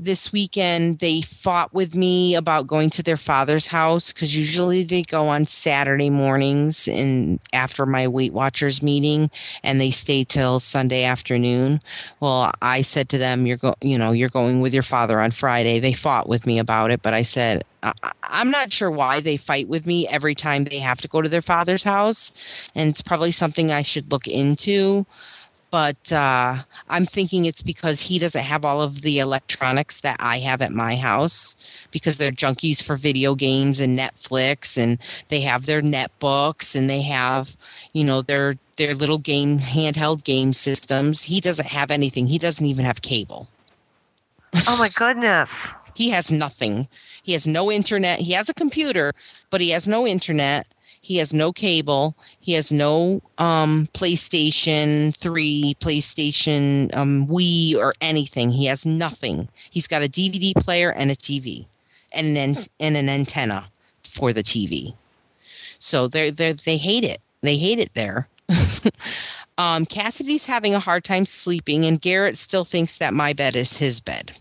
this 0.01 0.33
weekend 0.33 0.99
they 0.99 1.21
fought 1.21 1.73
with 1.73 1.95
me 1.95 2.35
about 2.35 2.67
going 2.67 2.91
to 2.91 3.01
their 3.01 3.17
father's 3.17 3.69
house 3.69 4.13
because 4.13 4.37
usually 4.37 4.83
they 4.83 5.03
go 5.03 5.29
on 5.29 5.47
Saturday 5.47 6.11
mornings 6.11 6.89
and 6.89 7.39
after 7.53 7.87
my 7.87 8.09
Weight 8.09 8.33
Watchers 8.33 8.83
meeting 8.83 9.31
and 9.63 9.81
they 9.81 9.93
stay 9.93 10.25
till 10.25 10.59
Sunday 10.59 11.05
afternoon. 11.05 11.81
Well, 12.19 12.51
I 12.63 12.83
said 12.83 13.09
to 13.11 13.19
them, 13.19 13.47
"You're 13.47 13.59
go, 13.59 13.75
you 13.81 13.97
know, 13.97 14.11
you're 14.11 14.29
going 14.29 14.61
with 14.61 14.75
your 14.75 14.83
father 14.83 15.21
on 15.21 15.31
Friday." 15.31 15.79
They 15.79 15.93
fought 15.93 16.29
with 16.29 16.49
me 16.49 16.59
about 16.59 16.91
it, 16.91 17.03
but 17.03 17.15
I 17.15 17.23
said, 17.23 17.63
I- 17.85 17.93
"I'm 18.25 18.51
not 18.51 18.73
sure 18.73 18.91
why 18.91 19.21
they 19.21 19.37
fight 19.37 19.69
with 19.69 19.87
me 19.87 20.09
every 20.09 20.35
time 20.35 20.65
they 20.65 20.81
have 20.81 21.01
to 21.03 21.09
go 21.09 21.23
to 21.23 21.29
their 21.29 21.43
father's 21.43 21.85
house, 21.85 22.33
and 22.75 22.89
it's 22.91 23.03
probably 23.03 23.31
something 23.31 23.71
I 23.71 23.83
should 23.83 24.11
look 24.11 24.27
into." 24.27 25.07
But 25.77 26.11
uh, 26.11 26.57
I'm 26.89 27.05
thinking 27.05 27.45
it's 27.45 27.61
because 27.61 28.01
he 28.01 28.19
doesn't 28.19 28.45
have 28.45 28.65
all 28.65 28.81
of 28.81 29.03
the 29.03 29.19
electronics 29.19 30.01
that 30.01 30.17
I 30.21 30.39
have 30.39 30.63
at 30.63 30.73
my 30.73 30.97
house 30.97 31.55
because 31.91 32.17
they're 32.17 32.31
junkies 32.31 32.83
for 32.83 32.97
video 32.97 33.35
games 33.35 33.79
and 33.79 33.99
Netflix 33.99 34.83
and 34.83 34.99
they 35.29 35.43
have 35.43 35.67
their 35.67 35.83
netbooks 35.83 36.75
and 36.75 36.89
they 36.89 37.03
have, 37.03 37.55
you 37.93 38.05
know, 38.05 38.23
their 38.23 38.57
their 38.79 38.95
little 38.95 39.19
game 39.19 39.59
handheld 39.59 40.25
game 40.25 40.55
systems. 40.55 41.21
He 41.21 41.43
doesn't 41.43 41.69
have 41.69 41.91
anything. 41.91 42.27
He 42.27 42.39
doesn't 42.39 42.65
even 42.65 42.87
have 42.87 43.03
cable. 43.03 43.47
Oh 44.67 44.79
my 44.79 44.89
goodness. 44.89 45.51
He 45.95 46.11
has 46.11 46.31
nothing. 46.31 46.89
He 47.23 47.33
has 47.33 47.47
no 47.47 47.73
internet. 47.73 48.21
He 48.21 48.33
has 48.33 48.51
a 48.51 48.55
computer, 48.55 49.15
but 49.49 49.63
he 49.63 49.71
has 49.71 49.89
no 49.89 50.07
internet. 50.07 50.67
He 51.07 51.19
has 51.19 51.33
no 51.33 51.53
cable. 51.53 52.17
He 52.41 52.53
has 52.55 52.73
no 52.73 53.23
um, 53.39 53.89
PlayStation 53.95 55.15
3, 55.15 55.77
PlayStation 55.79 56.93
um, 56.97 57.29
Wii, 57.29 57.77
or 57.77 57.95
anything. 58.01 58.51
He 58.51 58.65
has 58.65 58.85
nothing. 58.85 59.49
He's 59.71 59.87
got 59.87 60.03
a 60.03 60.09
DVD 60.09 60.53
player 60.57 60.91
and 60.91 61.13
a 61.13 61.15
TV 61.15 61.65
and 62.13 62.37
an, 62.37 62.59
and 62.81 62.97
an 62.97 63.09
antenna 63.09 63.65
for 64.03 64.33
the 64.33 64.43
TV. 64.43 64.95
So 65.79 66.09
they 66.09 66.31
they 66.31 66.55
they 66.65 66.77
hate 66.77 67.05
it. 67.05 67.21
They 67.41 67.57
hate 67.57 67.79
it 67.79 67.95
there. 67.95 68.27
um, 69.59 69.87
Cassidy's 69.87 70.45
having 70.45 70.75
a 70.75 70.81
hard 70.81 71.05
time 71.05 71.25
sleeping, 71.25 71.85
and 71.87 72.01
Garrett 72.01 72.37
still 72.37 72.65
thinks 72.65 72.99
that 72.99 73.15
my 73.15 73.33
bed 73.33 73.55
is 73.55 73.77
his 73.77 74.01
bed. 74.01 74.33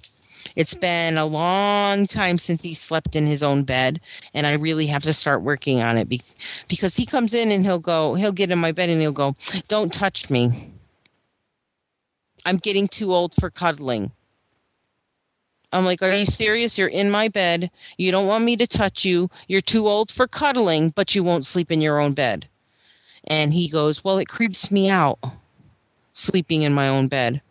It's 0.56 0.74
been 0.74 1.18
a 1.18 1.26
long 1.26 2.08
time 2.08 2.38
since 2.38 2.62
he 2.62 2.74
slept 2.74 3.16
in 3.16 3.28
his 3.28 3.44
own 3.44 3.64
bed, 3.64 4.00
and 4.34 4.48
I 4.48 4.54
really 4.54 4.86
have 4.88 5.04
to 5.04 5.14
start 5.14 5.42
working 5.42 5.82
on 5.82 5.98
it 5.98 6.08
be- 6.08 6.22
because 6.68 6.96
he 6.96 7.06
comes 7.06 7.34
in 7.34 7.52
and 7.52 7.66
he'll 7.66 7.80
go, 7.80 8.14
he'll 8.16 8.32
get 8.32 8.52
in 8.52 8.60
my 8.60 8.72
bed 8.72 8.90
and 8.90 9.02
he'll 9.02 9.12
go, 9.12 9.36
Don't 9.68 9.92
touch 9.92 10.30
me. 10.30 10.72
I'm 12.46 12.58
getting 12.58 12.88
too 12.88 13.14
old 13.14 13.34
for 13.40 13.50
cuddling. 13.50 14.12
I'm 15.74 15.84
like, 15.84 16.02
Are 16.02 16.14
you 16.14 16.26
serious? 16.26 16.78
You're 16.78 16.88
in 16.88 17.12
my 17.12 17.28
bed. 17.28 17.70
You 17.98 18.12
don't 18.12 18.28
want 18.28 18.46
me 18.46 18.56
to 18.58 18.68
touch 18.68 19.04
you. 19.04 19.30
You're 19.48 19.62
too 19.62 19.88
old 19.88 20.10
for 20.10 20.28
cuddling, 20.28 20.92
but 20.92 21.16
you 21.16 21.24
won't 21.24 21.46
sleep 21.46 21.72
in 21.72 21.82
your 21.82 22.00
own 22.00 22.14
bed. 22.14 22.48
And 23.26 23.54
he 23.54 23.68
goes, 23.68 24.04
Well, 24.04 24.18
it 24.20 24.30
creeps 24.30 24.72
me 24.72 24.90
out 24.90 25.20
sleeping 26.14 26.62
in 26.62 26.74
my 26.74 26.88
own 26.88 27.10
bed. 27.10 27.42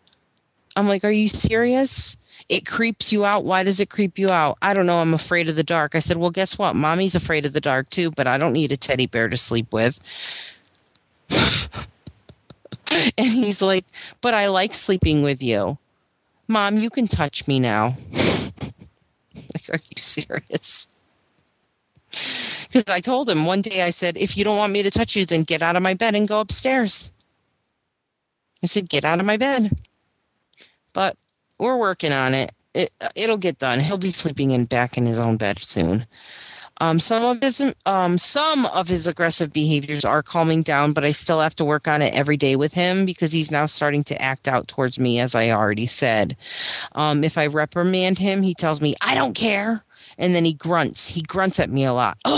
I'm 0.77 0.89
like, 0.89 1.05
Are 1.05 1.11
you 1.11 1.29
serious? 1.29 2.17
It 2.49 2.67
creeps 2.67 3.13
you 3.13 3.25
out. 3.25 3.45
Why 3.45 3.63
does 3.63 3.81
it 3.81 3.89
creep 3.89 4.19
you 4.19 4.31
out? 4.31 4.59
I 4.61 4.75
don't 4.75 4.87
know. 4.87 4.99
I'm 4.99 5.15
afraid 5.15 5.49
of 5.49 5.57
the 5.57 5.63
dark. 5.63 5.95
I 5.95 5.99
said, 5.99 6.19
Well, 6.19 6.31
guess 6.31 6.59
what? 6.59 6.77
Mommy's 6.77 7.15
afraid 7.15 7.47
of 7.47 7.53
the 7.53 7.61
dark 7.61 7.89
too, 7.89 8.11
but 8.11 8.27
I 8.27 8.37
don't 8.37 8.53
need 8.53 8.73
a 8.73 8.77
teddy 8.77 9.07
bear 9.07 9.29
to 9.29 9.37
sleep 9.37 9.73
with. 9.73 9.99
and 11.31 13.27
he's 13.27 13.63
like, 13.63 13.87
But 14.21 14.35
I 14.35 14.49
like 14.49 14.75
sleeping 14.75 15.23
with 15.23 15.43
you. 15.43 15.79
Mom, 16.49 16.77
you 16.77 16.91
can 16.91 17.09
touch 17.09 17.47
me 17.49 17.59
now. 17.59 17.97
like, 18.13 19.71
are 19.73 19.81
you 19.91 19.97
serious? 19.97 20.87
Because 22.11 22.85
I 22.89 23.01
told 23.01 23.29
him 23.31 23.47
one 23.47 23.63
day, 23.63 23.83
I 23.83 23.91
said, 23.91 24.19
If 24.19 24.37
you 24.37 24.45
don't 24.45 24.59
want 24.59 24.73
me 24.73 24.83
to 24.83 24.91
touch 24.91 25.17
you, 25.17 25.25
then 25.25 25.43
get 25.43 25.63
out 25.63 25.77
of 25.77 25.83
my 25.83 25.95
bed 25.95 26.15
and 26.15 26.29
go 26.29 26.41
upstairs. 26.41 27.11
I 28.63 28.67
said, 28.67 28.89
Get 28.89 29.05
out 29.05 29.21
of 29.21 29.27
my 29.27 29.39
bed. 29.39 29.77
But 30.93 31.17
we're 31.59 31.77
working 31.77 32.13
on 32.13 32.35
it. 32.35 32.53
it 32.75 32.93
it'll 33.15 33.37
get 33.37 33.59
done. 33.59 33.81
He'll 33.81 33.99
be 33.99 34.11
sleeping 34.11 34.51
in 34.51 34.65
back 34.65 34.97
in 34.97 35.07
his 35.07 35.19
own 35.19 35.37
bed 35.37 35.59
soon. 35.61 36.07
Um, 36.81 36.99
some 36.99 37.25
of 37.25 37.41
his 37.41 37.63
um, 37.87 38.19
some 38.19 38.67
of 38.67 38.89
his 38.89 39.07
aggressive 39.07 39.53
behaviors 39.53 40.05
are 40.05 40.23
calming 40.23 40.63
down, 40.63 40.93
but 40.93 41.05
I 41.05 41.13
still 41.13 41.41
have 41.41 41.55
to 41.57 41.65
work 41.65 41.87
on 41.87 42.03
it 42.03 42.13
every 42.15 42.37
day 42.37 42.57
with 42.57 42.73
him 42.73 43.05
because 43.05 43.31
he's 43.31 43.51
now 43.51 43.67
starting 43.67 44.03
to 44.05 44.21
act 44.21 44.49
out 44.49 44.67
towards 44.67 44.99
me, 44.99 45.21
as 45.21 45.37
I 45.37 45.51
already 45.51 45.87
said. 45.87 46.37
Um, 46.93 47.23
if 47.23 47.39
I 47.39 47.47
reprimand 47.47 48.19
him, 48.19 48.43
he 48.43 48.55
tells 48.55 48.81
me 48.81 48.95
I 49.03 49.15
don't 49.15 49.35
care, 49.35 49.85
and 50.19 50.35
then 50.35 50.45
he 50.45 50.55
grunts. 50.55 51.07
He 51.07 51.23
grunts 51.23 51.61
at 51.61 51.71
me 51.71 51.85
a 51.85 51.93
lot. 51.93 52.19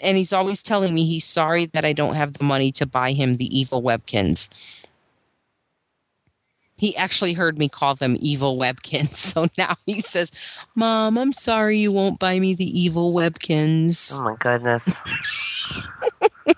And 0.00 0.16
he's 0.16 0.32
always 0.32 0.62
telling 0.62 0.94
me 0.94 1.04
he's 1.04 1.24
sorry 1.24 1.66
that 1.66 1.84
I 1.84 1.92
don't 1.92 2.14
have 2.14 2.34
the 2.34 2.44
money 2.44 2.70
to 2.72 2.86
buy 2.86 3.10
him 3.10 3.38
the 3.38 3.58
evil 3.58 3.82
Webkinz 3.82 4.48
he 6.76 6.96
actually 6.96 7.32
heard 7.32 7.58
me 7.58 7.68
call 7.68 7.94
them 7.94 8.16
evil 8.20 8.58
Webkinz. 8.58 9.14
So 9.34 9.48
now 9.58 9.74
he 9.86 10.00
says, 10.00 10.30
Mom, 10.74 11.18
I'm 11.18 11.32
sorry 11.32 11.78
you 11.78 11.90
won't 11.90 12.18
buy 12.18 12.38
me 12.38 12.54
the 12.54 12.78
evil 12.78 13.12
Webkinz. 13.12 14.12
Oh 14.14 14.22
my 14.22 14.36
goodness. 14.36 14.82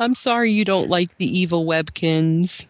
I'm 0.00 0.14
sorry 0.14 0.50
you 0.50 0.64
don't 0.64 0.88
like 0.88 1.16
the 1.16 1.26
evil 1.26 1.64
Webkinz. 1.66 2.66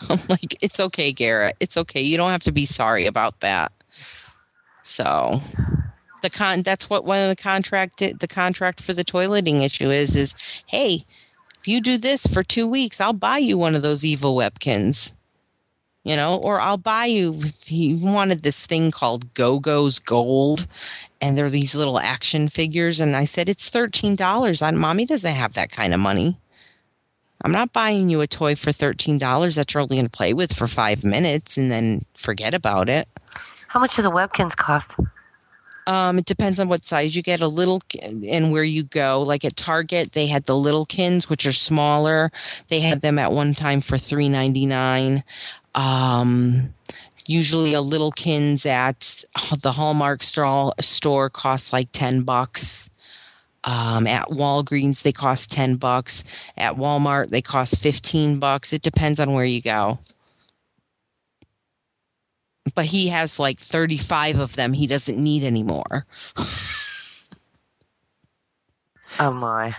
I'm 0.08 0.20
like, 0.28 0.62
it's 0.62 0.78
okay, 0.78 1.12
Garrett. 1.12 1.56
It's 1.60 1.76
okay. 1.76 2.00
You 2.00 2.16
don't 2.16 2.30
have 2.30 2.42
to 2.44 2.52
be 2.52 2.64
sorry 2.64 3.06
about 3.06 3.40
that. 3.40 3.72
So 4.82 5.40
the 6.22 6.30
con 6.30 6.62
that's 6.62 6.88
what 6.88 7.04
one 7.04 7.20
of 7.20 7.28
the 7.28 7.40
contract 7.40 7.98
the 7.98 8.28
contract 8.28 8.80
for 8.80 8.92
the 8.92 9.04
toileting 9.04 9.62
issue 9.62 9.90
is 9.90 10.14
is 10.14 10.34
hey, 10.66 11.04
if 11.66 11.72
you 11.72 11.80
do 11.80 11.98
this 11.98 12.28
for 12.28 12.44
two 12.44 12.68
weeks, 12.68 13.00
I'll 13.00 13.12
buy 13.12 13.38
you 13.38 13.58
one 13.58 13.74
of 13.74 13.82
those 13.82 14.04
evil 14.04 14.36
Webkinz. 14.36 15.12
You 16.04 16.14
know, 16.14 16.36
or 16.36 16.60
I'll 16.60 16.76
buy 16.76 17.06
you. 17.06 17.42
He 17.64 17.96
wanted 17.96 18.44
this 18.44 18.66
thing 18.66 18.92
called 18.92 19.34
Go 19.34 19.58
Go's 19.58 19.98
Gold, 19.98 20.68
and 21.20 21.36
they're 21.36 21.50
these 21.50 21.74
little 21.74 21.98
action 21.98 22.48
figures. 22.48 23.00
And 23.00 23.16
I 23.16 23.24
said, 23.24 23.48
It's 23.48 23.68
$13. 23.68 24.64
On 24.64 24.78
mommy 24.78 25.06
doesn't 25.06 25.34
have 25.34 25.54
that 25.54 25.72
kind 25.72 25.92
of 25.92 25.98
money. 25.98 26.38
I'm 27.42 27.50
not 27.50 27.72
buying 27.72 28.10
you 28.10 28.20
a 28.20 28.28
toy 28.28 28.54
for 28.54 28.70
$13 28.70 29.56
that 29.56 29.74
you're 29.74 29.80
only 29.80 29.96
going 29.96 30.06
to 30.06 30.10
play 30.10 30.34
with 30.34 30.52
for 30.52 30.68
five 30.68 31.02
minutes 31.02 31.56
and 31.56 31.68
then 31.68 32.04
forget 32.14 32.54
about 32.54 32.88
it. 32.88 33.08
How 33.66 33.80
much 33.80 33.96
does 33.96 34.04
a 34.04 34.10
Webkinz 34.10 34.54
cost? 34.54 34.94
Um, 35.86 36.18
it 36.18 36.24
depends 36.24 36.58
on 36.58 36.68
what 36.68 36.84
size 36.84 37.14
you 37.14 37.22
get. 37.22 37.40
A 37.40 37.48
little 37.48 37.80
and 38.02 38.50
where 38.50 38.64
you 38.64 38.82
go. 38.82 39.22
Like 39.22 39.44
at 39.44 39.56
Target, 39.56 40.12
they 40.12 40.26
had 40.26 40.44
the 40.46 40.56
little 40.56 40.86
kins, 40.86 41.28
which 41.28 41.46
are 41.46 41.52
smaller. 41.52 42.30
They 42.68 42.80
had 42.80 43.00
them 43.00 43.18
at 43.18 43.32
one 43.32 43.54
time 43.54 43.80
for 43.80 43.96
three 43.98 44.28
ninety 44.28 44.66
nine. 44.66 45.22
Um, 45.74 46.72
usually, 47.26 47.72
a 47.74 47.80
little 47.80 48.10
kins 48.12 48.66
at 48.66 49.24
the 49.60 49.72
Hallmark 49.72 50.22
store 50.22 50.72
store 50.80 51.30
costs 51.30 51.72
like 51.72 51.88
ten 51.92 52.22
bucks. 52.22 52.90
Um, 53.64 54.06
at 54.06 54.28
Walgreens, 54.28 55.02
they 55.02 55.12
cost 55.12 55.50
ten 55.50 55.76
bucks. 55.76 56.24
At 56.56 56.76
Walmart, 56.76 57.28
they 57.28 57.42
cost 57.42 57.78
fifteen 57.80 58.38
bucks. 58.38 58.72
It 58.72 58.82
depends 58.82 59.20
on 59.20 59.34
where 59.34 59.44
you 59.44 59.62
go 59.62 59.98
but 62.74 62.84
he 62.84 63.08
has 63.08 63.38
like 63.38 63.58
35 63.58 64.38
of 64.38 64.56
them 64.56 64.72
he 64.72 64.86
doesn't 64.86 65.22
need 65.22 65.44
anymore. 65.44 66.06
oh 69.18 69.32
my. 69.32 69.74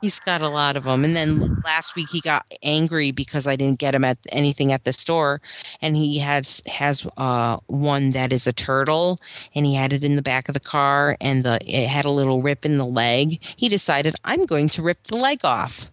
He's 0.00 0.20
got 0.20 0.42
a 0.42 0.48
lot 0.48 0.76
of 0.76 0.84
them. 0.84 1.02
And 1.02 1.16
then 1.16 1.62
last 1.64 1.96
week 1.96 2.10
he 2.10 2.20
got 2.20 2.44
angry 2.62 3.10
because 3.10 3.46
I 3.46 3.56
didn't 3.56 3.78
get 3.78 3.94
him 3.94 4.04
at 4.04 4.18
anything 4.32 4.70
at 4.70 4.84
the 4.84 4.92
store 4.92 5.40
and 5.80 5.96
he 5.96 6.18
has 6.18 6.60
has 6.66 7.06
uh, 7.16 7.56
one 7.68 8.10
that 8.10 8.30
is 8.30 8.46
a 8.46 8.52
turtle 8.52 9.18
and 9.54 9.64
he 9.64 9.74
had 9.74 9.94
it 9.94 10.04
in 10.04 10.16
the 10.16 10.20
back 10.20 10.48
of 10.48 10.52
the 10.52 10.60
car 10.60 11.16
and 11.22 11.42
the 11.42 11.58
it 11.64 11.88
had 11.88 12.04
a 12.04 12.10
little 12.10 12.42
rip 12.42 12.66
in 12.66 12.76
the 12.76 12.84
leg. 12.84 13.42
He 13.56 13.70
decided 13.70 14.14
I'm 14.24 14.44
going 14.44 14.68
to 14.70 14.82
rip 14.82 15.02
the 15.04 15.16
leg 15.16 15.40
off. 15.42 15.86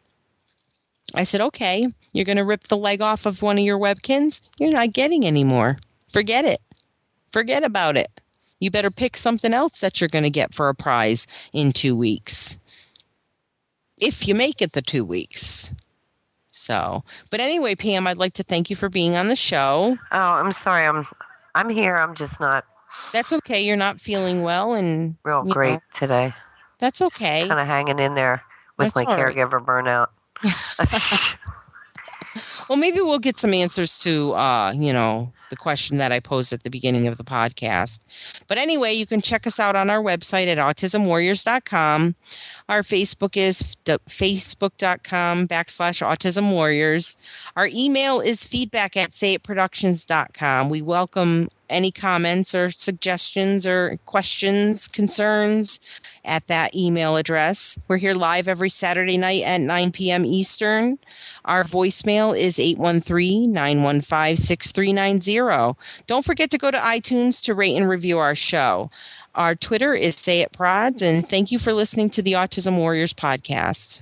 I 1.15 1.23
said, 1.23 1.41
okay, 1.41 1.87
you're 2.13 2.25
going 2.25 2.37
to 2.37 2.45
rip 2.45 2.63
the 2.63 2.77
leg 2.77 3.01
off 3.01 3.25
of 3.25 3.41
one 3.41 3.57
of 3.57 3.63
your 3.63 3.79
Webkinz. 3.79 4.41
You're 4.59 4.71
not 4.71 4.93
getting 4.93 5.25
any 5.25 5.43
more. 5.43 5.77
Forget 6.11 6.45
it. 6.45 6.61
Forget 7.31 7.63
about 7.63 7.97
it. 7.97 8.09
You 8.59 8.69
better 8.69 8.91
pick 8.91 9.17
something 9.17 9.53
else 9.53 9.79
that 9.79 9.99
you're 9.99 10.07
going 10.07 10.23
to 10.23 10.29
get 10.29 10.53
for 10.53 10.69
a 10.69 10.75
prize 10.75 11.25
in 11.53 11.71
two 11.71 11.95
weeks. 11.95 12.57
If 13.97 14.27
you 14.27 14.35
make 14.35 14.61
it 14.61 14.73
the 14.73 14.81
two 14.81 15.03
weeks. 15.05 15.73
So, 16.51 17.03
but 17.29 17.39
anyway, 17.39 17.75
Pam, 17.75 18.05
I'd 18.07 18.17
like 18.17 18.33
to 18.33 18.43
thank 18.43 18.69
you 18.69 18.75
for 18.75 18.89
being 18.89 19.15
on 19.15 19.29
the 19.29 19.35
show. 19.35 19.97
Oh, 20.11 20.19
I'm 20.19 20.51
sorry. 20.51 20.85
I'm 20.85 21.07
I'm 21.55 21.69
here. 21.69 21.95
I'm 21.95 22.13
just 22.13 22.39
not 22.39 22.65
That's 23.13 23.33
okay. 23.33 23.61
You're 23.63 23.77
not 23.77 23.99
feeling 23.99 24.43
well, 24.43 24.73
and 24.73 25.15
real 25.23 25.43
great 25.43 25.73
know, 25.73 25.79
today. 25.93 26.33
that's 26.77 27.01
okay. 27.01 27.47
Kind 27.47 27.59
of 27.59 27.65
hanging 27.67 27.99
in 27.99 28.13
there 28.15 28.43
with 28.77 28.93
That's 28.93 29.07
my 29.07 29.15
right. 29.15 29.35
caregiver 29.35 29.63
burnout. 29.63 30.09
Well, 32.69 32.77
maybe 32.77 33.01
we'll 33.01 33.19
get 33.19 33.37
some 33.37 33.53
answers 33.53 33.99
to, 33.99 34.33
uh, 34.33 34.71
you 34.71 34.93
know, 34.93 35.33
the 35.51 35.55
question 35.55 35.97
that 35.97 36.11
I 36.11 36.19
posed 36.19 36.51
at 36.51 36.63
the 36.63 36.71
beginning 36.71 37.05
of 37.05 37.17
the 37.17 37.23
podcast. 37.23 38.41
But 38.47 38.57
anyway, 38.57 38.93
you 38.93 39.05
can 39.05 39.21
check 39.21 39.45
us 39.45 39.59
out 39.59 39.75
on 39.75 39.91
our 39.91 40.01
website 40.01 40.47
at 40.47 40.57
autismwarriors.com. 40.57 42.15
Our 42.69 42.81
Facebook 42.81 43.37
is 43.37 43.61
facebook.com 43.85 45.47
backslash 45.47 46.01
autism 46.01 46.51
warriors. 46.51 47.15
Our 47.55 47.69
email 47.71 48.19
is 48.19 48.43
feedback 48.43 48.97
at 48.97 49.11
sayitproductions.com. 49.11 50.69
We 50.69 50.81
welcome 50.81 51.49
any 51.71 51.91
comments 51.91 52.53
or 52.53 52.69
suggestions 52.69 53.65
or 53.65 53.97
questions, 54.05 54.87
concerns 54.87 55.79
at 56.25 56.45
that 56.47 56.75
email 56.75 57.15
address. 57.15 57.79
We're 57.87 57.97
here 57.97 58.13
live 58.13 58.47
every 58.47 58.69
Saturday 58.69 59.17
night 59.17 59.43
at 59.43 59.61
9 59.61 59.91
p.m. 59.91 60.25
Eastern. 60.25 60.99
Our 61.45 61.63
voicemail 61.63 62.37
is 62.37 62.59
813 62.59 63.51
915 63.51 64.35
6390. 64.35 65.40
Don't 66.07 66.25
forget 66.25 66.51
to 66.51 66.57
go 66.57 66.71
to 66.71 66.77
iTunes 66.77 67.41
to 67.43 67.53
rate 67.53 67.75
and 67.75 67.89
review 67.89 68.19
our 68.19 68.35
show. 68.35 68.89
Our 69.35 69.55
Twitter 69.55 69.93
is 69.93 70.15
Say 70.15 70.41
It 70.41 70.51
Prods, 70.51 71.01
and 71.01 71.27
thank 71.27 71.51
you 71.51 71.59
for 71.59 71.73
listening 71.73 72.09
to 72.11 72.21
the 72.21 72.33
Autism 72.33 72.77
Warriors 72.77 73.13
podcast. 73.13 74.01